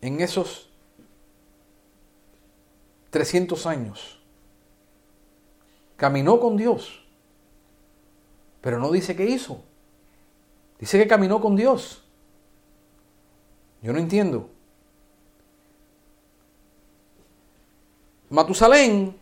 En 0.00 0.20
esos 0.20 0.70
300 3.10 3.66
años. 3.66 4.20
Caminó 5.96 6.40
con 6.40 6.56
Dios. 6.56 7.02
Pero 8.60 8.78
no 8.78 8.90
dice 8.90 9.16
qué 9.16 9.24
hizo. 9.24 9.62
Dice 10.78 10.98
que 10.98 11.06
caminó 11.06 11.40
con 11.40 11.56
Dios. 11.56 12.04
Yo 13.82 13.92
no 13.92 13.98
entiendo. 13.98 14.50
Matusalén 18.28 19.16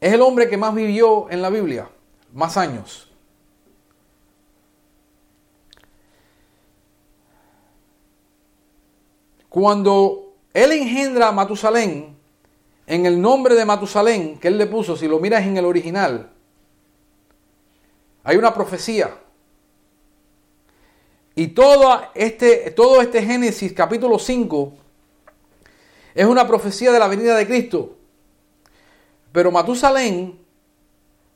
es 0.00 0.12
el 0.12 0.20
hombre 0.20 0.48
que 0.48 0.56
más 0.56 0.74
vivió 0.74 1.30
en 1.30 1.40
la 1.40 1.50
Biblia 1.50 1.88
más 2.32 2.56
años. 2.56 3.10
Cuando 9.48 10.34
él 10.52 10.72
engendra 10.72 11.28
a 11.28 11.32
Matusalén, 11.32 12.14
en 12.86 13.06
el 13.06 13.20
nombre 13.20 13.54
de 13.54 13.64
Matusalén 13.64 14.38
que 14.38 14.48
él 14.48 14.58
le 14.58 14.66
puso, 14.66 14.96
si 14.96 15.08
lo 15.08 15.18
miras 15.18 15.44
en 15.44 15.56
el 15.56 15.64
original, 15.64 16.30
hay 18.26 18.36
una 18.36 18.52
profecía. 18.52 19.16
Y 21.36 21.46
todo 21.48 22.10
este, 22.12 22.72
todo 22.72 23.00
este 23.00 23.22
Génesis 23.22 23.72
capítulo 23.72 24.18
5 24.18 24.72
es 26.12 26.26
una 26.26 26.44
profecía 26.44 26.90
de 26.90 26.98
la 26.98 27.06
venida 27.06 27.36
de 27.36 27.46
Cristo. 27.46 27.96
Pero 29.30 29.52
Matusalén 29.52 30.40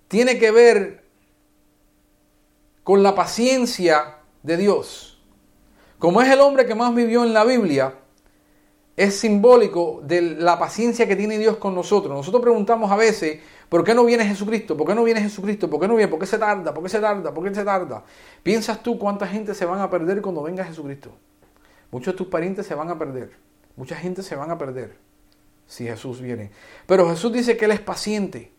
tiene 0.08 0.36
que 0.36 0.50
ver 0.50 1.04
con 2.82 3.04
la 3.04 3.14
paciencia 3.14 4.16
de 4.42 4.56
Dios. 4.56 5.22
Como 6.00 6.20
es 6.20 6.28
el 6.28 6.40
hombre 6.40 6.66
que 6.66 6.74
más 6.74 6.92
vivió 6.92 7.22
en 7.22 7.32
la 7.32 7.44
Biblia, 7.44 7.99
es 9.00 9.18
simbólico 9.18 10.02
de 10.04 10.20
la 10.20 10.58
paciencia 10.58 11.08
que 11.08 11.16
tiene 11.16 11.38
Dios 11.38 11.56
con 11.56 11.74
nosotros. 11.74 12.14
Nosotros 12.14 12.42
preguntamos 12.42 12.92
a 12.92 12.96
veces, 12.96 13.40
¿por 13.70 13.82
qué 13.82 13.94
no 13.94 14.04
viene 14.04 14.26
Jesucristo? 14.26 14.76
¿Por 14.76 14.86
qué 14.86 14.94
no 14.94 15.02
viene 15.02 15.22
Jesucristo? 15.22 15.70
¿Por 15.70 15.80
qué 15.80 15.88
no 15.88 15.96
viene? 15.96 16.10
¿Por 16.10 16.18
qué 16.18 16.26
se 16.26 16.36
tarda? 16.36 16.74
¿Por 16.74 16.82
qué 16.82 16.90
se 16.90 17.00
tarda? 17.00 17.32
¿Por 17.32 17.42
qué 17.42 17.54
se 17.54 17.64
tarda? 17.64 18.04
¿Piensas 18.42 18.82
tú 18.82 18.98
cuánta 18.98 19.26
gente 19.26 19.54
se 19.54 19.64
van 19.64 19.80
a 19.80 19.88
perder 19.88 20.20
cuando 20.20 20.42
venga 20.42 20.66
Jesucristo? 20.66 21.12
Muchos 21.90 22.12
de 22.12 22.18
tus 22.18 22.26
parientes 22.26 22.66
se 22.66 22.74
van 22.74 22.90
a 22.90 22.98
perder. 22.98 23.30
Mucha 23.74 23.96
gente 23.96 24.22
se 24.22 24.36
van 24.36 24.50
a 24.50 24.58
perder 24.58 24.98
si 25.66 25.86
Jesús 25.86 26.20
viene. 26.20 26.50
Pero 26.86 27.08
Jesús 27.08 27.32
dice 27.32 27.56
que 27.56 27.64
Él 27.64 27.70
es 27.70 27.80
paciente 27.80 28.52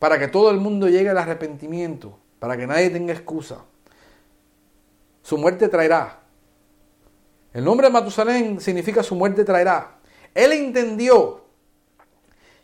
para 0.00 0.18
que 0.18 0.26
todo 0.26 0.50
el 0.50 0.58
mundo 0.58 0.88
llegue 0.88 1.10
al 1.10 1.18
arrepentimiento, 1.18 2.18
para 2.40 2.56
que 2.56 2.66
nadie 2.66 2.90
tenga 2.90 3.12
excusa. 3.12 3.58
Su 5.22 5.38
muerte 5.38 5.68
traerá. 5.68 6.21
El 7.52 7.64
nombre 7.64 7.86
de 7.86 7.92
Matusalén 7.92 8.60
significa 8.60 9.02
su 9.02 9.14
muerte 9.14 9.44
traerá. 9.44 9.98
Él 10.34 10.52
entendió 10.52 11.44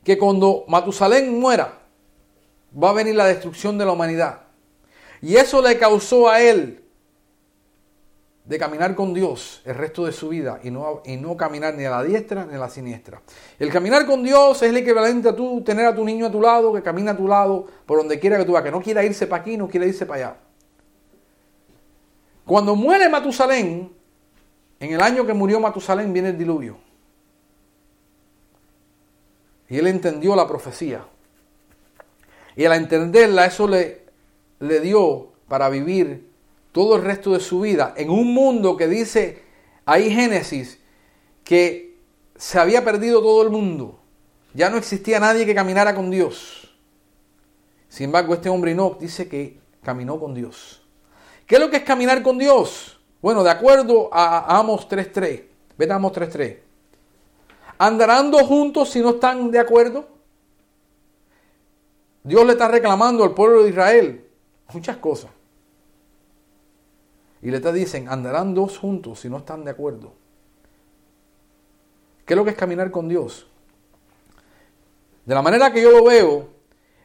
que 0.03 0.16
cuando 0.16 0.64
Matusalén 0.68 1.39
muera, 1.39 1.78
va 2.72 2.91
a 2.91 2.95
venir 2.95 3.14
la 3.14 3.26
destrucción 3.26 3.76
de 3.76 3.84
la 3.84 3.93
humanidad. 3.93 4.43
Y 5.20 5.36
eso 5.36 5.61
le 5.61 5.78
causó 5.78 6.28
a 6.28 6.41
él 6.41 6.84
de 8.45 8.59
caminar 8.59 8.95
con 8.95 9.12
Dios 9.12 9.61
el 9.66 9.74
resto 9.74 10.07
de 10.07 10.12
su 10.12 10.30
vida 10.30 10.59
y 10.62 10.70
no, 10.70 11.03
y 11.05 11.16
no 11.16 11.36
caminar 11.36 11.74
ni 11.74 11.84
a 11.84 11.91
la 11.91 12.03
diestra 12.03 12.47
ni 12.47 12.55
a 12.55 12.59
la 12.59 12.70
siniestra. 12.70 13.20
El 13.59 13.70
caminar 13.70 14.07
con 14.07 14.22
Dios 14.22 14.62
es 14.62 14.70
el 14.70 14.76
equivalente 14.78 15.28
a 15.28 15.36
tú 15.36 15.62
tener 15.62 15.84
a 15.84 15.95
tu 15.95 16.03
niño 16.03 16.26
a 16.26 16.30
tu 16.30 16.41
lado, 16.41 16.72
que 16.72 16.82
camina 16.82 17.11
a 17.11 17.16
tu 17.16 17.28
lado 17.28 17.66
por 17.84 17.99
donde 17.99 18.18
quiera 18.18 18.39
que 18.39 18.47
tú 18.47 18.53
vas, 18.53 18.62
que 18.62 18.70
no 18.70 18.80
quiera 18.80 19.05
irse 19.05 19.26
para 19.26 19.43
aquí, 19.43 19.59
no 19.59 19.68
quiera 19.68 19.84
irse 19.84 20.07
para 20.07 20.28
allá. 20.28 20.36
Cuando 22.47 22.74
muere 22.74 23.11
Matusalén, 23.11 23.97
en 24.81 24.93
el 24.93 25.01
año 25.01 25.26
que 25.26 25.35
murió 25.35 25.61
Matusalén 25.61 26.12
viene 26.12 26.31
el 26.31 26.39
diluvio. 26.39 26.79
Y 29.68 29.79
él 29.79 29.87
entendió 29.87 30.35
la 30.35 30.47
profecía. 30.47 31.05
Y 32.57 32.64
al 32.64 32.72
entenderla, 32.74 33.47
eso 33.47 33.68
le, 33.68 34.03
le 34.61 34.81
dio 34.81 35.33
para 35.49 35.68
vivir 35.68 36.29
todo 36.72 36.97
el 36.97 37.03
resto 37.03 37.33
de 37.33 37.41
su 37.41 37.61
vida 37.61 37.95
en 37.97 38.11
un 38.11 38.33
mundo 38.33 38.76
que 38.76 38.89
dice 38.89 39.43
ahí 39.85 40.11
Génesis 40.11 40.79
que 41.45 41.97
se 42.37 42.59
había 42.59 42.85
perdido 42.85 43.20
todo 43.20 43.43
el 43.43 43.51
mundo. 43.51 43.99
Ya 44.55 44.70
no 44.70 44.76
existía 44.76 45.20
nadie 45.20 45.47
que 45.47 45.55
caminara 45.55 45.95
con 45.95 46.11
Dios. 46.11 46.74
Sin 47.89 48.07
embargo, 48.07 48.35
este 48.35 48.49
hombre 48.49 48.72
Enoch 48.72 48.99
dice 48.99 49.29
que 49.29 49.59
caminó 49.83 50.20
con 50.20 50.35
Dios. 50.35 50.83
¿Qué 51.47 51.57
es 51.57 51.61
lo 51.61 51.70
que 51.70 51.79
es 51.79 51.83
caminar 51.83 52.22
con 52.22 52.39
Dios? 52.39 52.97
Bueno, 53.20 53.42
de 53.42 53.50
acuerdo 53.50 54.08
a 54.12 54.58
Amos 54.58 54.88
3.3, 54.88 55.44
vete 55.76 55.92
a 55.92 55.96
Amos 55.96 56.12
3.3. 56.12 56.58
¿Andarán 57.78 58.30
dos 58.30 58.42
juntos 58.42 58.90
si 58.90 59.00
no 59.00 59.10
están 59.10 59.50
de 59.50 59.58
acuerdo? 59.58 60.08
Dios 62.22 62.44
le 62.44 62.52
está 62.52 62.68
reclamando 62.68 63.24
al 63.24 63.34
pueblo 63.34 63.62
de 63.62 63.70
Israel 63.70 64.28
muchas 64.72 64.96
cosas. 64.98 65.30
Y 67.40 67.50
le 67.50 67.58
está 67.58 67.72
dicen, 67.72 68.08
andarán 68.08 68.54
dos 68.54 68.78
juntos 68.78 69.20
si 69.20 69.28
no 69.28 69.38
están 69.38 69.64
de 69.64 69.70
acuerdo. 69.70 70.12
¿Qué 72.26 72.34
es 72.34 72.36
lo 72.36 72.44
que 72.44 72.50
es 72.50 72.56
caminar 72.56 72.90
con 72.90 73.08
Dios? 73.08 73.46
De 75.24 75.34
la 75.34 75.42
manera 75.42 75.72
que 75.72 75.82
yo 75.82 75.90
lo 75.90 76.04
veo, 76.04 76.48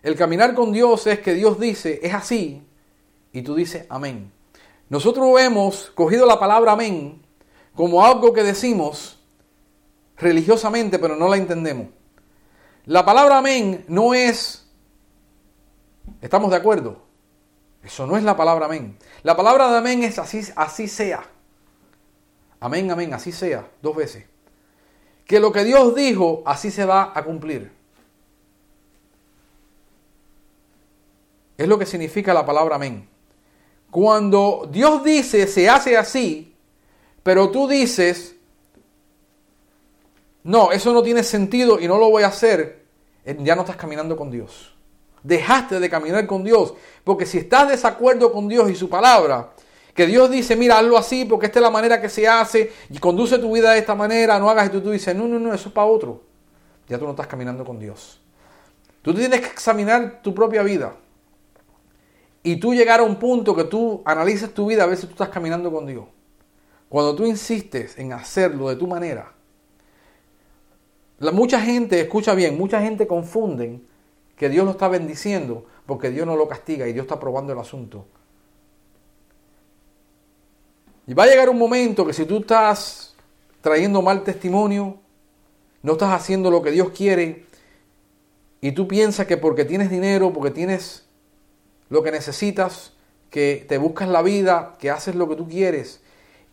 el 0.01 0.15
caminar 0.15 0.53
con 0.53 0.71
Dios 0.71 1.07
es 1.07 1.19
que 1.19 1.33
Dios 1.33 1.59
dice, 1.59 1.99
es 2.03 2.13
así, 2.13 2.63
y 3.31 3.41
tú 3.41 3.55
dices, 3.55 3.85
amén. 3.89 4.31
Nosotros 4.89 5.39
hemos 5.39 5.91
cogido 5.91 6.25
la 6.25 6.39
palabra 6.39 6.73
amén 6.73 7.21
como 7.75 8.05
algo 8.05 8.33
que 8.33 8.43
decimos 8.43 9.19
religiosamente, 10.17 10.99
pero 10.99 11.15
no 11.15 11.27
la 11.27 11.37
entendemos. 11.37 11.87
La 12.85 13.05
palabra 13.05 13.37
amén 13.37 13.85
no 13.87 14.13
es, 14.13 14.67
¿estamos 16.21 16.51
de 16.51 16.57
acuerdo? 16.57 17.01
Eso 17.83 18.05
no 18.07 18.17
es 18.17 18.23
la 18.23 18.37
palabra 18.37 18.65
amén. 18.65 18.97
La 19.23 19.35
palabra 19.35 19.69
de 19.71 19.77
amén 19.77 20.03
es 20.03 20.19
así, 20.19 20.41
así 20.55 20.87
sea. 20.87 21.23
Amén, 22.59 22.89
amén, 22.91 23.13
así 23.13 23.31
sea, 23.31 23.69
dos 23.81 23.95
veces. 23.95 24.25
Que 25.25 25.39
lo 25.39 25.51
que 25.51 25.63
Dios 25.63 25.95
dijo, 25.95 26.43
así 26.45 26.71
se 26.71 26.85
va 26.85 27.11
a 27.13 27.23
cumplir. 27.23 27.71
Es 31.57 31.67
lo 31.67 31.77
que 31.77 31.85
significa 31.85 32.33
la 32.33 32.45
palabra 32.45 32.75
amén. 32.75 33.09
Cuando 33.93 34.67
Dios 34.71 35.03
dice 35.03 35.45
se 35.45 35.69
hace 35.69 35.95
así, 35.95 36.55
pero 37.21 37.51
tú 37.51 37.67
dices, 37.67 38.35
no, 40.43 40.71
eso 40.71 40.91
no 40.93 41.03
tiene 41.03 41.21
sentido 41.21 41.79
y 41.79 41.87
no 41.87 41.99
lo 41.99 42.09
voy 42.09 42.23
a 42.23 42.29
hacer, 42.29 42.87
eh, 43.23 43.37
ya 43.41 43.55
no 43.55 43.61
estás 43.61 43.75
caminando 43.75 44.17
con 44.17 44.31
Dios. 44.31 44.73
Dejaste 45.21 45.79
de 45.79 45.91
caminar 45.91 46.25
con 46.25 46.43
Dios, 46.43 46.73
porque 47.03 47.27
si 47.27 47.37
estás 47.37 47.67
de 47.67 47.73
desacuerdo 47.73 48.33
con 48.33 48.47
Dios 48.47 48.67
y 48.71 48.75
su 48.75 48.89
palabra, 48.89 49.51
que 49.93 50.07
Dios 50.07 50.31
dice, 50.31 50.55
mira, 50.55 50.79
hazlo 50.79 50.97
así, 50.97 51.25
porque 51.25 51.45
esta 51.45 51.59
es 51.59 51.63
la 51.63 51.69
manera 51.69 52.01
que 52.01 52.09
se 52.09 52.27
hace, 52.27 52.71
y 52.89 52.97
conduce 52.97 53.37
tu 53.37 53.53
vida 53.53 53.73
de 53.73 53.77
esta 53.77 53.93
manera, 53.93 54.39
no 54.39 54.49
hagas 54.49 54.65
esto, 54.65 54.81
tú 54.81 54.89
dices, 54.89 55.15
no, 55.15 55.27
no, 55.27 55.37
no, 55.37 55.53
eso 55.53 55.69
es 55.69 55.73
para 55.75 55.85
otro. 55.85 56.23
Ya 56.89 56.97
tú 56.97 57.05
no 57.05 57.11
estás 57.11 57.27
caminando 57.27 57.63
con 57.63 57.77
Dios. 57.77 58.19
Tú 59.03 59.13
tienes 59.13 59.39
que 59.39 59.47
examinar 59.49 60.23
tu 60.23 60.33
propia 60.33 60.63
vida 60.63 60.95
y 62.43 62.57
tú 62.57 62.73
llegar 62.73 62.99
a 62.99 63.03
un 63.03 63.15
punto 63.15 63.55
que 63.55 63.63
tú 63.63 64.01
analices 64.05 64.53
tu 64.53 64.67
vida 64.67 64.83
a 64.83 64.95
si 64.95 65.07
tú 65.07 65.13
estás 65.13 65.29
caminando 65.29 65.71
con 65.71 65.85
Dios. 65.85 66.05
Cuando 66.89 67.15
tú 67.15 67.25
insistes 67.25 67.97
en 67.97 68.13
hacerlo 68.13 68.69
de 68.69 68.75
tu 68.75 68.85
manera, 68.85 69.33
la, 71.19 71.31
mucha 71.31 71.61
gente, 71.61 71.99
escucha 72.01 72.35
bien, 72.35 72.57
mucha 72.57 72.81
gente 72.81 73.07
confunden 73.07 73.87
que 74.35 74.49
Dios 74.49 74.65
lo 74.65 74.71
está 74.71 74.89
bendiciendo 74.89 75.65
porque 75.85 76.09
Dios 76.09 76.27
no 76.27 76.35
lo 76.35 76.47
castiga 76.47 76.87
y 76.87 76.93
Dios 76.93 77.05
está 77.05 77.19
probando 77.19 77.53
el 77.53 77.59
asunto. 77.59 78.05
Y 81.07 81.13
va 81.13 81.23
a 81.23 81.27
llegar 81.27 81.49
un 81.49 81.57
momento 81.57 82.05
que 82.05 82.13
si 82.13 82.25
tú 82.25 82.37
estás 82.37 83.15
trayendo 83.61 84.01
mal 84.01 84.23
testimonio, 84.23 84.99
no 85.81 85.93
estás 85.93 86.11
haciendo 86.13 86.51
lo 86.51 86.61
que 86.61 86.71
Dios 86.71 86.89
quiere, 86.91 87.45
y 88.61 88.71
tú 88.71 88.87
piensas 88.87 89.27
que 89.27 89.35
porque 89.35 89.65
tienes 89.65 89.89
dinero, 89.89 90.31
porque 90.31 90.49
tienes 90.49 91.05
lo 91.93 92.01
que 92.01 92.11
necesitas, 92.11 92.93
que 93.29 93.67
te 93.69 93.77
buscas 93.77 94.09
la 94.09 94.23
vida, 94.23 94.77
que 94.79 94.89
haces 94.89 95.13
lo 95.13 95.29
que 95.29 95.35
tú 95.35 95.47
quieres 95.47 96.01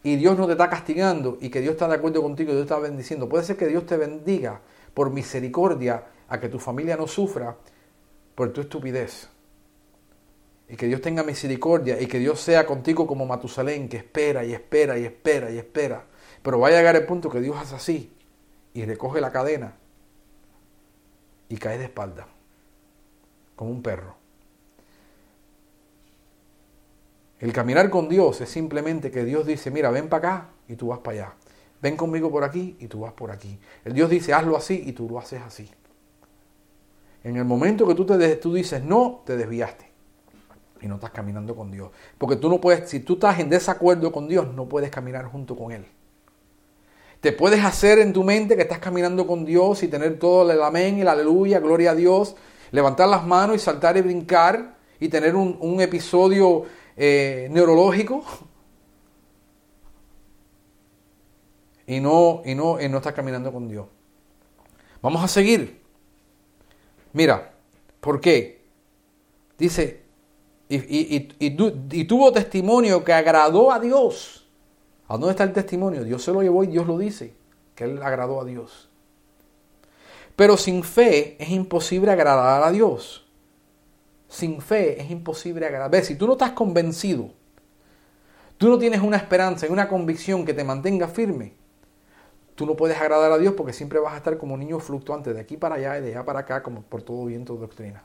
y 0.03 0.17
Dios 0.17 0.37
no 0.37 0.45
te 0.45 0.53
está 0.53 0.69
castigando 0.69 1.39
y 1.41 1.49
que 1.49 1.63
Dios 1.63 1.73
está 1.73 1.89
de 1.89 1.95
acuerdo 1.95 2.21
contigo 2.21 2.51
y 2.51 2.55
Dios 2.57 2.65
está 2.65 2.79
bendiciendo. 2.79 3.27
Puede 3.27 3.45
ser 3.45 3.57
que 3.57 3.67
Dios 3.67 3.87
te 3.87 3.97
bendiga 3.97 4.61
por 4.93 5.11
misericordia 5.11 6.05
a 6.29 6.39
que 6.39 6.51
tu 6.51 6.59
familia 6.59 6.95
no 6.95 7.07
sufra 7.07 7.57
por 8.35 8.53
tu 8.53 8.61
estupidez. 8.61 9.31
Y 10.69 10.77
que 10.77 10.89
Dios 10.89 11.01
tenga 11.01 11.23
misericordia 11.23 11.99
y 11.99 12.07
que 12.07 12.19
Dios 12.19 12.39
sea 12.39 12.67
contigo 12.67 13.07
como 13.07 13.25
Matusalén, 13.25 13.89
que 13.89 13.97
espera 13.97 14.45
y 14.45 14.53
espera 14.53 14.99
y 14.99 15.07
espera 15.07 15.51
y 15.51 15.57
espera. 15.57 16.05
Pero 16.43 16.61
va 16.61 16.69
a 16.69 16.71
llegar 16.71 16.97
el 16.97 17.07
punto 17.07 17.31
que 17.31 17.41
Dios 17.41 17.57
hace 17.57 17.77
así 17.77 18.13
y 18.75 18.85
recoge 18.85 19.23
la 19.23 19.33
cadena 19.33 19.75
y 21.49 21.57
cae 21.57 21.79
de 21.79 21.85
espalda, 21.85 22.29
como 23.57 23.71
un 23.71 23.83
perro. 23.83 24.20
El 27.41 27.55
caminar 27.55 27.89
con 27.89 28.09
Dios 28.09 28.41
es 28.43 28.51
simplemente 28.51 29.11
que 29.11 29.25
Dios 29.25 29.47
dice, 29.47 29.71
mira, 29.71 29.91
ven 29.91 30.09
para 30.09 30.29
acá 30.29 30.49
y 30.69 30.77
tú 30.77 30.89
vas 30.89 30.99
para 30.99 31.17
allá. 31.17 31.33
Ven 31.81 31.97
conmigo 31.97 32.31
por 32.31 32.45
aquí 32.45 32.77
y 32.79 32.87
tú 32.87 33.01
vas 33.01 33.15
por 33.15 33.31
aquí. 33.31 33.59
El 33.85 33.95
Dios 33.95 34.11
dice, 34.11 34.35
hazlo 34.35 34.57
así 34.57 34.83
y 34.87 34.93
tú 34.93 35.09
lo 35.09 35.19
haces 35.19 35.41
así. 35.41 35.71
En 37.25 37.37
el 37.37 37.47
momento 37.47 37.87
que 37.87 37.95
tú, 37.95 38.05
te, 38.05 38.37
tú 38.37 38.53
dices 38.53 38.85
no, 38.85 39.23
te 39.25 39.39
desviaste. 39.39 39.91
Y 40.83 40.87
no 40.87 40.97
estás 40.97 41.11
caminando 41.11 41.57
con 41.57 41.71
Dios. 41.71 41.91
Porque 42.19 42.37
tú 42.37 42.51
no 42.51 42.61
puedes, 42.61 42.89
si 42.91 43.01
tú 43.01 43.15
estás 43.15 43.39
en 43.39 43.49
desacuerdo 43.49 44.13
con 44.13 44.29
Dios, 44.29 44.53
no 44.55 44.69
puedes 44.69 44.91
caminar 44.91 45.25
junto 45.27 45.57
con 45.57 45.73
Él. 45.73 45.87
Te 47.21 47.33
puedes 47.33 47.63
hacer 47.65 47.99
en 47.99 48.13
tu 48.13 48.23
mente 48.23 48.57
que 48.57 48.63
estás 48.63 48.79
caminando 48.79 49.27
con 49.27 49.47
Dios 49.47 49.83
y 49.83 49.89
tener 49.89 50.19
todo 50.19 50.51
el 50.51 50.63
amén 50.63 50.99
y 50.99 51.05
la 51.05 51.13
aleluya, 51.13 51.61
gloria 51.61 51.91
a 51.91 51.95
Dios, 51.95 52.35
levantar 52.71 53.09
las 53.09 53.27
manos 53.27 53.57
y 53.57 53.59
saltar 53.59 53.97
y 53.99 54.03
brincar 54.03 54.77
y 54.99 55.09
tener 55.09 55.37
un, 55.37 55.57
un 55.61 55.83
episodio 55.83 56.65
eh, 57.03 57.49
neurológico 57.51 58.23
y 61.87 61.99
no, 61.99 62.43
y, 62.45 62.55
no, 62.55 62.79
y 62.79 62.91
no 62.91 62.99
está 62.99 63.15
caminando 63.15 63.51
con 63.51 63.67
Dios. 63.69 63.87
Vamos 65.01 65.25
a 65.25 65.29
seguir. 65.29 65.81
Mira, 67.15 67.55
¿por 68.03 68.21
qué? 68.21 68.67
Dice, 69.57 70.03
y, 70.69 72.05
tuvo 72.05 72.33
testimonio 72.33 73.03
que 73.03 73.15
agradó 73.15 73.73
a 73.73 73.81
Dios. 73.81 74.47
¿A 75.09 75.15
dónde 75.15 75.31
está 75.31 75.45
el 75.45 75.55
testimonio? 75.55 76.05
Dios 76.05 76.23
se 76.23 76.33
lo 76.33 76.43
llevó 76.43 76.65
y 76.65 76.67
Dios 76.67 76.87
lo 76.87 76.99
dice, 76.99 77.33
que 77.75 77.85
él 77.85 78.03
agradó 78.03 78.43
a 78.43 78.45
Dios. 78.45 78.91
Pero 80.37 80.59
sin 80.59 80.85
fe 80.85 81.43
es 81.43 81.49
imposible 81.49 82.11
agradar 82.11 82.63
a 82.63 82.71
Dios 82.71 83.30
sin 84.31 84.63
fe 84.63 85.03
es 85.03 85.11
imposible 85.11 85.67
agradar. 85.67 86.05
Si 86.05 86.15
tú 86.15 86.27
no 86.27 86.33
estás 86.35 86.53
convencido, 86.53 87.33
tú 88.57 88.69
no 88.69 88.79
tienes 88.79 89.03
una 89.03 89.17
esperanza 89.17 89.67
y 89.67 89.71
una 89.71 89.89
convicción 89.89 90.47
que 90.47 90.55
te 90.55 90.63
mantenga 90.63 91.09
firme, 91.09 91.55
tú 92.55 92.65
no 92.65 92.77
puedes 92.77 92.99
agradar 92.99 93.33
a 93.33 93.39
Dios 93.39 93.55
porque 93.55 93.73
siempre 93.73 93.99
vas 93.99 94.15
a 94.15 94.19
estar 94.19 94.39
como 94.39 94.55
un 94.55 94.61
niño 94.61 94.79
fluctuante 94.79 95.35
de 95.35 95.41
aquí 95.41 95.57
para 95.57 95.75
allá 95.75 95.99
y 95.99 96.03
de 96.03 96.11
allá 96.13 96.25
para 96.25 96.41
acá, 96.41 96.63
como 96.63 96.83
por 96.83 97.03
todo 97.03 97.25
viento 97.25 97.55
de 97.55 97.61
doctrina. 97.61 98.05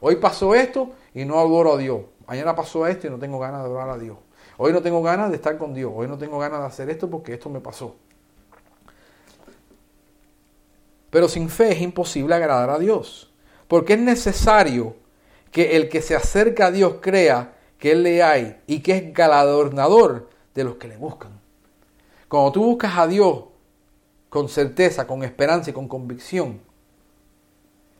Hoy 0.00 0.16
pasó 0.16 0.56
esto 0.56 0.90
y 1.14 1.24
no 1.24 1.38
adoro 1.38 1.74
a 1.74 1.78
Dios. 1.78 2.00
Mañana 2.26 2.56
pasó 2.56 2.86
esto 2.88 3.06
y 3.06 3.10
no 3.10 3.18
tengo 3.18 3.38
ganas 3.38 3.60
de 3.60 3.66
adorar 3.66 3.90
a 3.90 3.98
Dios. 3.98 4.18
Hoy 4.56 4.72
no 4.72 4.82
tengo 4.82 5.02
ganas 5.02 5.30
de 5.30 5.36
estar 5.36 5.56
con 5.56 5.72
Dios. 5.72 5.92
Hoy 5.94 6.08
no 6.08 6.18
tengo 6.18 6.38
ganas 6.40 6.60
de 6.60 6.66
hacer 6.66 6.90
esto 6.90 7.08
porque 7.08 7.34
esto 7.34 7.48
me 7.48 7.60
pasó. 7.60 7.94
Pero 11.10 11.28
sin 11.28 11.48
fe 11.48 11.72
es 11.72 11.80
imposible 11.80 12.34
agradar 12.34 12.70
a 12.70 12.78
Dios. 12.78 13.32
Porque 13.68 13.94
es 13.94 14.00
necesario 14.00 14.96
que 15.50 15.76
el 15.76 15.88
que 15.88 16.02
se 16.02 16.14
acerca 16.14 16.66
a 16.66 16.70
Dios 16.70 16.96
crea 17.00 17.56
que 17.78 17.92
Él 17.92 18.02
le 18.02 18.22
hay 18.22 18.60
y 18.66 18.80
que 18.80 18.96
es 18.96 19.12
galardonador 19.12 20.28
de 20.54 20.64
los 20.64 20.76
que 20.76 20.88
le 20.88 20.96
buscan. 20.96 21.40
Cuando 22.28 22.52
tú 22.52 22.64
buscas 22.64 22.98
a 22.98 23.06
Dios 23.06 23.44
con 24.28 24.48
certeza, 24.48 25.06
con 25.06 25.22
esperanza 25.22 25.70
y 25.70 25.72
con 25.72 25.88
convicción, 25.88 26.60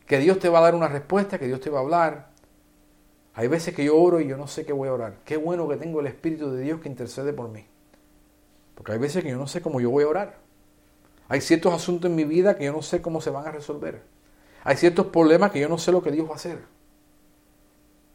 que 0.06 0.18
Dios 0.18 0.38
te 0.38 0.48
va 0.48 0.58
a 0.58 0.62
dar 0.62 0.74
una 0.74 0.88
respuesta, 0.88 1.38
que 1.38 1.46
Dios 1.46 1.60
te 1.60 1.70
va 1.70 1.78
a 1.78 1.82
hablar. 1.82 2.28
Hay 3.34 3.46
veces 3.46 3.74
que 3.74 3.84
yo 3.84 3.96
oro 3.96 4.20
y 4.20 4.26
yo 4.26 4.36
no 4.36 4.46
sé 4.46 4.64
qué 4.66 4.72
voy 4.72 4.88
a 4.88 4.92
orar. 4.94 5.18
Qué 5.24 5.36
bueno 5.36 5.68
que 5.68 5.76
tengo 5.76 6.00
el 6.00 6.06
Espíritu 6.06 6.50
de 6.50 6.62
Dios 6.62 6.80
que 6.80 6.88
intercede 6.88 7.32
por 7.32 7.48
mí. 7.50 7.66
Porque 8.74 8.92
hay 8.92 8.98
veces 8.98 9.22
que 9.22 9.30
yo 9.30 9.36
no 9.36 9.46
sé 9.46 9.60
cómo 9.60 9.80
yo 9.80 9.90
voy 9.90 10.04
a 10.04 10.08
orar. 10.08 10.38
Hay 11.28 11.40
ciertos 11.40 11.74
asuntos 11.74 12.10
en 12.10 12.16
mi 12.16 12.24
vida 12.24 12.56
que 12.56 12.64
yo 12.64 12.72
no 12.72 12.82
sé 12.82 13.02
cómo 13.02 13.20
se 13.20 13.30
van 13.30 13.46
a 13.46 13.50
resolver. 13.50 14.02
Hay 14.64 14.76
ciertos 14.76 15.06
problemas 15.06 15.52
que 15.52 15.60
yo 15.60 15.68
no 15.68 15.78
sé 15.78 15.92
lo 15.92 16.02
que 16.02 16.10
Dios 16.10 16.26
va 16.26 16.32
a 16.32 16.36
hacer. 16.36 16.58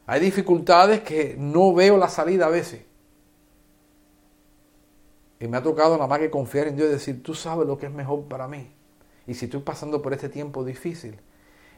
Hay 0.06 0.20
dificultades 0.20 1.02
que 1.02 1.36
no 1.38 1.74
veo 1.74 1.98
la 1.98 2.10
salida 2.10 2.48
a 2.48 2.50
veces. 2.50 2.84
Y 5.40 5.48
me 5.48 5.58
ha 5.58 5.64
tocado 5.64 5.96
nada 5.96 6.08
más 6.08 6.20
que 6.20 6.30
confiar 6.30 6.68
en 6.68 6.76
Dios 6.76 6.90
y 6.90 6.92
decir, 6.94 7.24
tú 7.24 7.34
sabes 7.34 7.68
lo 7.68 7.78
que 7.78 7.88
es 7.88 7.92
mejor 7.92 8.24
para 8.24 8.48
mí. 8.48 8.74
Y 9.28 9.34
si 9.34 9.46
estoy 9.46 9.62
pasando 9.62 10.02
por 10.02 10.14
este 10.14 10.30
tiempo 10.30 10.64
difícil, 10.64 11.20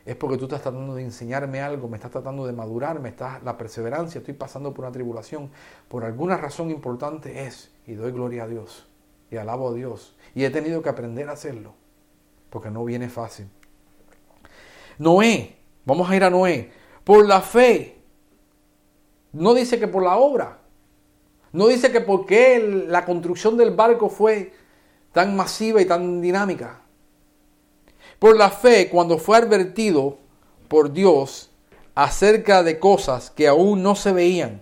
es 0.05 0.15
porque 0.15 0.37
tú 0.37 0.45
estás 0.45 0.61
tratando 0.61 0.93
de 0.93 1.01
enseñarme 1.01 1.61
algo, 1.61 1.87
me 1.87 1.97
estás 1.97 2.11
tratando 2.11 2.45
de 2.45 2.53
madurar, 2.53 2.99
me 2.99 3.09
estás 3.09 3.41
la 3.43 3.57
perseverancia, 3.57 4.19
estoy 4.19 4.35
pasando 4.35 4.73
por 4.73 4.85
una 4.85 4.91
tribulación. 4.91 5.49
Por 5.87 6.03
alguna 6.03 6.37
razón 6.37 6.69
importante 6.69 7.45
es, 7.45 7.71
y 7.87 7.93
doy 7.93 8.11
gloria 8.11 8.43
a 8.43 8.47
Dios, 8.47 8.87
y 9.31 9.37
alabo 9.37 9.69
a 9.69 9.73
Dios. 9.73 10.15
Y 10.35 10.43
he 10.43 10.51
tenido 10.51 10.83
que 10.83 10.89
aprender 10.89 11.27
a 11.29 11.33
hacerlo, 11.33 11.73
porque 12.51 12.69
no 12.69 12.85
viene 12.85 13.09
fácil. 13.09 13.47
Noé, 14.99 15.55
vamos 15.85 16.07
a 16.07 16.15
ir 16.15 16.23
a 16.23 16.29
Noé. 16.29 16.71
Por 17.03 17.25
la 17.27 17.41
fe, 17.41 17.94
no 19.35 19.53
dice 19.53 19.79
que 19.79 19.87
por 19.87 20.03
la 20.03 20.15
obra. 20.15 20.59
No 21.51 21.67
dice 21.67 21.91
que 21.91 22.01
porque 22.01 22.85
la 22.87 23.05
construcción 23.05 23.57
del 23.57 23.71
barco 23.71 24.09
fue 24.09 24.53
tan 25.11 25.35
masiva 25.35 25.81
y 25.81 25.85
tan 25.85 26.21
dinámica. 26.21 26.81
Por 28.17 28.37
la 28.37 28.49
fe, 28.49 28.89
cuando 28.89 29.17
fue 29.17 29.37
advertido 29.37 30.17
por 30.67 30.91
Dios 30.91 31.51
acerca 31.95 32.63
de 32.63 32.79
cosas 32.79 33.29
que 33.29 33.47
aún 33.47 33.83
no 33.83 33.95
se 33.95 34.13
veían, 34.13 34.61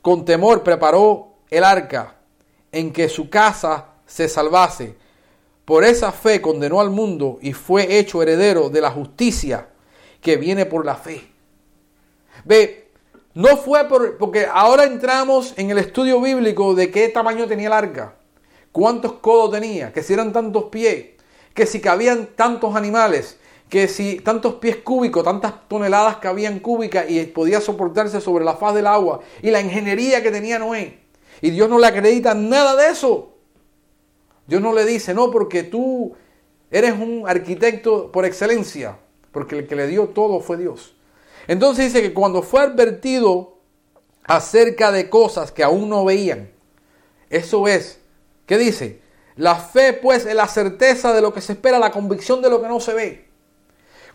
con 0.00 0.24
temor 0.24 0.62
preparó 0.62 1.34
el 1.50 1.64
arca 1.64 2.16
en 2.72 2.92
que 2.92 3.08
su 3.08 3.28
casa 3.28 3.88
se 4.06 4.28
salvase. 4.28 4.96
Por 5.66 5.84
esa 5.84 6.12
fe 6.12 6.40
condenó 6.40 6.80
al 6.80 6.90
mundo 6.90 7.38
y 7.42 7.52
fue 7.52 7.98
hecho 7.98 8.22
heredero 8.22 8.70
de 8.70 8.80
la 8.80 8.90
justicia 8.90 9.68
que 10.20 10.36
viene 10.36 10.66
por 10.66 10.84
la 10.86 10.96
fe. 10.96 11.30
Ve, 12.44 12.81
no 13.34 13.56
fue 13.56 13.88
por, 13.88 14.18
porque 14.18 14.46
ahora 14.50 14.84
entramos 14.84 15.54
en 15.56 15.70
el 15.70 15.78
estudio 15.78 16.20
bíblico 16.20 16.74
de 16.74 16.90
qué 16.90 17.08
tamaño 17.08 17.46
tenía 17.46 17.68
el 17.68 17.72
arca, 17.72 18.14
cuántos 18.72 19.14
codos 19.14 19.52
tenía, 19.52 19.92
que 19.92 20.02
si 20.02 20.12
eran 20.12 20.32
tantos 20.32 20.64
pies, 20.64 21.06
que 21.54 21.66
si 21.66 21.80
cabían 21.80 22.30
tantos 22.36 22.76
animales, 22.76 23.38
que 23.68 23.88
si 23.88 24.16
tantos 24.16 24.56
pies 24.56 24.76
cúbicos, 24.76 25.24
tantas 25.24 25.66
toneladas 25.66 26.18
cabían 26.18 26.58
cúbicas 26.58 27.10
y 27.10 27.24
podía 27.24 27.60
soportarse 27.62 28.20
sobre 28.20 28.44
la 28.44 28.54
faz 28.54 28.74
del 28.74 28.86
agua, 28.86 29.20
y 29.40 29.50
la 29.50 29.62
ingeniería 29.62 30.22
que 30.22 30.30
tenía 30.30 30.58
Noé. 30.58 30.98
Y 31.40 31.50
Dios 31.50 31.70
no 31.70 31.78
le 31.78 31.86
acredita 31.86 32.34
nada 32.34 32.76
de 32.76 32.90
eso. 32.90 33.32
Dios 34.46 34.60
no 34.60 34.74
le 34.74 34.84
dice, 34.84 35.14
no, 35.14 35.30
porque 35.30 35.62
tú 35.62 36.14
eres 36.70 36.92
un 36.92 37.24
arquitecto 37.26 38.12
por 38.12 38.26
excelencia, 38.26 38.98
porque 39.30 39.60
el 39.60 39.66
que 39.66 39.76
le 39.76 39.86
dio 39.86 40.08
todo 40.08 40.40
fue 40.40 40.58
Dios. 40.58 40.94
Entonces 41.48 41.86
dice 41.86 42.02
que 42.02 42.14
cuando 42.14 42.42
fue 42.42 42.60
advertido 42.60 43.58
acerca 44.24 44.92
de 44.92 45.10
cosas 45.10 45.50
que 45.50 45.64
aún 45.64 45.88
no 45.88 46.04
veían, 46.04 46.50
eso 47.30 47.66
es, 47.66 48.00
¿qué 48.46 48.58
dice? 48.58 49.00
La 49.36 49.56
fe 49.56 49.92
pues 49.94 50.26
es 50.26 50.34
la 50.34 50.46
certeza 50.46 51.12
de 51.12 51.22
lo 51.22 51.32
que 51.32 51.40
se 51.40 51.54
espera, 51.54 51.78
la 51.78 51.90
convicción 51.90 52.42
de 52.42 52.50
lo 52.50 52.60
que 52.60 52.68
no 52.68 52.78
se 52.80 52.94
ve. 52.94 53.28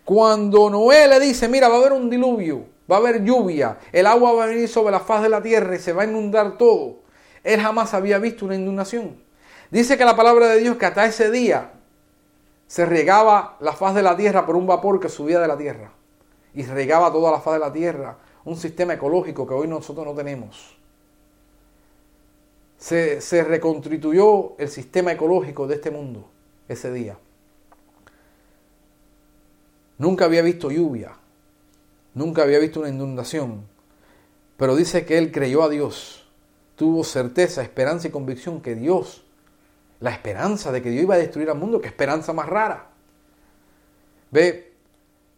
Cuando 0.06 0.70
Noé 0.70 1.08
le 1.08 1.20
dice, 1.20 1.50
mira, 1.50 1.68
va 1.68 1.76
a 1.76 1.80
haber 1.80 1.92
un 1.92 2.10
diluvio, 2.10 2.66
va 2.90 2.98
a 2.98 3.00
haber 3.00 3.24
lluvia, 3.24 3.80
el 3.92 4.08
agua 4.08 4.32
va 4.32 4.44
a 4.44 4.48
venir 4.48 4.70
sobre 4.70 4.92
la 4.92 5.02
faz 5.02 5.24
de 5.24 5.30
la 5.30 5.42
tierra 5.42 5.76
y 5.76 5.80
se 5.80 5.92
va 5.92 6.04
a 6.04 6.06
inundar 6.06 6.58
todo. 6.58 7.00
Él 7.44 7.60
jamás 7.60 7.94
había 7.94 8.20
visto 8.20 8.46
una 8.46 8.56
inundación. 8.56 9.22
Dice 9.70 9.98
que 9.98 10.06
la 10.06 10.16
palabra 10.16 10.48
de 10.48 10.60
Dios 10.60 10.78
que 10.78 10.86
hasta 10.86 11.06
ese 11.06 11.30
día 11.30 11.72
se 12.68 12.86
regaba 12.86 13.58
la 13.60 13.74
faz 13.74 13.96
de 13.96 14.04
la 14.04 14.16
tierra 14.16 14.46
por 14.46 14.56
un 14.56 14.68
vapor 14.68 15.00
que 15.00 15.10
subía 15.10 15.40
de 15.40 15.48
la 15.48 15.58
tierra 15.58 15.92
y 16.58 16.64
regaba 16.64 17.12
toda 17.12 17.32
la 17.32 17.40
faz 17.40 17.54
de 17.54 17.60
la 17.60 17.72
tierra, 17.72 18.18
un 18.46 18.58
sistema 18.58 18.94
ecológico 18.94 19.48
que 19.48 19.54
hoy 19.54 19.68
nosotros 19.68 20.06
no 20.06 20.14
tenemos 20.14 20.78
se, 22.78 23.44
reconstituyó 23.44 24.56
el 24.58 24.70
sistema 24.70 25.12
ecológico 25.12 25.68
de 25.68 25.76
este 25.76 25.92
mundo 25.92 26.30
ese 26.68 26.92
día. 26.92 27.18
Nunca 29.98 30.26
había 30.26 30.44
visto 30.44 30.70
lluvia, 30.70 31.14
nunca 32.14 32.44
había 32.44 32.60
visto 32.60 32.82
una 32.82 32.90
inundación, 32.90 33.64
pero 34.56 34.76
dice 34.76 35.06
que 35.06 35.18
él 35.18 35.32
creyó 35.32 35.64
a 35.64 35.70
Dios, 35.70 36.28
tuvo 36.76 37.04
certeza, 37.04 37.64
esperanza 37.64 38.08
y 38.08 38.12
convicción 38.12 38.62
que 38.62 38.76
Dios, 38.76 39.24
la 40.00 40.12
esperanza 40.12 40.72
de 40.72 40.84
que 40.84 40.92
Dios 40.92 41.04
iba 41.04 41.16
a 41.16 41.20
destruir 41.20 41.50
al 41.50 41.58
mundo, 41.58 41.82
que 41.82 41.88
esperanza 41.88 42.32
más 42.32 42.48
rara. 42.48 42.90
Ve, 44.30 44.74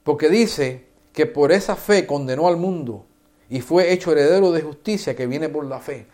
porque 0.03 0.27
dice 0.27 0.87
que 1.19 1.25
por 1.25 1.51
esa 1.51 1.75
fe 1.75 2.07
condenó 2.07 2.47
al 2.47 2.55
mundo 2.55 3.05
y 3.49 3.59
fue 3.59 3.91
hecho 3.91 4.13
heredero 4.13 4.53
de 4.53 4.61
justicia 4.61 5.17
que 5.17 5.27
viene 5.27 5.49
por 5.49 5.65
la 5.65 5.81
fe. 5.81 6.05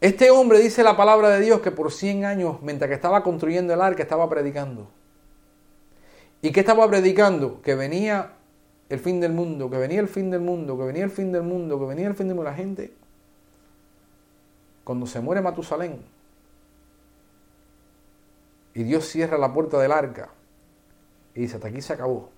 Este 0.00 0.30
hombre 0.30 0.60
dice 0.60 0.84
la 0.84 0.96
palabra 0.96 1.30
de 1.30 1.40
Dios 1.40 1.60
que 1.60 1.72
por 1.72 1.90
100 1.90 2.24
años, 2.24 2.62
mientras 2.62 2.88
que 2.88 2.94
estaba 2.94 3.24
construyendo 3.24 3.74
el 3.74 3.80
arca, 3.80 4.04
estaba 4.04 4.28
predicando. 4.28 4.88
¿Y 6.40 6.52
qué 6.52 6.60
estaba 6.60 6.88
predicando? 6.88 7.60
Que 7.62 7.74
venía 7.74 8.34
el 8.88 9.00
fin 9.00 9.18
del 9.18 9.32
mundo, 9.32 9.68
que 9.68 9.78
venía 9.78 9.98
el 9.98 10.06
fin 10.06 10.30
del 10.30 10.42
mundo, 10.42 10.78
que 10.78 10.84
venía 10.84 11.02
el 11.02 11.10
fin 11.10 11.32
del 11.32 11.42
mundo, 11.42 11.76
que 11.80 11.86
venía 11.86 12.06
el 12.06 12.14
fin 12.14 12.28
del 12.28 12.36
mundo. 12.36 12.48
La 12.48 12.56
gente, 12.56 12.92
cuando 14.84 15.04
se 15.06 15.18
muere 15.18 15.40
Matusalén 15.40 16.00
y 18.72 18.84
Dios 18.84 19.08
cierra 19.08 19.36
la 19.36 19.52
puerta 19.52 19.80
del 19.80 19.90
arca 19.90 20.30
y 21.34 21.40
dice, 21.40 21.56
hasta 21.56 21.66
aquí 21.66 21.82
se 21.82 21.92
acabó. 21.92 22.30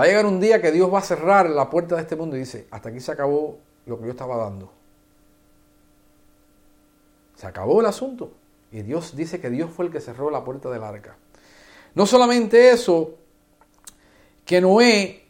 Va 0.00 0.04
a 0.04 0.06
llegar 0.06 0.24
un 0.24 0.40
día 0.40 0.62
que 0.62 0.72
Dios 0.72 0.90
va 0.90 1.00
a 1.00 1.02
cerrar 1.02 1.50
la 1.50 1.68
puerta 1.68 1.94
de 1.94 2.00
este 2.00 2.16
mundo 2.16 2.34
y 2.34 2.38
dice, 2.38 2.66
hasta 2.70 2.88
aquí 2.88 3.00
se 3.00 3.12
acabó 3.12 3.58
lo 3.84 3.98
que 3.98 4.06
yo 4.06 4.12
estaba 4.12 4.34
dando. 4.38 4.72
Se 7.34 7.46
acabó 7.46 7.80
el 7.80 7.86
asunto. 7.86 8.32
Y 8.72 8.80
Dios 8.80 9.14
dice 9.14 9.42
que 9.42 9.50
Dios 9.50 9.70
fue 9.70 9.84
el 9.84 9.92
que 9.92 10.00
cerró 10.00 10.30
la 10.30 10.42
puerta 10.42 10.70
del 10.70 10.84
arca. 10.84 11.18
No 11.94 12.06
solamente 12.06 12.70
eso, 12.70 13.16
que 14.46 14.62
Noé 14.62 15.22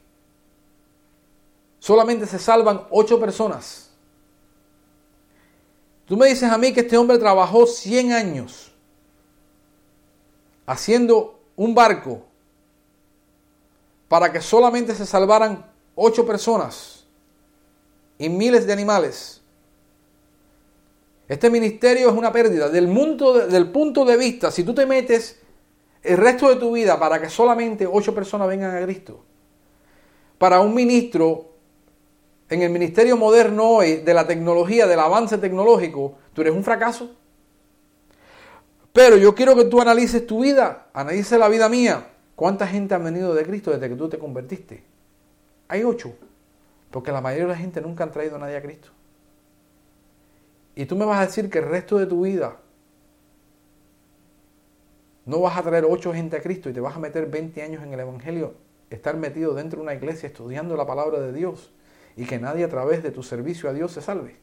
solamente 1.80 2.26
se 2.26 2.38
salvan 2.38 2.86
ocho 2.92 3.18
personas. 3.18 3.90
Tú 6.04 6.16
me 6.16 6.28
dices 6.28 6.48
a 6.48 6.58
mí 6.58 6.72
que 6.72 6.82
este 6.82 6.96
hombre 6.96 7.18
trabajó 7.18 7.66
100 7.66 8.12
años 8.12 8.72
haciendo 10.64 11.40
un 11.56 11.74
barco 11.74 12.29
para 14.10 14.32
que 14.32 14.40
solamente 14.40 14.92
se 14.96 15.06
salvaran 15.06 15.64
ocho 15.94 16.26
personas 16.26 17.04
y 18.18 18.28
miles 18.28 18.66
de 18.66 18.72
animales. 18.72 19.40
Este 21.28 21.48
ministerio 21.48 22.10
es 22.10 22.16
una 22.16 22.32
pérdida. 22.32 22.68
Del, 22.70 22.88
punto 22.88 24.04
de 24.04 24.16
vista, 24.16 24.50
si 24.50 24.64
tú 24.64 24.74
te 24.74 24.84
metes 24.84 25.38
el 26.02 26.16
resto 26.16 26.48
de 26.48 26.56
tu 26.56 26.72
vida 26.72 26.98
para 26.98 27.20
que 27.20 27.30
solamente 27.30 27.86
ocho 27.86 28.12
personas 28.12 28.48
vengan 28.48 28.76
a 28.76 28.82
Cristo, 28.82 29.22
para 30.38 30.58
un 30.58 30.74
ministro 30.74 31.52
en 32.48 32.62
el 32.62 32.70
ministerio 32.70 33.16
moderno 33.16 33.64
hoy 33.64 33.98
de 33.98 34.12
la 34.12 34.26
tecnología, 34.26 34.88
del 34.88 34.98
avance 34.98 35.38
tecnológico, 35.38 36.18
tú 36.34 36.40
eres 36.40 36.52
un 36.52 36.64
fracaso. 36.64 37.12
Pero 38.92 39.16
yo 39.16 39.36
quiero 39.36 39.54
que 39.54 39.66
tú 39.66 39.80
analices 39.80 40.26
tu 40.26 40.40
vida, 40.40 40.88
analices 40.94 41.38
la 41.38 41.48
vida 41.48 41.68
mía. 41.68 42.08
¿Cuánta 42.40 42.66
gente 42.66 42.94
ha 42.94 42.98
venido 42.98 43.34
de 43.34 43.44
Cristo 43.44 43.70
desde 43.70 43.90
que 43.90 43.96
tú 43.96 44.08
te 44.08 44.18
convertiste? 44.18 44.82
Hay 45.68 45.84
ocho, 45.84 46.14
porque 46.90 47.12
la 47.12 47.20
mayoría 47.20 47.44
de 47.44 47.52
la 47.52 47.58
gente 47.58 47.82
nunca 47.82 48.02
han 48.02 48.12
traído 48.12 48.36
a 48.36 48.38
nadie 48.38 48.56
a 48.56 48.62
Cristo. 48.62 48.88
Y 50.74 50.86
tú 50.86 50.96
me 50.96 51.04
vas 51.04 51.20
a 51.20 51.26
decir 51.26 51.50
que 51.50 51.58
el 51.58 51.66
resto 51.66 51.98
de 51.98 52.06
tu 52.06 52.22
vida 52.22 52.56
no 55.26 55.42
vas 55.42 55.58
a 55.58 55.62
traer 55.62 55.84
ocho 55.84 56.14
gente 56.14 56.38
a 56.38 56.40
Cristo 56.40 56.70
y 56.70 56.72
te 56.72 56.80
vas 56.80 56.96
a 56.96 56.98
meter 56.98 57.26
20 57.26 57.60
años 57.60 57.82
en 57.82 57.92
el 57.92 58.00
Evangelio, 58.00 58.54
estar 58.88 59.18
metido 59.18 59.52
dentro 59.52 59.76
de 59.76 59.82
una 59.82 59.94
iglesia 59.94 60.26
estudiando 60.26 60.78
la 60.78 60.86
palabra 60.86 61.20
de 61.20 61.34
Dios 61.34 61.70
y 62.16 62.24
que 62.24 62.38
nadie 62.38 62.64
a 62.64 62.70
través 62.70 63.02
de 63.02 63.10
tu 63.10 63.22
servicio 63.22 63.68
a 63.68 63.74
Dios 63.74 63.92
se 63.92 64.00
salve. 64.00 64.36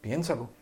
Piénsalo. 0.00 0.57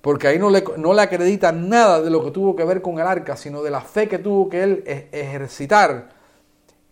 Porque 0.00 0.28
ahí 0.28 0.38
no 0.38 0.50
le, 0.50 0.64
no 0.76 0.94
le 0.94 1.02
acredita 1.02 1.52
nada 1.52 2.00
de 2.00 2.10
lo 2.10 2.24
que 2.24 2.30
tuvo 2.30 2.54
que 2.54 2.64
ver 2.64 2.82
con 2.82 2.98
el 2.98 3.06
arca, 3.06 3.36
sino 3.36 3.62
de 3.62 3.70
la 3.70 3.80
fe 3.80 4.08
que 4.08 4.18
tuvo 4.18 4.48
que 4.48 4.62
él 4.62 4.84
e, 4.86 5.08
ejercitar, 5.12 6.10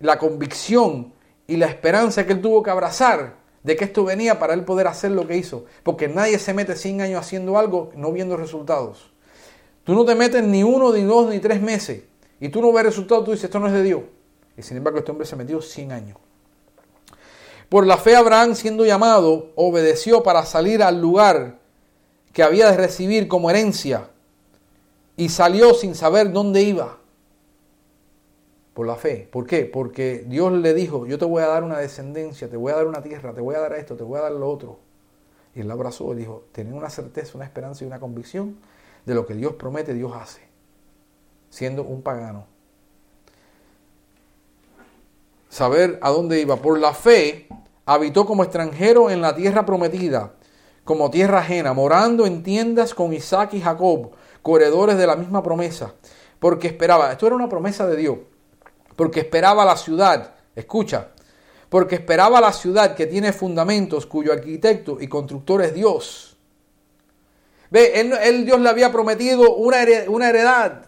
la 0.01 0.19
convicción 0.19 1.13
y 1.47 1.57
la 1.57 1.67
esperanza 1.67 2.27
que 2.27 2.33
él 2.33 2.41
tuvo 2.41 2.63
que 2.63 2.71
abrazar 2.71 3.37
de 3.63 3.77
que 3.77 3.85
esto 3.85 4.05
venía 4.05 4.39
para 4.39 4.55
él 4.55 4.65
poder 4.65 4.87
hacer 4.87 5.13
lo 5.13 5.27
que 5.27 5.37
hizo. 5.37 5.65
Porque 5.83 6.09
nadie 6.09 6.39
se 6.39 6.53
mete 6.53 6.77
100 6.77 7.01
años 7.01 7.21
haciendo 7.21 7.59
algo 7.59 7.91
no 7.95 8.13
viendo 8.13 8.37
resultados. 8.37 9.13
Tú 9.85 9.95
no 9.95 10.05
te 10.05 10.15
metes 10.15 10.43
ni 10.43 10.63
uno, 10.63 10.93
ni 10.93 11.03
dos, 11.03 11.29
ni 11.29 11.39
tres 11.39 11.61
meses 11.63 12.03
y 12.41 12.49
tú 12.49 12.61
no 12.61 12.73
ves 12.73 12.85
resultados, 12.85 13.25
tú 13.25 13.31
dices, 13.31 13.45
esto 13.45 13.59
no 13.59 13.67
es 13.67 13.73
de 13.73 13.83
Dios. 13.83 14.03
Y 14.57 14.63
sin 14.63 14.77
embargo 14.77 14.99
este 14.99 15.11
hombre 15.11 15.27
se 15.27 15.37
metió 15.37 15.61
100 15.61 15.93
años. 15.93 16.19
Por 17.69 17.87
la 17.87 17.97
fe 17.97 18.15
Abraham 18.15 18.55
siendo 18.55 18.85
llamado, 18.85 19.53
obedeció 19.57 20.23
para 20.23 20.45
salir 20.45 20.83
al 20.83 21.01
lugar 21.01 21.59
que 22.37 22.43
había 22.43 22.71
de 22.71 22.77
recibir 22.77 23.29
como 23.29 23.49
herencia 23.49 24.11
y 25.17 25.31
salió 25.31 25.73
sin 25.73 25.95
saber 25.95 26.33
dónde 26.33 26.61
iba 26.61 26.99
por 28.75 28.87
la 28.87 28.97
fe. 28.97 29.27
¿Por 29.33 29.47
qué? 29.47 29.65
Porque 29.65 30.23
Dios 30.29 30.53
le 30.53 30.75
dijo, 30.75 31.07
yo 31.07 31.17
te 31.17 31.25
voy 31.25 31.43
a 31.43 31.47
dar 31.47 31.65
una 31.65 31.79
descendencia, 31.79 32.51
te 32.51 32.59
voy 32.59 32.73
a 32.73 32.77
dar 32.77 32.87
una 32.87 33.03
tierra, 33.03 33.33
te 33.33 33.41
voy 33.41 33.55
a 33.55 33.61
dar 33.61 33.73
esto, 33.73 33.97
te 33.97 34.05
voy 34.05 34.19
a 34.19 34.25
dar 34.25 34.33
lo 34.33 34.51
otro. 34.51 34.81
Y 35.55 35.61
él 35.61 35.69
la 35.69 35.73
abrazó 35.73 36.13
y 36.13 36.17
dijo, 36.17 36.45
tener 36.53 36.75
una 36.75 36.91
certeza, 36.91 37.33
una 37.37 37.47
esperanza 37.47 37.85
y 37.85 37.87
una 37.87 38.01
convicción 38.01 38.59
de 39.07 39.15
lo 39.15 39.25
que 39.25 39.33
Dios 39.33 39.55
promete, 39.55 39.95
Dios 39.95 40.13
hace, 40.15 40.43
siendo 41.49 41.85
un 41.85 42.03
pagano. 42.03 42.45
Saber 45.49 45.99
a 46.03 46.11
dónde 46.11 46.39
iba. 46.39 46.57
Por 46.57 46.79
la 46.81 46.93
fe 46.93 47.49
habitó 47.87 48.27
como 48.27 48.45
extranjero 48.45 49.09
en 49.09 49.23
la 49.23 49.35
tierra 49.35 49.65
prometida, 49.65 50.35
como 50.87 51.11
tierra 51.11 51.41
ajena, 51.41 51.75
morando 51.75 52.27
en 52.27 52.45
tiendas 52.45 52.95
con 52.95 53.13
Isaac 53.13 53.55
y 53.55 53.61
Jacob, 53.61 54.13
corredores 54.41 54.97
de 54.97 55.09
la 55.09 55.17
misma 55.17 55.43
promesa, 55.43 55.95
porque 56.39 56.69
esperaba, 56.69 57.11
esto 57.11 57.27
era 57.27 57.35
una 57.35 57.49
promesa 57.49 57.89
de 57.89 57.97
Dios, 57.97 58.19
porque 58.95 59.19
esperaba 59.19 59.65
la 59.65 59.77
ciudad, 59.77 60.37
escucha, 60.55 61.09
porque 61.71 61.97
esperaba 61.97 62.41
la 62.41 62.53
ciudad 62.53 62.95
que 62.95 63.07
tiene 63.07 63.33
fundamentos, 63.33 64.07
cuyo 64.07 64.33
arquitecto 64.33 64.99
y 65.01 65.09
constructor 65.09 65.61
es 65.63 65.75
Dios. 65.75 66.37
Ve, 67.69 68.01
él, 68.01 68.47
Dios 68.47 68.61
le 68.61 68.69
había 68.69 68.93
prometido 68.93 69.57
una, 69.57 69.79
una 70.07 70.29
heredad. 70.29 70.87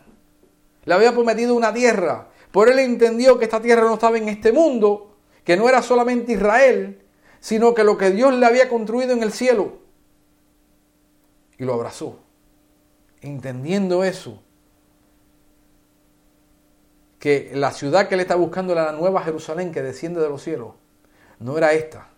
le 0.84 0.94
había 0.94 1.10
prometido 1.10 1.56
una 1.56 1.74
tierra. 1.74 2.28
Por 2.52 2.68
él 2.68 2.78
entendió 2.78 3.36
que 3.36 3.46
esta 3.46 3.60
tierra 3.60 3.82
no 3.82 3.94
estaba 3.94 4.16
en 4.16 4.28
este 4.28 4.52
mundo, 4.52 5.16
que 5.42 5.56
no 5.56 5.68
era 5.68 5.82
solamente 5.82 6.34
Israel, 6.34 7.02
sino 7.40 7.74
que 7.74 7.82
lo 7.82 7.98
que 7.98 8.12
Dios 8.12 8.32
le 8.32 8.46
había 8.46 8.68
construido 8.68 9.12
en 9.12 9.24
el 9.24 9.32
cielo. 9.32 9.87
Y 11.58 11.64
lo 11.64 11.74
abrazó. 11.74 12.18
Entendiendo 13.20 14.04
eso, 14.04 14.40
que 17.18 17.50
la 17.54 17.72
ciudad 17.72 18.08
que 18.08 18.14
él 18.14 18.20
está 18.20 18.36
buscando 18.36 18.74
la 18.74 18.92
nueva 18.92 19.22
Jerusalén 19.22 19.72
que 19.72 19.82
desciende 19.82 20.20
de 20.20 20.28
los 20.28 20.42
cielos. 20.42 20.74
No 21.40 21.56
era 21.58 21.72
esta, 21.72 22.08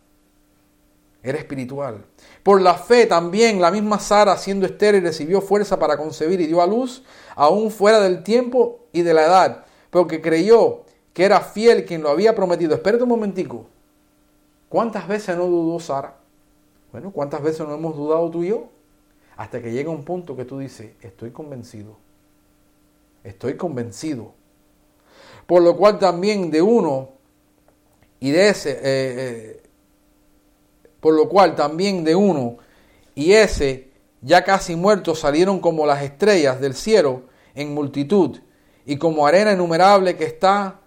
era 1.22 1.38
espiritual. 1.38 2.04
Por 2.42 2.60
la 2.60 2.74
fe 2.74 3.06
también 3.06 3.60
la 3.60 3.70
misma 3.70 3.98
Sara, 3.98 4.36
siendo 4.36 4.66
estéril, 4.66 5.02
recibió 5.02 5.40
fuerza 5.40 5.78
para 5.78 5.96
concebir 5.96 6.40
y 6.40 6.46
dio 6.46 6.62
a 6.62 6.66
luz, 6.66 7.02
aún 7.34 7.70
fuera 7.70 8.00
del 8.00 8.22
tiempo 8.22 8.86
y 8.92 9.02
de 9.02 9.14
la 9.14 9.24
edad, 9.24 9.64
porque 9.90 10.20
creyó 10.20 10.84
que 11.12 11.24
era 11.24 11.40
fiel 11.40 11.84
quien 11.84 12.02
lo 12.02 12.10
había 12.10 12.34
prometido. 12.34 12.74
Espérate 12.74 13.02
un 13.02 13.08
momentico. 13.08 13.66
¿Cuántas 14.68 15.08
veces 15.08 15.36
no 15.36 15.46
dudó 15.46 15.80
Sara? 15.80 16.16
Bueno, 16.92 17.10
¿cuántas 17.10 17.42
veces 17.42 17.66
no 17.66 17.74
hemos 17.74 17.96
dudado 17.96 18.30
tú 18.30 18.44
y 18.44 18.48
yo? 18.48 18.68
Hasta 19.40 19.62
que 19.62 19.72
llega 19.72 19.88
un 19.88 20.04
punto 20.04 20.36
que 20.36 20.44
tú 20.44 20.58
dices, 20.58 20.90
estoy 21.00 21.30
convencido. 21.30 21.96
Estoy 23.24 23.56
convencido. 23.56 24.34
Por 25.46 25.62
lo 25.62 25.78
cual 25.78 25.98
también 25.98 26.50
de 26.50 26.60
uno 26.60 27.08
y 28.20 28.32
de 28.32 28.50
ese, 28.50 28.72
eh, 28.72 28.78
eh, 28.84 29.62
por 31.00 31.14
lo 31.14 31.26
cual 31.26 31.56
también 31.56 32.04
de 32.04 32.14
uno 32.14 32.58
y 33.14 33.32
ese 33.32 33.88
ya 34.20 34.44
casi 34.44 34.76
muerto 34.76 35.14
salieron 35.14 35.58
como 35.58 35.86
las 35.86 36.02
estrellas 36.02 36.60
del 36.60 36.74
cielo 36.74 37.22
en 37.54 37.72
multitud 37.72 38.40
y 38.84 38.98
como 38.98 39.26
arena 39.26 39.52
innumerable 39.52 40.18
que 40.18 40.24
está 40.24 40.80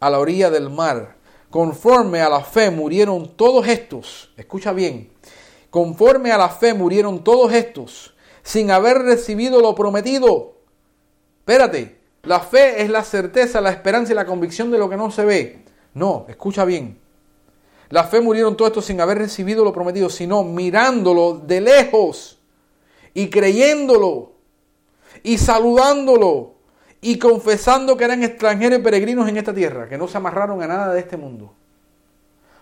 a 0.00 0.10
la 0.10 0.18
orilla 0.18 0.50
del 0.50 0.68
mar. 0.68 1.14
Conforme 1.48 2.22
a 2.22 2.28
la 2.28 2.40
fe 2.40 2.72
murieron 2.72 3.36
todos 3.36 3.68
estos, 3.68 4.34
escucha 4.36 4.72
bien, 4.72 5.13
conforme 5.74 6.30
a 6.30 6.38
la 6.38 6.50
fe 6.50 6.72
murieron 6.72 7.24
todos 7.24 7.52
estos, 7.52 8.14
sin 8.44 8.70
haber 8.70 8.98
recibido 8.98 9.60
lo 9.60 9.74
prometido. 9.74 10.58
Espérate, 11.40 11.98
la 12.22 12.38
fe 12.38 12.80
es 12.80 12.90
la 12.90 13.02
certeza, 13.02 13.60
la 13.60 13.70
esperanza 13.70 14.12
y 14.12 14.14
la 14.14 14.24
convicción 14.24 14.70
de 14.70 14.78
lo 14.78 14.88
que 14.88 14.96
no 14.96 15.10
se 15.10 15.24
ve. 15.24 15.64
No, 15.92 16.26
escucha 16.28 16.64
bien. 16.64 17.00
La 17.90 18.04
fe 18.04 18.20
murieron 18.20 18.56
todos 18.56 18.68
estos 18.70 18.84
sin 18.84 19.00
haber 19.00 19.18
recibido 19.18 19.64
lo 19.64 19.72
prometido, 19.72 20.08
sino 20.10 20.44
mirándolo 20.44 21.38
de 21.44 21.60
lejos 21.60 22.38
y 23.12 23.28
creyéndolo 23.28 24.30
y 25.24 25.38
saludándolo 25.38 26.54
y 27.00 27.18
confesando 27.18 27.96
que 27.96 28.04
eran 28.04 28.22
extranjeros 28.22 28.78
y 28.78 28.82
peregrinos 28.82 29.28
en 29.28 29.38
esta 29.38 29.52
tierra, 29.52 29.88
que 29.88 29.98
no 29.98 30.06
se 30.06 30.18
amarraron 30.18 30.62
a 30.62 30.68
nada 30.68 30.94
de 30.94 31.00
este 31.00 31.16
mundo. 31.16 31.52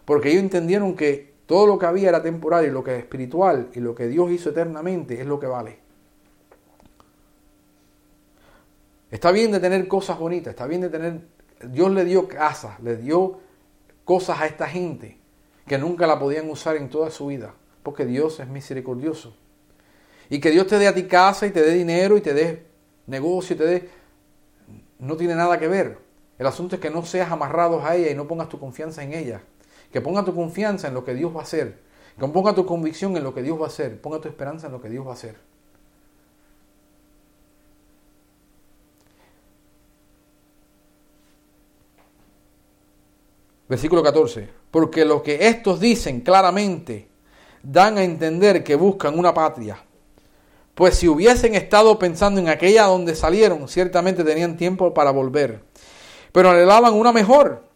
Porque 0.07 0.31
ellos 0.31 0.45
entendieron 0.45 0.97
que 0.97 1.32
todo 1.53 1.67
lo 1.67 1.79
que 1.79 1.85
había 1.85 2.09
era 2.09 2.23
temporal 2.23 2.65
y 2.65 2.71
lo 2.71 2.83
que 2.83 2.97
es 2.97 3.01
espiritual 3.01 3.69
y 3.75 3.81
lo 3.81 3.95
que 3.95 4.07
Dios 4.07 4.31
hizo 4.31 4.49
eternamente 4.49 5.21
es 5.21 5.27
lo 5.27 5.39
que 5.39 5.47
vale. 5.47 5.81
Está 9.11 9.31
bien 9.33 9.53
de 9.53 9.61
tener 9.61 9.87
cosas 9.87 10.19
bonitas, 10.19 10.53
está 10.53 10.67
bien 10.67 10.81
de 10.81 10.89
tener... 10.89 11.21
Dios 11.65 11.91
le 11.91 12.07
dio 12.07 12.27
casas, 12.27 12.81
le 12.81 12.97
dio 12.97 13.39
cosas 14.07 14.41
a 14.41 14.47
esta 14.47 14.67
gente 14.67 15.19
que 15.67 15.77
nunca 15.77 16.07
la 16.07 16.19
podían 16.19 16.49
usar 16.49 16.77
en 16.77 16.89
toda 16.89 17.11
su 17.11 17.27
vida, 17.27 17.53
porque 17.83 18.07
Dios 18.07 18.41
es 18.41 18.49
misericordioso. 18.49 19.37
Y 20.31 20.41
que 20.41 20.53
Dios 20.53 20.67
te 20.67 20.79
dé 20.79 20.89
a 20.89 20.95
ti 20.95 21.03
casa 21.03 21.47
y 21.47 21.51
te 21.51 21.61
dé 21.61 21.75
dinero 21.75 22.17
y 22.17 22.23
te 22.23 22.33
dé 22.33 22.65
negocio 23.07 23.57
y 23.57 23.59
te 23.59 23.67
dé... 23.67 23.91
No 24.99 25.19
tiene 25.19 25.35
nada 25.35 25.59
que 25.59 25.69
ver. 25.69 25.99
El 26.39 26.47
asunto 26.47 26.77
es 26.77 26.81
que 26.81 26.89
no 26.89 27.05
seas 27.05 27.31
amarrado 27.31 27.85
a 27.85 27.95
ella 27.95 28.11
y 28.11 28.15
no 28.15 28.27
pongas 28.27 28.49
tu 28.49 28.59
confianza 28.59 29.03
en 29.03 29.13
ella. 29.13 29.43
Que 29.93 30.01
ponga 30.01 30.25
tu 30.25 30.35
confianza 30.35 30.89
en 30.89 30.95
lo 30.95 31.05
que 31.05 31.15
Dios 31.15 31.35
va 31.35 31.41
a 31.41 31.43
hacer. 31.43 31.79
Que 32.19 32.27
ponga 32.29 32.55
tu 32.55 32.65
convicción 32.67 33.17
en 33.17 33.25
lo 33.25 33.35
que 33.35 33.43
Dios 33.43 33.61
va 33.61 33.65
a 33.65 33.69
hacer. 33.69 34.01
Ponga 34.01 34.21
tu 34.21 34.29
esperanza 34.29 34.67
en 34.67 34.73
lo 34.73 34.81
que 34.81 34.89
Dios 34.89 35.07
va 35.07 35.11
a 35.11 35.15
hacer. 35.15 35.37
Versículo 43.69 44.03
14. 44.03 44.49
Porque 44.71 45.05
lo 45.05 45.23
que 45.23 45.49
estos 45.49 45.81
dicen 45.81 46.21
claramente 46.21 47.09
dan 47.63 47.97
a 47.99 48.05
entender 48.05 48.65
que 48.65 48.75
buscan 48.75 49.19
una 49.19 49.33
patria. 49.33 49.83
Pues 50.75 50.97
si 50.97 51.09
hubiesen 51.09 51.55
estado 51.55 51.99
pensando 51.99 52.41
en 52.41 52.49
aquella 52.49 52.85
donde 52.85 53.15
salieron, 53.15 53.69
ciertamente 53.69 54.25
tenían 54.25 54.57
tiempo 54.57 54.93
para 54.95 55.11
volver. 55.11 55.63
Pero 56.33 56.51
anhelaban 56.51 56.95
una 56.95 57.13
mejor. 57.13 57.72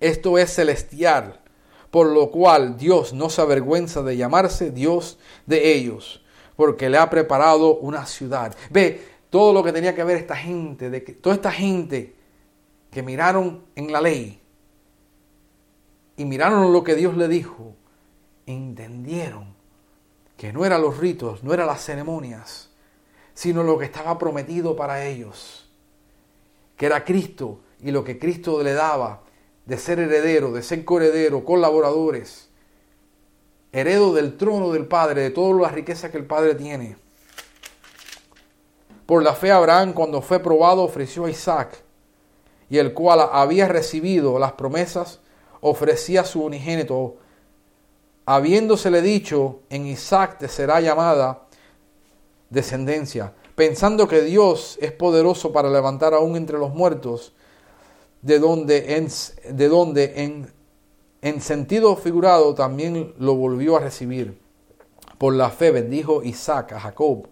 Esto 0.00 0.38
es 0.38 0.54
celestial. 0.54 1.40
Por 1.90 2.08
lo 2.08 2.30
cual 2.30 2.76
Dios 2.76 3.12
no 3.12 3.30
se 3.30 3.40
avergüenza 3.40 4.02
de 4.02 4.16
llamarse 4.16 4.70
Dios 4.70 5.18
de 5.46 5.74
ellos. 5.74 6.22
Porque 6.56 6.90
le 6.90 6.98
ha 6.98 7.08
preparado 7.08 7.76
una 7.78 8.06
ciudad. 8.06 8.56
Ve 8.70 9.00
todo 9.30 9.52
lo 9.52 9.62
que 9.62 9.72
tenía 9.72 9.94
que 9.94 10.04
ver 10.04 10.16
esta 10.16 10.36
gente, 10.36 10.90
de 10.90 11.04
que, 11.04 11.12
toda 11.12 11.34
esta 11.34 11.50
gente 11.50 12.14
que 12.90 13.02
miraron 13.02 13.64
en 13.74 13.92
la 13.92 14.00
ley 14.00 14.40
y 16.16 16.24
miraron 16.24 16.72
lo 16.72 16.82
que 16.82 16.94
Dios 16.94 17.16
le 17.16 17.28
dijo, 17.28 17.74
entendieron 18.46 19.54
que 20.36 20.52
no 20.52 20.64
eran 20.64 20.80
los 20.80 20.98
ritos, 20.98 21.42
no 21.44 21.52
eran 21.52 21.66
las 21.66 21.84
ceremonias, 21.84 22.70
sino 23.34 23.62
lo 23.62 23.78
que 23.78 23.84
estaba 23.84 24.18
prometido 24.18 24.76
para 24.76 25.04
ellos, 25.04 25.68
que 26.76 26.86
era 26.86 27.04
Cristo 27.04 27.60
y 27.82 27.90
lo 27.90 28.02
que 28.02 28.18
Cristo 28.18 28.62
le 28.62 28.72
daba 28.72 29.24
de 29.66 29.78
ser 29.78 29.98
heredero, 29.98 30.52
de 30.52 30.62
ser 30.62 30.84
coheredero, 30.84 31.44
colaboradores, 31.44 32.48
heredo 33.72 34.14
del 34.14 34.36
trono 34.36 34.72
del 34.72 34.86
Padre, 34.86 35.22
de 35.22 35.30
todas 35.30 35.60
las 35.60 35.72
riquezas 35.72 36.10
que 36.10 36.16
el 36.16 36.24
Padre 36.24 36.54
tiene. 36.54 36.96
Por 39.04 39.22
la 39.22 39.34
fe 39.34 39.50
Abraham, 39.50 39.92
cuando 39.92 40.22
fue 40.22 40.38
probado, 40.38 40.82
ofreció 40.82 41.26
a 41.26 41.30
Isaac, 41.30 41.82
y 42.70 42.78
el 42.78 42.94
cual 42.94 43.28
había 43.32 43.68
recibido 43.68 44.38
las 44.38 44.52
promesas, 44.52 45.20
ofrecía 45.60 46.24
su 46.24 46.42
unigénito, 46.42 47.16
habiéndosele 48.24 49.02
dicho, 49.02 49.60
en 49.68 49.86
Isaac 49.86 50.38
te 50.38 50.48
será 50.48 50.80
llamada 50.80 51.42
descendencia, 52.50 53.34
pensando 53.54 54.06
que 54.06 54.22
Dios 54.22 54.78
es 54.80 54.92
poderoso 54.92 55.52
para 55.52 55.70
levantar 55.70 56.14
aún 56.14 56.36
entre 56.36 56.58
los 56.58 56.74
muertos, 56.74 57.32
de 58.26 58.40
donde 58.40 58.96
en, 58.96 59.08
de 59.56 59.68
donde 59.68 60.24
en, 60.24 60.52
en 61.22 61.40
sentido 61.40 61.94
figurado 61.94 62.56
también 62.56 63.14
lo 63.18 63.36
volvió 63.36 63.76
a 63.76 63.80
recibir. 63.80 64.36
Por 65.16 65.34
la 65.34 65.50
fe 65.50 65.70
bendijo 65.70 66.24
Isaac 66.24 66.72
a 66.72 66.80
Jacob 66.80 67.28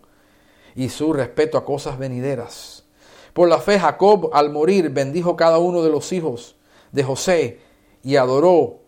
y 0.77 0.89
su 0.91 1.13
respeto 1.13 1.59
a 1.59 1.65
cosas 1.65 1.99
venideras. 1.99 2.85
Por 3.33 3.49
la 3.49 3.59
fe 3.59 3.81
Jacob 3.81 4.31
al 4.33 4.51
morir 4.51 4.91
bendijo 4.91 5.35
cada 5.35 5.59
uno 5.59 5.83
de 5.83 5.91
los 5.91 6.13
hijos 6.13 6.55
de 6.93 7.03
José 7.03 7.59
y 8.05 8.15
adoró, 8.15 8.79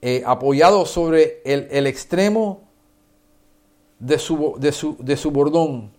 eh, 0.00 0.22
apoyado 0.24 0.86
sobre 0.86 1.42
el, 1.44 1.68
el 1.70 1.86
extremo 1.86 2.62
de 3.98 4.18
su, 4.18 4.54
de, 4.58 4.72
su, 4.72 4.96
de 4.98 5.18
su 5.18 5.30
bordón. 5.30 5.92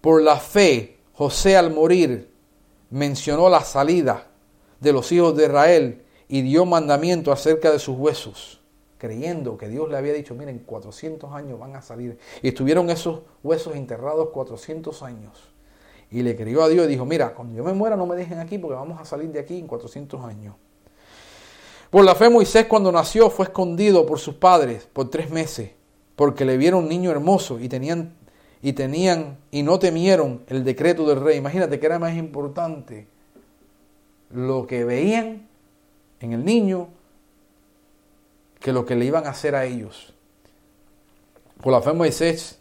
Por 0.00 0.20
la 0.20 0.40
fe, 0.40 0.98
José 1.12 1.56
al 1.56 1.72
morir 1.72 2.31
mencionó 2.92 3.48
la 3.48 3.64
salida 3.64 4.28
de 4.78 4.92
los 4.92 5.10
hijos 5.12 5.34
de 5.36 5.46
Israel 5.46 6.04
y 6.28 6.42
dio 6.42 6.66
mandamiento 6.66 7.32
acerca 7.32 7.72
de 7.72 7.78
sus 7.78 7.96
huesos, 7.96 8.60
creyendo 8.98 9.56
que 9.56 9.68
Dios 9.68 9.90
le 9.90 9.96
había 9.96 10.12
dicho, 10.12 10.34
miren, 10.34 10.60
400 10.60 11.32
años 11.32 11.58
van 11.58 11.74
a 11.74 11.82
salir. 11.82 12.18
Y 12.42 12.48
estuvieron 12.48 12.90
esos 12.90 13.22
huesos 13.42 13.74
enterrados 13.74 14.28
400 14.28 15.02
años. 15.02 15.32
Y 16.10 16.22
le 16.22 16.36
creyó 16.36 16.62
a 16.62 16.68
Dios 16.68 16.86
y 16.86 16.90
dijo, 16.90 17.06
mira, 17.06 17.34
cuando 17.34 17.54
yo 17.54 17.64
me 17.64 17.72
muera 17.72 17.96
no 17.96 18.06
me 18.06 18.14
dejen 18.14 18.38
aquí 18.38 18.58
porque 18.58 18.74
vamos 18.74 19.00
a 19.00 19.04
salir 19.06 19.30
de 19.32 19.40
aquí 19.40 19.58
en 19.58 19.66
400 19.66 20.22
años. 20.24 20.54
Por 21.90 22.04
la 22.04 22.14
fe 22.14 22.28
Moisés 22.28 22.66
cuando 22.66 22.92
nació 22.92 23.30
fue 23.30 23.46
escondido 23.46 24.04
por 24.04 24.18
sus 24.18 24.34
padres 24.34 24.88
por 24.92 25.10
tres 25.10 25.30
meses 25.30 25.72
porque 26.16 26.44
le 26.44 26.56
vieron 26.56 26.84
un 26.84 26.88
niño 26.88 27.10
hermoso 27.10 27.58
y 27.58 27.68
tenían 27.68 28.14
y 28.62 28.72
tenían 28.72 29.38
y 29.50 29.62
no 29.62 29.78
temieron 29.78 30.44
el 30.46 30.64
decreto 30.64 31.04
del 31.06 31.20
rey. 31.20 31.36
Imagínate 31.36 31.80
que 31.80 31.86
era 31.86 31.98
más 31.98 32.14
importante 32.16 33.08
lo 34.30 34.66
que 34.66 34.84
veían 34.84 35.48
en 36.20 36.32
el 36.32 36.44
niño 36.44 36.88
que 38.60 38.72
lo 38.72 38.86
que 38.86 38.94
le 38.94 39.04
iban 39.04 39.26
a 39.26 39.30
hacer 39.30 39.56
a 39.56 39.64
ellos. 39.64 40.14
Por 41.60 41.72
la 41.72 41.82
fe 41.82 41.92
Moisés 41.92 42.60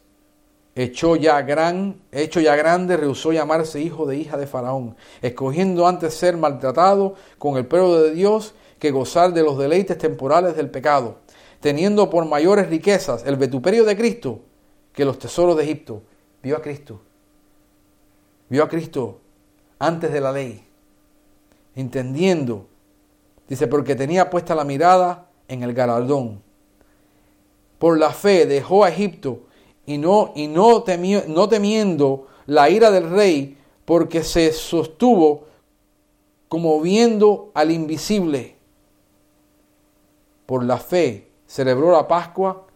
Hecho 0.73 1.17
ya, 1.17 1.41
gran, 1.41 1.99
hecho 2.13 2.39
ya 2.39 2.55
grande, 2.55 2.95
rehusó 2.95 3.33
llamarse 3.33 3.81
hijo 3.81 4.05
de 4.05 4.15
hija 4.15 4.37
de 4.37 4.47
Faraón, 4.47 4.95
escogiendo 5.21 5.85
antes 5.85 6.13
ser 6.13 6.37
maltratado 6.37 7.15
con 7.37 7.57
el 7.57 7.65
pueblo 7.65 8.01
de 8.01 8.11
Dios 8.11 8.53
que 8.79 8.91
gozar 8.91 9.33
de 9.33 9.43
los 9.43 9.57
deleites 9.57 9.97
temporales 9.97 10.55
del 10.55 10.69
pecado, 10.69 11.17
teniendo 11.59 12.09
por 12.09 12.25
mayores 12.25 12.69
riquezas 12.69 13.25
el 13.25 13.35
vetuperio 13.35 13.83
de 13.83 13.97
Cristo 13.97 14.39
que 14.93 15.05
los 15.05 15.19
tesoros 15.19 15.57
de 15.57 15.63
Egipto. 15.63 16.03
Vio 16.43 16.57
a 16.57 16.61
Cristo. 16.61 17.01
vio 18.49 18.63
a 18.63 18.69
Cristo 18.69 19.19
antes 19.79 20.11
de 20.11 20.21
la 20.21 20.31
ley, 20.31 20.63
entendiendo, 21.75 22.67
dice, 23.47 23.65
porque 23.67 23.95
tenía 23.95 24.29
puesta 24.29 24.53
la 24.53 24.63
mirada 24.63 25.29
en 25.47 25.63
el 25.63 25.73
galardón. 25.73 26.41
Por 27.79 27.97
la 27.97 28.11
fe 28.11 28.45
dejó 28.45 28.83
a 28.83 28.89
Egipto 28.89 29.41
y 29.85 29.97
no, 29.97 30.33
y 30.35 30.47
no, 30.47 30.83
no 31.27 31.49
temiendo 31.49 32.27
la 32.45 32.69
ira 32.69 32.91
del 32.91 33.09
rey, 33.09 33.57
porque 33.85 34.23
se 34.23 34.51
sostuvo 34.51 35.45
como 36.47 36.79
viendo 36.81 37.51
al 37.53 37.71
invisible. 37.71 38.55
Por 40.45 40.63
la 40.63 40.77
fe 40.77 41.31
celebró 41.47 41.91
la 41.91 42.07
Pascua 42.07 42.67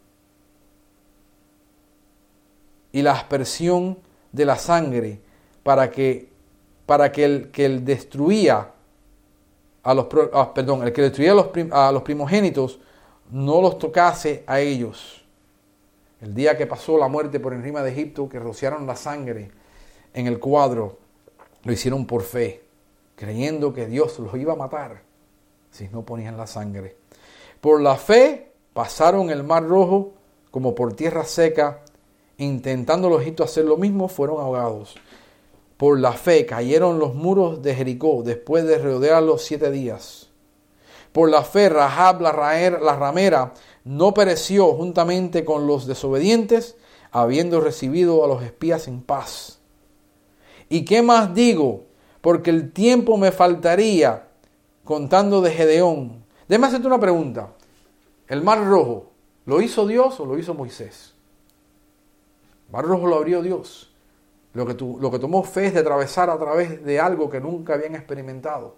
y 2.95 3.01
la 3.01 3.11
aspersión 3.11 3.99
de 4.31 4.45
la 4.45 4.57
sangre 4.57 5.19
para 5.63 5.91
que, 5.91 6.29
para 6.85 7.11
que 7.11 7.25
el 7.25 7.51
que 7.51 7.65
el 7.65 7.83
destruía 7.83 8.71
a 9.83 9.93
los 9.93 10.07
ah, 10.31 10.53
perdón, 10.53 10.81
el 10.81 10.93
que 10.93 11.01
destruía 11.01 11.33
a 11.33 11.35
los, 11.35 11.47
a 11.71 11.91
los 11.91 12.03
primogénitos 12.03 12.79
no 13.31 13.61
los 13.61 13.79
tocase 13.79 14.45
a 14.47 14.61
ellos. 14.61 15.25
El 16.21 16.33
día 16.33 16.55
que 16.55 16.67
pasó 16.67 16.97
la 16.97 17.09
muerte 17.09 17.41
por 17.41 17.53
encima 17.53 17.83
de 17.83 17.91
Egipto, 17.91 18.29
que 18.29 18.39
rociaron 18.39 18.87
la 18.87 18.95
sangre 18.95 19.51
en 20.13 20.27
el 20.27 20.39
cuadro, 20.39 20.97
lo 21.65 21.73
hicieron 21.73 22.05
por 22.05 22.23
fe, 22.23 22.63
creyendo 23.17 23.73
que 23.73 23.87
Dios 23.87 24.17
los 24.19 24.33
iba 24.35 24.53
a 24.53 24.55
matar 24.55 25.01
si 25.69 25.89
no 25.89 26.03
ponían 26.03 26.37
la 26.37 26.47
sangre. 26.47 26.95
Por 27.59 27.81
la 27.81 27.97
fe 27.97 28.53
pasaron 28.71 29.29
el 29.31 29.43
mar 29.43 29.67
rojo 29.67 30.13
como 30.49 30.73
por 30.73 30.93
tierra 30.93 31.25
seca, 31.25 31.81
intentando 32.37 33.09
los 33.09 33.21
egipcios 33.21 33.49
hacer 33.49 33.65
lo 33.65 33.77
mismo, 33.77 34.07
fueron 34.07 34.39
ahogados. 34.39 34.95
Por 35.77 35.99
la 35.99 36.13
fe 36.13 36.45
cayeron 36.45 36.99
los 36.99 37.15
muros 37.15 37.61
de 37.61 37.75
Jericó 37.75 38.23
después 38.23 38.65
de 38.65 38.77
rodearlos 38.77 39.43
siete 39.43 39.71
días. 39.71 40.29
Por 41.11 41.29
la 41.29 41.43
fe 41.43 41.69
Rahab 41.69 42.21
la, 42.21 42.31
la 42.31 42.95
ramera 42.95 43.53
no 43.83 44.13
pereció 44.13 44.73
juntamente 44.73 45.45
con 45.45 45.67
los 45.67 45.85
desobedientes, 45.85 46.75
habiendo 47.11 47.61
recibido 47.61 48.23
a 48.23 48.27
los 48.27 48.43
espías 48.43 48.87
en 48.87 49.01
paz. 49.01 49.59
¿Y 50.69 50.83
qué 50.83 51.01
más 51.01 51.33
digo? 51.33 51.83
Porque 52.21 52.49
el 52.49 52.73
tiempo 52.73 53.17
me 53.17 53.31
faltaría 53.31 54.27
contando 54.83 55.41
de 55.41 55.51
Gedeón. 55.51 56.25
Déjame 56.47 56.67
hacerte 56.67 56.87
una 56.87 56.99
pregunta. 56.99 57.53
¿El 58.27 58.43
mar 58.43 58.65
rojo 58.65 59.11
lo 59.45 59.61
hizo 59.61 59.87
Dios 59.87 60.19
o 60.19 60.25
lo 60.25 60.37
hizo 60.37 60.53
Moisés? 60.53 61.14
Mar 62.71 62.85
rojo 62.85 63.07
lo 63.07 63.15
abrió 63.15 63.41
Dios. 63.41 63.93
Lo 64.53 64.65
que, 64.65 64.73
lo 64.73 65.11
que 65.11 65.19
tomó 65.19 65.43
fe 65.43 65.67
es 65.67 65.73
de 65.73 65.81
atravesar 65.81 66.29
a 66.29 66.39
través 66.39 66.83
de 66.83 66.99
algo 66.99 67.29
que 67.29 67.41
nunca 67.41 67.73
habían 67.73 67.95
experimentado. 67.95 68.75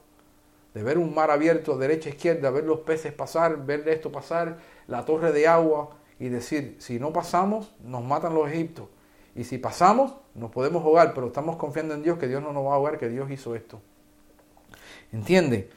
De 0.74 0.84
ver 0.84 0.98
un 0.98 1.14
mar 1.14 1.32
abierto 1.32 1.78
derecha 1.78 2.10
izquierda, 2.10 2.50
ver 2.50 2.64
los 2.64 2.80
peces 2.80 3.14
pasar, 3.14 3.66
ver 3.66 3.88
esto 3.88 4.12
pasar, 4.12 4.58
la 4.88 5.06
torre 5.06 5.32
de 5.32 5.48
agua 5.48 5.92
y 6.20 6.30
decir, 6.30 6.76
si 6.80 7.00
no 7.00 7.14
pasamos, 7.14 7.74
nos 7.84 8.04
matan 8.04 8.34
los 8.34 8.50
egipcios. 8.50 8.88
Y 9.36 9.44
si 9.44 9.60
pasamos, 9.60 10.14
nos 10.34 10.50
podemos 10.52 10.84
ahogar, 10.84 11.14
pero 11.14 11.28
estamos 11.28 11.58
confiando 11.58 11.94
en 11.94 12.02
Dios 12.02 12.18
que 12.18 12.28
Dios 12.28 12.42
no 12.42 12.54
nos 12.54 12.66
va 12.66 12.72
a 12.72 12.76
ahogar, 12.76 12.98
que 12.98 13.08
Dios 13.08 13.30
hizo 13.30 13.56
esto. 13.56 13.80
¿Entiende? 15.12 15.70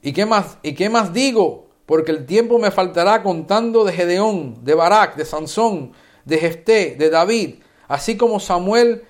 ¿Y 0.00 0.12
qué 0.12 0.24
más? 0.24 0.58
¿Y 0.62 0.74
qué 0.74 0.88
más 0.88 1.12
digo? 1.12 1.66
Porque 1.84 2.10
el 2.10 2.24
tiempo 2.24 2.58
me 2.58 2.70
faltará 2.70 3.22
contando 3.22 3.84
de 3.84 3.92
Gedeón, 3.92 4.64
de 4.64 4.74
Barak, 4.74 5.16
de 5.16 5.24
Sansón, 5.24 5.92
de 6.24 6.38
Jefté, 6.38 6.96
de 6.98 7.10
David, 7.10 7.56
así 7.88 8.16
como 8.16 8.40
Samuel 8.40 9.04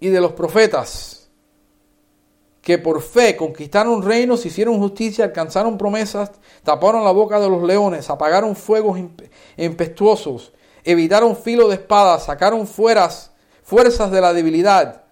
y 0.00 0.08
de 0.08 0.20
los 0.20 0.32
profetas, 0.32 1.28
que 2.60 2.78
por 2.78 3.02
fe 3.02 3.36
conquistaron 3.36 4.02
reinos, 4.02 4.46
hicieron 4.46 4.78
justicia, 4.78 5.26
alcanzaron 5.26 5.76
promesas, 5.76 6.32
taparon 6.62 7.04
la 7.04 7.10
boca 7.10 7.38
de 7.38 7.48
los 7.48 7.62
leones, 7.62 8.08
apagaron 8.08 8.56
fuegos 8.56 8.98
impetuosos, 9.56 10.52
evitaron 10.82 11.36
filo 11.36 11.68
de 11.68 11.74
espada, 11.74 12.18
sacaron 12.18 12.66
fueras, 12.66 13.32
fuerzas 13.62 14.10
de 14.10 14.20
la 14.20 14.32
debilidad, 14.32 15.04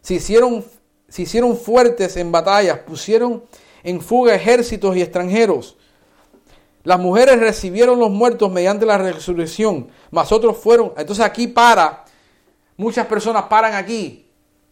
se 0.00 0.14
hicieron, 0.14 0.64
se 1.08 1.22
hicieron 1.22 1.56
fuertes 1.56 2.16
en 2.16 2.32
batallas, 2.32 2.78
pusieron 2.80 3.44
en 3.82 4.00
fuga 4.00 4.34
ejércitos 4.34 4.96
y 4.96 5.02
extranjeros. 5.02 5.76
Las 6.84 7.00
mujeres 7.00 7.40
recibieron 7.40 7.98
los 7.98 8.10
muertos 8.10 8.52
mediante 8.52 8.86
la 8.86 8.98
resurrección, 8.98 9.88
mas 10.10 10.30
otros 10.30 10.56
fueron. 10.58 10.92
Entonces 10.96 11.24
aquí 11.24 11.48
para 11.48 12.04
Muchas 12.76 13.06
personas 13.06 13.44
paran 13.44 13.74
aquí 13.74 14.26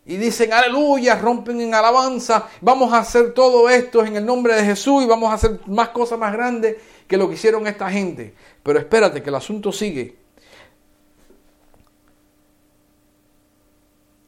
y 0.04 0.16
dicen 0.16 0.52
aleluya, 0.52 1.14
rompen 1.14 1.60
en 1.60 1.74
alabanza, 1.74 2.48
vamos 2.60 2.92
a 2.92 2.98
hacer 2.98 3.32
todo 3.32 3.68
esto 3.70 4.04
en 4.04 4.16
el 4.16 4.26
nombre 4.26 4.54
de 4.56 4.64
Jesús 4.64 5.04
y 5.04 5.06
vamos 5.06 5.30
a 5.30 5.34
hacer 5.34 5.60
más 5.66 5.90
cosas 5.90 6.18
más 6.18 6.32
grandes 6.32 6.76
que 7.06 7.16
lo 7.16 7.28
que 7.28 7.34
hicieron 7.34 7.66
esta 7.66 7.88
gente. 7.90 8.34
Pero 8.62 8.78
espérate 8.80 9.22
que 9.22 9.28
el 9.28 9.36
asunto 9.36 9.70
sigue. 9.70 10.16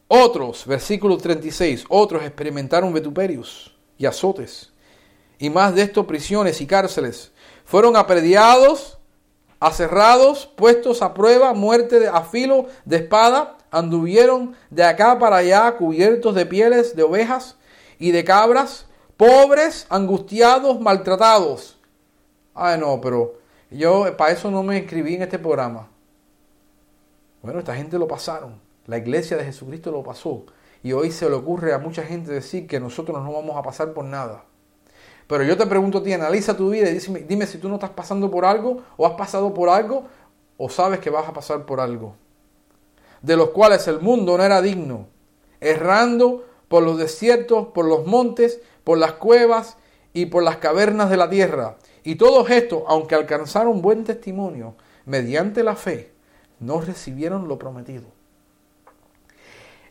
Otros, 0.07 0.65
versículo 0.67 1.17
36, 1.17 1.87
otros 1.89 2.23
experimentaron 2.23 2.95
vituperios 2.95 3.75
y 3.99 4.07
azotes, 4.07 4.73
y 5.39 5.51
más 5.51 5.75
de 5.75 5.83
esto 5.83 6.07
prisiones 6.07 6.61
y 6.61 6.67
cárceles. 6.67 7.33
Fueron 7.65 7.97
aprediados, 7.97 8.99
aserrados, 9.61 10.47
puestos 10.57 11.03
a 11.03 11.15
prueba, 11.15 11.55
muerte 11.55 12.07
a 12.07 12.23
filo 12.23 12.67
de 12.85 12.97
espada, 12.97 13.57
anduvieron 13.71 14.55
de 14.71 14.85
acá 14.85 15.19
para 15.19 15.37
allá 15.37 15.77
cubiertos 15.77 16.35
de 16.35 16.47
pieles 16.47 16.95
de 16.95 17.03
ovejas 17.03 17.57
y 17.99 18.11
de 18.11 18.25
cabras, 18.25 18.87
pobres, 19.17 19.87
angustiados, 19.89 20.81
maltratados. 20.81 21.79
Ay, 22.55 22.79
no, 22.79 23.01
pero 23.01 23.39
yo 23.71 24.17
para 24.17 24.33
eso 24.33 24.51
no 24.51 24.63
me 24.63 24.79
inscribí 24.79 25.15
en 25.15 25.23
este 25.23 25.39
programa. 25.39 25.89
Bueno, 27.43 27.59
esta 27.59 27.75
gente 27.75 27.99
lo 27.99 28.07
pasaron. 28.07 28.61
La 28.87 28.99
iglesia 28.99 29.37
de 29.37 29.45
Jesucristo 29.45 29.91
lo 29.91 30.03
pasó. 30.03 30.45
Y 30.83 30.93
hoy 30.93 31.11
se 31.11 31.29
le 31.29 31.35
ocurre 31.35 31.73
a 31.73 31.79
mucha 31.79 32.03
gente 32.03 32.31
decir 32.31 32.67
que 32.67 32.79
nosotros 32.79 33.23
no 33.23 33.33
vamos 33.33 33.57
a 33.57 33.63
pasar 33.63 33.93
por 33.93 34.05
nada. 34.05 34.45
Pero 35.27 35.45
yo 35.45 35.57
te 35.57 35.67
pregunto 35.67 35.99
a 35.99 36.03
ti, 36.03 36.13
analiza 36.13 36.57
tu 36.57 36.71
vida 36.71 36.91
y 36.91 36.99
dime, 36.99 37.21
dime 37.21 37.47
si 37.47 37.59
tú 37.59 37.69
no 37.69 37.75
estás 37.77 37.91
pasando 37.91 38.31
por 38.31 38.45
algo 38.45 38.83
o 38.97 39.07
has 39.07 39.15
pasado 39.15 39.55
por 39.55 39.69
algo 39.69 40.05
o 40.57 40.69
sabes 40.69 41.01
que 41.01 41.11
vas 41.11 41.29
a 41.29 41.33
pasar 41.33 41.65
por 41.65 41.81
algo 41.81 42.15
de 43.25 43.37
los 43.39 43.51
cuales 43.51 43.89
el 43.89 44.01
mundo 44.01 44.37
no 44.37 44.45
era 44.45 44.61
digno, 44.61 45.07
errando 45.61 46.45
por 46.69 46.83
los 46.83 46.99
desiertos, 46.99 47.69
por 47.69 47.87
los 47.87 48.07
montes, 48.07 48.61
por 48.85 48.99
las 48.99 49.13
cuevas 49.13 49.79
y 50.13 50.27
por 50.27 50.43
las 50.43 50.59
cavernas 50.59 51.09
de 51.09 51.17
la 51.17 51.31
tierra. 51.31 51.77
Y 52.03 52.17
todos 52.17 52.51
estos, 52.51 52.83
aunque 52.87 53.15
alcanzaron 53.15 53.81
buen 53.81 54.05
testimonio 54.05 54.75
mediante 55.07 55.63
la 55.63 55.75
fe, 55.75 56.13
no 56.61 56.83
recibieron 56.83 57.49
lo 57.49 57.59
prometido. 57.59 58.05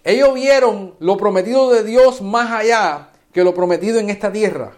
Ellos 0.04 0.36
vieron 0.36 0.94
lo 1.00 1.18
prometido 1.18 1.72
de 1.72 1.84
Dios 1.84 2.22
más 2.22 2.52
allá 2.52 3.10
que 3.32 3.44
lo 3.44 3.56
prometido 3.56 4.00
en 4.00 4.12
esta 4.12 4.32
tierra. 4.32 4.74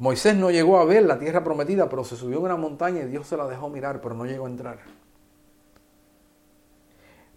Moisés 0.00 0.34
no 0.34 0.50
llegó 0.50 0.78
a 0.78 0.84
ver 0.84 1.04
la 1.04 1.18
tierra 1.18 1.44
prometida, 1.44 1.88
pero 1.88 2.02
se 2.02 2.16
subió 2.16 2.38
a 2.38 2.40
una 2.40 2.56
montaña 2.56 3.02
y 3.02 3.06
Dios 3.06 3.28
se 3.28 3.36
la 3.36 3.46
dejó 3.46 3.68
mirar, 3.68 4.00
pero 4.00 4.16
no 4.16 4.24
llegó 4.24 4.46
a 4.46 4.48
entrar 4.48 4.78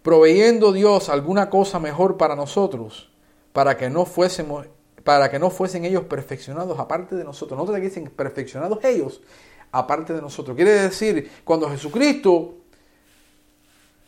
proveyendo 0.04 0.70
Dios 0.70 1.08
alguna 1.08 1.48
cosa 1.48 1.80
mejor 1.80 2.18
para 2.18 2.36
nosotros, 2.36 3.08
para 3.54 3.74
que 3.78 3.88
no 3.88 4.04
fuésemos, 4.04 4.66
para 5.02 5.30
que 5.30 5.38
no 5.38 5.48
fuesen 5.48 5.86
ellos 5.86 6.04
perfeccionados 6.04 6.78
aparte 6.78 7.16
de 7.16 7.24
nosotros. 7.24 7.58
No 7.58 7.64
te 7.64 7.80
dicen 7.80 8.12
perfeccionados 8.14 8.84
ellos 8.84 9.22
aparte 9.72 10.12
de 10.12 10.20
nosotros. 10.20 10.54
Quiere 10.56 10.72
decir, 10.72 11.30
cuando 11.42 11.70
Jesucristo 11.70 12.56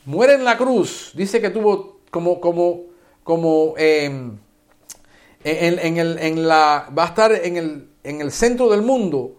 muere 0.04 0.34
en 0.34 0.44
la 0.44 0.58
cruz, 0.58 1.12
dice 1.14 1.40
que 1.40 1.48
tuvo 1.48 2.00
como, 2.10 2.42
como, 2.42 2.82
como 3.24 3.72
em, 3.78 4.36
en, 5.44 5.96
el, 5.96 6.18
en 6.18 6.46
la, 6.46 6.90
va 6.96 7.04
a 7.04 7.06
estar 7.06 7.32
en 7.32 7.56
el, 7.56 7.88
en 8.08 8.20
el 8.20 8.30
centro 8.32 8.68
del 8.68 8.82
mundo, 8.82 9.36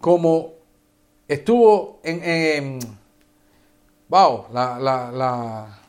como 0.00 0.52
estuvo 1.28 2.00
en 2.02 2.80
wow, 4.10 4.46
la, 4.52 4.78
la, 4.78 5.10
la, 5.12 5.80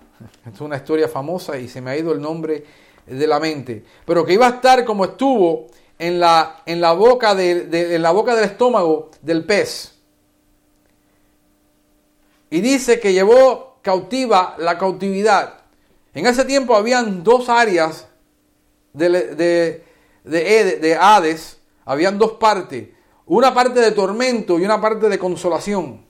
es 0.53 0.61
una 0.61 0.77
historia 0.77 1.07
famosa 1.07 1.57
y 1.57 1.67
se 1.67 1.81
me 1.81 1.91
ha 1.91 1.97
ido 1.97 2.13
el 2.13 2.21
nombre 2.21 2.63
de 3.05 3.27
la 3.27 3.39
mente, 3.39 3.83
pero 4.05 4.23
que 4.23 4.33
iba 4.33 4.45
a 4.47 4.51
estar 4.51 4.85
como 4.85 5.05
estuvo 5.05 5.67
en 5.97 6.19
la, 6.19 6.61
en 6.65 6.79
la, 6.79 6.93
boca, 6.93 7.33
de, 7.33 7.95
en 7.95 8.01
la 8.01 8.11
boca 8.11 8.35
del 8.35 8.45
estómago 8.45 9.09
del 9.21 9.43
pez. 9.43 9.95
Y 12.51 12.61
dice 12.61 12.99
que 12.99 13.13
llevó 13.13 13.77
cautiva 13.81 14.55
la 14.59 14.77
cautividad. 14.77 15.61
En 16.13 16.27
ese 16.27 16.45
tiempo 16.45 16.75
habían 16.75 17.23
dos 17.23 17.49
áreas 17.49 18.07
de, 18.93 19.09
de, 19.09 19.83
de, 20.23 20.79
de 20.79 20.95
Hades, 20.95 21.59
habían 21.85 22.17
dos 22.17 22.33
partes, 22.33 22.89
una 23.25 23.53
parte 23.53 23.79
de 23.79 23.91
tormento 23.91 24.59
y 24.59 24.65
una 24.65 24.79
parte 24.81 25.09
de 25.09 25.19
consolación. 25.19 26.05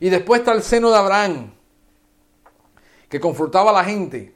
Y 0.00 0.10
después 0.10 0.40
está 0.40 0.52
el 0.52 0.62
seno 0.62 0.90
de 0.90 0.96
Abraham. 0.96 1.52
que 3.08 3.20
confrontaba 3.20 3.70
a 3.70 3.72
la 3.72 3.84
gente. 3.84 4.34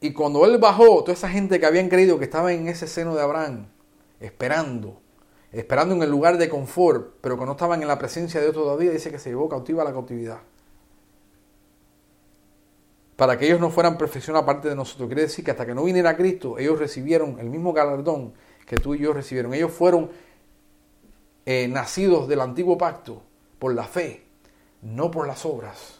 Y 0.00 0.12
cuando 0.12 0.44
él 0.44 0.58
bajó, 0.58 1.00
toda 1.00 1.14
esa 1.14 1.28
gente 1.28 1.58
que 1.58 1.66
habían 1.66 1.88
creído 1.88 2.18
que 2.18 2.24
estaba 2.26 2.52
en 2.52 2.68
ese 2.68 2.86
seno 2.86 3.14
de 3.14 3.22
Abraham, 3.22 3.66
esperando, 4.20 5.00
esperando 5.50 5.94
en 5.94 6.02
el 6.02 6.10
lugar 6.10 6.38
de 6.38 6.48
confort, 6.48 7.16
pero 7.20 7.38
que 7.38 7.46
no 7.46 7.52
estaban 7.52 7.82
en 7.82 7.88
la 7.88 7.98
presencia 7.98 8.38
de 8.38 8.46
Dios 8.46 8.54
todavía, 8.54 8.90
dice 8.90 9.10
que 9.10 9.18
se 9.18 9.30
llevó 9.30 9.48
cautiva 9.48 9.82
a 9.82 9.86
la 9.86 9.92
cautividad. 9.92 10.40
Para 13.18 13.36
que 13.36 13.46
ellos 13.46 13.58
no 13.58 13.68
fueran 13.68 13.98
perfección 13.98 14.36
aparte 14.36 14.68
de 14.68 14.76
nosotros. 14.76 15.08
Quiere 15.08 15.22
decir 15.22 15.44
que 15.44 15.50
hasta 15.50 15.66
que 15.66 15.74
no 15.74 15.82
viniera 15.82 16.16
Cristo, 16.16 16.56
ellos 16.56 16.78
recibieron 16.78 17.40
el 17.40 17.50
mismo 17.50 17.72
galardón 17.72 18.32
que 18.64 18.76
tú 18.76 18.94
y 18.94 19.00
yo 19.00 19.12
recibieron. 19.12 19.52
Ellos 19.54 19.72
fueron 19.72 20.08
eh, 21.44 21.66
nacidos 21.66 22.28
del 22.28 22.40
antiguo 22.40 22.78
pacto 22.78 23.24
por 23.58 23.74
la 23.74 23.82
fe, 23.82 24.22
no 24.82 25.10
por 25.10 25.26
las 25.26 25.44
obras. 25.44 25.98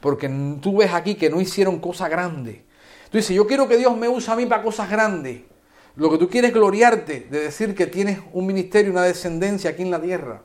Porque 0.00 0.28
tú 0.60 0.76
ves 0.76 0.92
aquí 0.92 1.14
que 1.14 1.30
no 1.30 1.40
hicieron 1.40 1.78
cosa 1.78 2.10
grande. 2.10 2.66
Tú 3.08 3.16
dices, 3.16 3.34
yo 3.34 3.46
quiero 3.46 3.66
que 3.66 3.78
Dios 3.78 3.96
me 3.96 4.06
use 4.06 4.30
a 4.30 4.36
mí 4.36 4.44
para 4.44 4.62
cosas 4.62 4.90
grandes. 4.90 5.40
Lo 5.96 6.10
que 6.10 6.18
tú 6.18 6.28
quieres 6.28 6.50
es 6.50 6.54
gloriarte 6.54 7.20
de 7.30 7.40
decir 7.40 7.74
que 7.74 7.86
tienes 7.86 8.18
un 8.34 8.44
ministerio, 8.44 8.92
una 8.92 9.04
descendencia 9.04 9.70
aquí 9.70 9.80
en 9.80 9.90
la 9.90 10.02
tierra. 10.02 10.42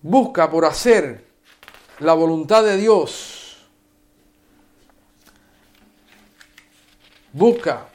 Busca 0.00 0.50
por 0.50 0.64
hacer 0.64 1.26
la 1.98 2.14
voluntad 2.14 2.64
de 2.64 2.78
Dios. 2.78 3.33
Busca 7.34 7.88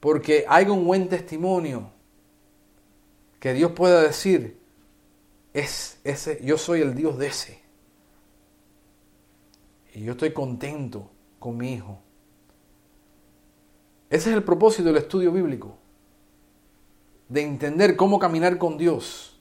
porque 0.00 0.44
hay 0.48 0.66
un 0.66 0.84
buen 0.84 1.08
testimonio 1.08 1.88
que 3.38 3.52
Dios 3.52 3.72
pueda 3.72 4.02
decir, 4.02 4.58
es 5.54 6.00
ese, 6.02 6.40
yo 6.42 6.58
soy 6.58 6.80
el 6.80 6.96
Dios 6.96 7.16
de 7.16 7.28
ese. 7.28 7.60
Y 9.94 10.02
yo 10.02 10.12
estoy 10.12 10.32
contento 10.32 11.10
con 11.38 11.56
mi 11.56 11.74
hijo. 11.74 12.00
Ese 14.08 14.30
es 14.30 14.36
el 14.36 14.42
propósito 14.42 14.88
del 14.88 14.96
estudio 14.96 15.30
bíblico. 15.30 15.76
De 17.28 17.42
entender 17.42 17.94
cómo 17.94 18.18
caminar 18.18 18.58
con 18.58 18.76
Dios. 18.76 19.38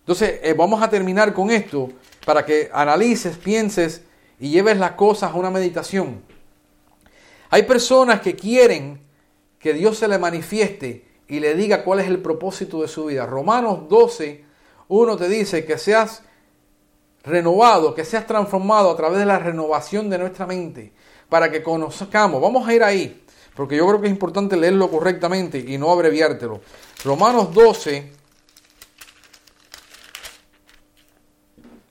Entonces, 0.00 0.40
eh, 0.42 0.52
vamos 0.52 0.82
a 0.82 0.90
terminar 0.90 1.32
con 1.32 1.50
esto 1.50 1.88
para 2.26 2.44
que 2.44 2.68
analices, 2.72 3.38
pienses 3.38 4.02
y 4.38 4.50
lleves 4.50 4.76
las 4.76 4.92
cosas 4.92 5.32
a 5.32 5.36
una 5.36 5.50
meditación. 5.50 6.35
Hay 7.50 7.62
personas 7.62 8.20
que 8.20 8.34
quieren 8.34 9.00
que 9.58 9.72
Dios 9.72 9.98
se 9.98 10.08
le 10.08 10.18
manifieste 10.18 11.06
y 11.28 11.40
le 11.40 11.54
diga 11.54 11.84
cuál 11.84 12.00
es 12.00 12.06
el 12.06 12.20
propósito 12.20 12.82
de 12.82 12.88
su 12.88 13.06
vida. 13.06 13.26
Romanos 13.26 13.88
12, 13.88 14.44
1 14.88 15.16
te 15.16 15.28
dice 15.28 15.64
que 15.64 15.78
seas 15.78 16.22
renovado, 17.24 17.94
que 17.94 18.04
seas 18.04 18.26
transformado 18.26 18.90
a 18.90 18.96
través 18.96 19.18
de 19.18 19.26
la 19.26 19.38
renovación 19.38 20.08
de 20.08 20.18
nuestra 20.18 20.46
mente, 20.46 20.92
para 21.28 21.50
que 21.50 21.62
conozcamos. 21.62 22.40
Vamos 22.40 22.68
a 22.68 22.74
ir 22.74 22.84
ahí, 22.84 23.24
porque 23.56 23.76
yo 23.76 23.86
creo 23.88 24.00
que 24.00 24.06
es 24.06 24.12
importante 24.12 24.56
leerlo 24.56 24.88
correctamente 24.88 25.58
y 25.58 25.76
no 25.78 25.90
abreviártelo. 25.90 26.60
Romanos 27.04 27.52
12, 27.52 28.12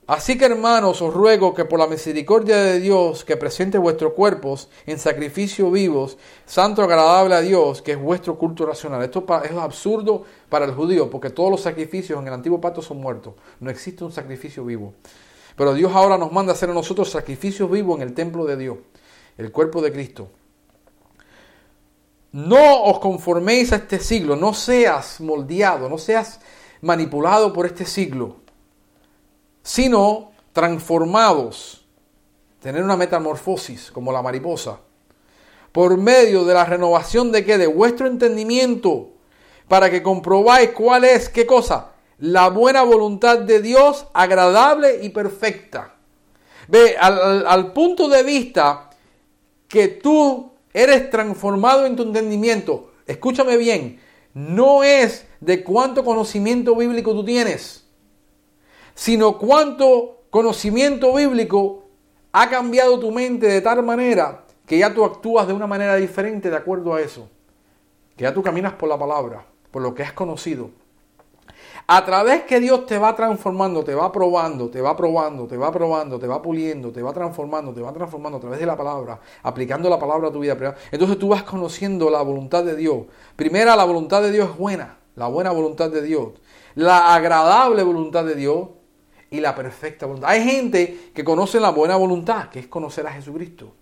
Así 0.06 0.38
que 0.38 0.44
hermanos, 0.44 1.02
os 1.02 1.12
ruego 1.12 1.52
que 1.52 1.64
por 1.64 1.80
la 1.80 1.88
misericordia 1.88 2.58
de 2.58 2.78
Dios, 2.78 3.24
que 3.24 3.36
presente 3.36 3.76
vuestros 3.76 4.12
cuerpos 4.12 4.68
en 4.86 5.00
sacrificio 5.00 5.68
vivos, 5.68 6.16
santo 6.44 6.82
agradable 6.82 7.34
a 7.34 7.40
Dios, 7.40 7.82
que 7.82 7.92
es 7.92 8.00
vuestro 8.00 8.38
culto 8.38 8.64
racional. 8.64 9.02
Esto 9.02 9.26
es 9.42 9.50
absurdo 9.50 10.22
para 10.48 10.64
el 10.64 10.74
judío, 10.74 11.10
porque 11.10 11.30
todos 11.30 11.50
los 11.50 11.60
sacrificios 11.60 12.20
en 12.20 12.28
el 12.28 12.34
antiguo 12.34 12.60
pacto 12.60 12.82
son 12.82 13.00
muertos. 13.00 13.34
No 13.58 13.68
existe 13.68 14.04
un 14.04 14.12
sacrificio 14.12 14.64
vivo. 14.64 14.94
Pero 15.56 15.74
Dios 15.74 15.92
ahora 15.92 16.16
nos 16.16 16.30
manda 16.30 16.52
a 16.52 16.54
hacer 16.54 16.70
a 16.70 16.74
nosotros 16.74 17.10
sacrificios 17.10 17.68
vivos 17.68 17.96
en 17.96 18.02
el 18.02 18.14
templo 18.14 18.44
de 18.44 18.56
Dios, 18.56 18.78
el 19.36 19.50
cuerpo 19.50 19.82
de 19.82 19.90
Cristo. 19.90 20.28
No 22.30 22.84
os 22.84 23.00
conforméis 23.00 23.72
a 23.72 23.76
este 23.76 23.98
siglo, 23.98 24.36
no 24.36 24.54
seas 24.54 25.20
moldeado, 25.20 25.88
no 25.88 25.98
seas 25.98 26.38
manipulado 26.80 27.52
por 27.52 27.66
este 27.66 27.84
siglo 27.84 28.45
sino 29.66 30.30
transformados, 30.52 31.84
tener 32.62 32.84
una 32.84 32.96
metamorfosis 32.96 33.90
como 33.90 34.12
la 34.12 34.22
mariposa, 34.22 34.78
por 35.72 35.96
medio 35.96 36.44
de 36.44 36.54
la 36.54 36.64
renovación 36.64 37.32
de 37.32 37.44
qué? 37.44 37.58
De 37.58 37.66
vuestro 37.66 38.06
entendimiento, 38.06 39.10
para 39.66 39.90
que 39.90 40.04
comprobáis 40.04 40.70
cuál 40.70 41.02
es, 41.02 41.28
qué 41.28 41.46
cosa, 41.46 41.94
la 42.20 42.48
buena 42.48 42.84
voluntad 42.84 43.40
de 43.40 43.60
Dios, 43.60 44.06
agradable 44.14 45.00
y 45.02 45.08
perfecta. 45.08 45.96
Ve, 46.68 46.96
al 46.96 47.72
punto 47.72 48.08
de 48.08 48.22
vista 48.22 48.90
que 49.66 49.88
tú 49.88 50.52
eres 50.72 51.10
transformado 51.10 51.86
en 51.86 51.96
tu 51.96 52.04
entendimiento, 52.04 52.92
escúchame 53.04 53.56
bien, 53.56 54.00
no 54.32 54.84
es 54.84 55.26
de 55.40 55.64
cuánto 55.64 56.04
conocimiento 56.04 56.76
bíblico 56.76 57.12
tú 57.14 57.24
tienes 57.24 57.85
sino 58.96 59.36
cuánto 59.38 60.22
conocimiento 60.30 61.14
bíblico 61.14 61.84
ha 62.32 62.48
cambiado 62.48 62.98
tu 62.98 63.12
mente 63.12 63.46
de 63.46 63.60
tal 63.60 63.82
manera 63.84 64.44
que 64.66 64.78
ya 64.78 64.92
tú 64.92 65.04
actúas 65.04 65.46
de 65.46 65.52
una 65.52 65.66
manera 65.66 65.94
diferente 65.96 66.50
de 66.50 66.56
acuerdo 66.56 66.94
a 66.94 67.00
eso. 67.00 67.28
Que 68.16 68.24
ya 68.24 68.34
tú 68.34 68.42
caminas 68.42 68.72
por 68.72 68.88
la 68.88 68.98
palabra, 68.98 69.44
por 69.70 69.82
lo 69.82 69.94
que 69.94 70.02
has 70.02 70.12
conocido. 70.12 70.70
A 71.86 72.04
través 72.04 72.44
que 72.44 72.58
Dios 72.58 72.86
te 72.86 72.98
va 72.98 73.14
transformando, 73.14 73.84
te 73.84 73.94
va 73.94 74.10
probando, 74.10 74.70
te 74.70 74.80
va 74.80 74.96
probando, 74.96 75.46
te 75.46 75.56
va 75.56 75.70
probando, 75.70 76.18
te 76.18 76.26
va 76.26 76.42
puliendo, 76.42 76.90
te 76.90 77.02
va 77.02 77.12
transformando, 77.12 77.72
te 77.72 77.82
va 77.82 77.92
transformando 77.92 78.38
a 78.38 78.40
través 78.40 78.58
de 78.58 78.66
la 78.66 78.76
palabra, 78.76 79.20
aplicando 79.42 79.88
la 79.90 79.98
palabra 79.98 80.28
a 80.28 80.32
tu 80.32 80.40
vida. 80.40 80.56
Entonces 80.90 81.18
tú 81.18 81.28
vas 81.28 81.42
conociendo 81.42 82.10
la 82.10 82.22
voluntad 82.22 82.64
de 82.64 82.74
Dios. 82.74 83.04
Primera, 83.36 83.76
la 83.76 83.84
voluntad 83.84 84.22
de 84.22 84.32
Dios 84.32 84.50
es 84.50 84.56
buena, 84.56 84.96
la 85.14 85.28
buena 85.28 85.52
voluntad 85.52 85.90
de 85.90 86.02
Dios. 86.02 86.30
La 86.74 87.14
agradable 87.14 87.82
voluntad 87.84 88.24
de 88.24 88.34
Dios 88.34 88.68
y 89.30 89.40
la 89.40 89.54
perfecta 89.54 90.06
voluntad. 90.06 90.30
Hay 90.30 90.44
gente 90.44 91.10
que 91.14 91.24
conoce 91.24 91.60
la 91.60 91.70
buena 91.70 91.96
voluntad, 91.96 92.48
que 92.48 92.60
es 92.60 92.66
conocer 92.66 93.06
a 93.06 93.12
Jesucristo. 93.12 93.74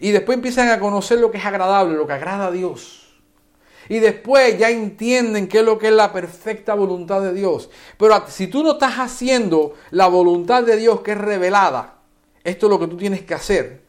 Y 0.00 0.10
después 0.10 0.36
empiezan 0.36 0.68
a 0.68 0.78
conocer 0.78 1.18
lo 1.18 1.30
que 1.30 1.38
es 1.38 1.44
agradable, 1.44 1.96
lo 1.96 2.06
que 2.06 2.12
agrada 2.12 2.46
a 2.46 2.50
Dios. 2.50 3.08
Y 3.88 4.00
después 4.00 4.58
ya 4.58 4.70
entienden 4.70 5.48
qué 5.48 5.60
es 5.60 5.64
lo 5.64 5.78
que 5.78 5.88
es 5.88 5.94
la 5.94 6.12
perfecta 6.12 6.74
voluntad 6.74 7.22
de 7.22 7.32
Dios. 7.32 7.70
Pero 7.96 8.22
si 8.28 8.46
tú 8.46 8.62
no 8.62 8.72
estás 8.72 8.96
haciendo 8.96 9.74
la 9.90 10.06
voluntad 10.08 10.62
de 10.62 10.76
Dios 10.76 11.00
que 11.00 11.12
es 11.12 11.18
revelada, 11.18 11.96
esto 12.44 12.66
es 12.66 12.70
lo 12.70 12.78
que 12.78 12.86
tú 12.86 12.96
tienes 12.96 13.22
que 13.22 13.34
hacer. 13.34 13.82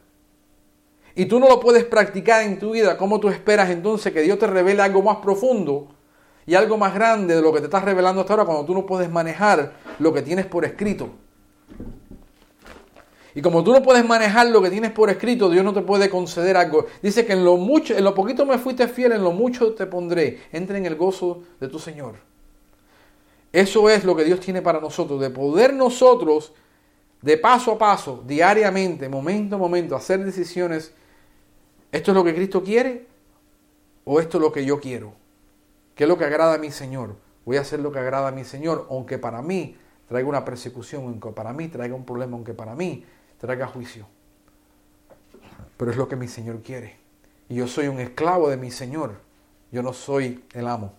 Y 1.15 1.25
tú 1.25 1.39
no 1.39 1.49
lo 1.49 1.59
puedes 1.59 1.83
practicar 1.83 2.43
en 2.43 2.59
tu 2.59 2.71
vida, 2.71 2.97
¿cómo 2.97 3.19
tú 3.19 3.27
esperas 3.27 3.69
entonces 3.69 4.13
que 4.13 4.21
Dios 4.21 4.39
te 4.39 4.47
revele 4.47 4.81
algo 4.81 5.01
más 5.01 5.17
profundo 5.17 5.89
y 6.49 6.55
algo 6.55 6.79
más 6.79 6.95
grande 6.95 7.35
de 7.35 7.43
lo 7.43 7.53
que 7.53 7.59
te 7.59 7.65
estás 7.65 7.83
revelando 7.83 8.21
hasta 8.21 8.33
ahora 8.33 8.45
cuando 8.45 8.65
tú 8.65 8.73
no 8.73 8.83
puedes 8.83 9.07
manejar 9.07 9.73
lo 9.99 10.11
que 10.11 10.23
tienes 10.23 10.47
por 10.47 10.65
escrito. 10.65 11.11
Y 13.35 13.41
como 13.43 13.63
tú 13.63 13.71
no 13.71 13.83
puedes 13.83 14.03
manejar 14.03 14.47
lo 14.47 14.59
que 14.59 14.71
tienes 14.71 14.89
por 14.89 15.11
escrito, 15.11 15.47
Dios 15.51 15.63
no 15.63 15.75
te 15.75 15.81
puede 15.81 16.09
conceder 16.09 16.57
algo. 16.57 16.87
Dice 17.03 17.23
que 17.23 17.33
en 17.33 17.45
lo 17.45 17.57
mucho, 17.57 17.95
en 17.95 18.03
lo 18.03 18.15
poquito 18.15 18.47
me 18.47 18.57
fuiste 18.57 18.87
fiel, 18.87 19.11
en 19.11 19.23
lo 19.23 19.31
mucho 19.31 19.75
te 19.75 19.85
pondré. 19.85 20.41
Entra 20.51 20.79
en 20.79 20.87
el 20.87 20.95
gozo 20.95 21.43
de 21.59 21.67
tu 21.67 21.77
Señor. 21.77 22.15
Eso 23.53 23.87
es 23.87 24.03
lo 24.03 24.15
que 24.15 24.23
Dios 24.23 24.39
tiene 24.39 24.63
para 24.63 24.81
nosotros, 24.81 25.21
de 25.21 25.29
poder 25.29 25.71
nosotros, 25.75 26.53
de 27.21 27.37
paso 27.37 27.73
a 27.73 27.77
paso, 27.77 28.23
diariamente, 28.25 29.07
momento 29.07 29.57
a 29.57 29.59
momento, 29.59 29.95
hacer 29.95 30.25
decisiones. 30.25 30.95
¿Esto 31.91 32.09
es 32.09 32.15
lo 32.15 32.23
que 32.23 32.33
Cristo 32.33 32.63
quiere? 32.63 33.05
¿O 34.03 34.19
esto 34.19 34.39
es 34.39 34.41
lo 34.41 34.51
que 34.51 34.65
yo 34.65 34.79
quiero? 34.79 35.18
¿Qué 35.99 36.05
es 36.05 36.07
lo 36.07 36.17
que 36.17 36.23
agrada 36.23 36.53
a 36.53 36.57
mi 36.57 36.71
Señor? 36.71 37.17
Voy 37.43 37.57
a 37.57 37.59
hacer 37.59 37.81
lo 37.81 37.91
que 37.91 37.99
agrada 37.99 38.29
a 38.29 38.31
mi 38.31 38.45
Señor, 38.45 38.87
aunque 38.89 39.17
para 39.17 39.41
mí 39.41 39.75
traiga 40.07 40.29
una 40.29 40.45
persecución, 40.45 41.03
aunque 41.03 41.31
para 41.31 41.51
mí 41.51 41.67
traiga 41.67 41.93
un 41.93 42.05
problema, 42.05 42.37
aunque 42.37 42.53
para 42.53 42.73
mí 42.73 43.03
traiga 43.37 43.67
juicio. 43.67 44.07
Pero 45.75 45.91
es 45.91 45.97
lo 45.97 46.07
que 46.07 46.15
mi 46.15 46.29
Señor 46.29 46.61
quiere. 46.61 46.95
Y 47.49 47.55
yo 47.55 47.67
soy 47.67 47.89
un 47.89 47.99
esclavo 47.99 48.49
de 48.49 48.55
mi 48.55 48.71
Señor. 48.71 49.19
Yo 49.73 49.83
no 49.83 49.91
soy 49.91 50.41
el 50.53 50.69
amo. 50.69 50.93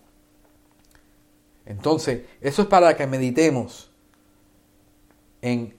Entonces, 1.65 2.27
eso 2.39 2.61
es 2.61 2.67
para 2.67 2.95
que 2.95 3.07
meditemos 3.07 3.89
en 5.41 5.75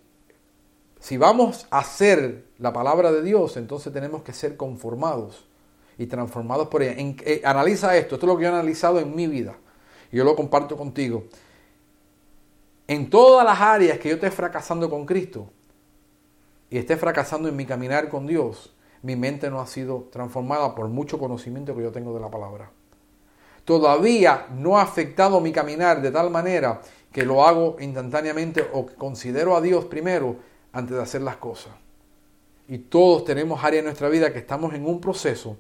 si 0.99 1.16
vamos 1.16 1.69
a 1.70 1.78
hacer 1.78 2.44
la 2.59 2.73
palabra 2.73 3.12
de 3.12 3.23
Dios, 3.23 3.57
entonces 3.57 3.93
tenemos 3.93 4.24
que 4.24 4.32
ser 4.32 4.57
conformados 4.57 5.47
y 5.98 6.06
transformados 6.06 6.69
por 6.69 6.82
ella. 6.82 6.94
Eh, 6.98 7.43
analiza 7.44 7.97
esto, 7.97 8.14
esto 8.14 8.27
es 8.27 8.32
lo 8.32 8.36
que 8.36 8.44
yo 8.44 8.51
he 8.51 8.52
analizado 8.52 9.01
en 9.01 9.14
mi 9.14 9.27
vida 9.27 9.56
y 10.10 10.16
yo 10.16 10.24
lo 10.24 10.36
comparto 10.36 10.77
contigo. 10.77 11.24
En 12.86 13.09
todas 13.09 13.44
las 13.44 13.60
áreas 13.60 13.98
que 13.98 14.09
yo 14.09 14.16
esté 14.16 14.31
fracasando 14.31 14.90
con 14.90 15.06
Cristo 15.06 15.51
y 16.69 16.78
esté 16.78 16.97
fracasando 16.97 17.48
en 17.48 17.56
mi 17.56 17.64
caminar 17.64 18.09
con 18.09 18.27
Dios, 18.27 18.74
mi 19.02 19.16
mente 19.16 19.51
no 19.51 19.60
ha 19.60 19.66
sido 19.66 20.09
transformada 20.10 20.74
por 20.74 20.89
mucho 20.89 21.19
conocimiento 21.19 21.74
que 21.74 21.82
yo 21.82 21.93
tengo 21.93 22.14
de 22.14 22.20
la 22.20 22.31
palabra. 22.31 22.70
Todavía 23.64 24.47
no 24.51 24.78
ha 24.78 24.82
afectado 24.82 25.40
mi 25.40 25.52
caminar 25.52 26.02
de 26.02 26.10
tal 26.10 26.31
manera 26.31 26.81
que 27.12 27.24
lo 27.24 27.47
hago 27.47 27.77
instantáneamente 27.81 28.66
o 28.73 28.86
considero 28.86 29.56
a 29.56 29.60
Dios 29.60 29.85
primero 29.85 30.36
antes 30.73 30.97
de 30.97 31.02
hacer 31.02 31.23
las 31.23 31.36
cosas. 31.36 31.73
Y 32.73 32.78
todos 32.78 33.27
tenemos 33.27 33.62
áreas 33.62 33.81
en 33.81 33.85
nuestra 33.85 34.09
vida 34.09 34.32
que 34.32 34.39
estamos 34.39 34.73
en 34.73 34.86
un 34.86 34.99
proceso 34.99 35.59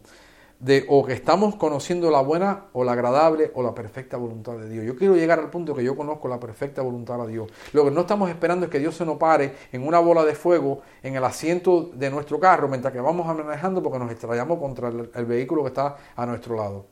de 0.58 0.86
o 0.88 1.04
que 1.04 1.12
estamos 1.12 1.56
conociendo 1.56 2.10
la 2.10 2.22
buena 2.22 2.68
o 2.72 2.84
la 2.84 2.92
agradable 2.92 3.50
o 3.54 3.62
la 3.62 3.74
perfecta 3.74 4.16
voluntad 4.16 4.56
de 4.56 4.66
Dios. 4.70 4.86
Yo 4.86 4.96
quiero 4.96 5.14
llegar 5.14 5.38
al 5.38 5.50
punto 5.50 5.74
que 5.74 5.84
yo 5.84 5.94
conozco 5.94 6.26
la 6.26 6.40
perfecta 6.40 6.80
voluntad 6.80 7.18
de 7.26 7.32
Dios. 7.32 7.50
Lo 7.74 7.84
que 7.84 7.90
no 7.90 8.00
estamos 8.00 8.30
esperando 8.30 8.64
es 8.64 8.72
que 8.72 8.78
Dios 8.78 8.96
se 8.96 9.04
nos 9.04 9.18
pare 9.18 9.52
en 9.72 9.86
una 9.86 9.98
bola 9.98 10.24
de 10.24 10.34
fuego 10.34 10.80
en 11.02 11.14
el 11.14 11.22
asiento 11.22 11.90
de 11.92 12.08
nuestro 12.08 12.40
carro 12.40 12.66
mientras 12.66 12.94
que 12.94 13.00
vamos 13.02 13.26
manejando 13.26 13.82
porque 13.82 13.98
nos 13.98 14.10
estrellamos 14.10 14.58
contra 14.58 14.88
el, 14.88 15.10
el 15.14 15.26
vehículo 15.26 15.64
que 15.64 15.68
está 15.68 15.94
a 16.16 16.24
nuestro 16.24 16.56
lado. 16.56 16.86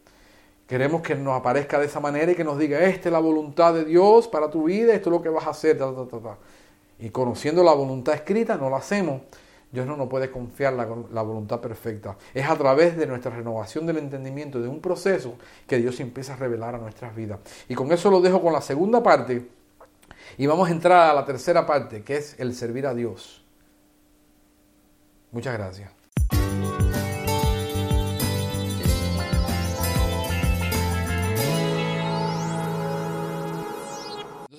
Queremos 0.66 1.00
que 1.00 1.14
nos 1.14 1.34
aparezca 1.34 1.78
de 1.78 1.86
esa 1.86 1.98
manera 1.98 2.30
y 2.30 2.34
que 2.34 2.44
nos 2.44 2.58
diga, 2.58 2.78
esta 2.78 3.08
es 3.08 3.12
la 3.14 3.20
voluntad 3.20 3.72
de 3.72 3.86
Dios 3.86 4.28
para 4.28 4.50
tu 4.50 4.64
vida, 4.64 4.92
esto 4.92 5.08
es 5.08 5.16
lo 5.16 5.22
que 5.22 5.30
vas 5.30 5.46
a 5.46 5.50
hacer. 5.50 5.80
Y 6.98 7.08
conociendo 7.08 7.64
la 7.64 7.72
voluntad 7.72 8.14
escrita, 8.14 8.58
no 8.58 8.68
la 8.68 8.76
hacemos. 8.76 9.22
Dios 9.72 9.86
no 9.86 9.96
nos 9.96 10.08
puede 10.08 10.30
confiar 10.30 10.72
la, 10.72 10.88
la, 11.12 11.22
voluntad 11.22 11.60
perfecta. 11.60 12.16
Es 12.34 12.48
a 12.48 12.56
través 12.56 12.96
de 12.96 13.06
nuestra 13.06 13.30
renovación 13.30 13.86
del 13.86 13.98
entendimiento, 13.98 14.60
de 14.60 14.68
un 14.68 14.80
proceso, 14.80 15.36
que 15.66 15.78
Dios 15.78 16.00
empieza 16.00 16.34
a 16.34 16.36
revelar 16.36 16.74
a 16.74 16.78
nuestras 16.78 17.14
vidas. 17.14 17.38
Y 17.68 17.74
con 17.74 17.92
eso 17.92 18.10
lo 18.10 18.20
dejo 18.20 18.42
con 18.42 18.52
la 18.52 18.60
segunda 18.60 19.02
parte. 19.02 19.48
Y 20.38 20.46
vamos 20.46 20.68
a 20.68 20.72
entrar 20.72 21.10
a 21.10 21.14
la 21.14 21.24
tercera 21.24 21.66
parte, 21.66 22.02
que 22.02 22.16
es 22.16 22.38
el 22.40 22.54
servir 22.54 22.86
a 22.86 22.94
Dios. 22.94 23.44
Muchas 25.30 25.54
gracias. 25.54 25.99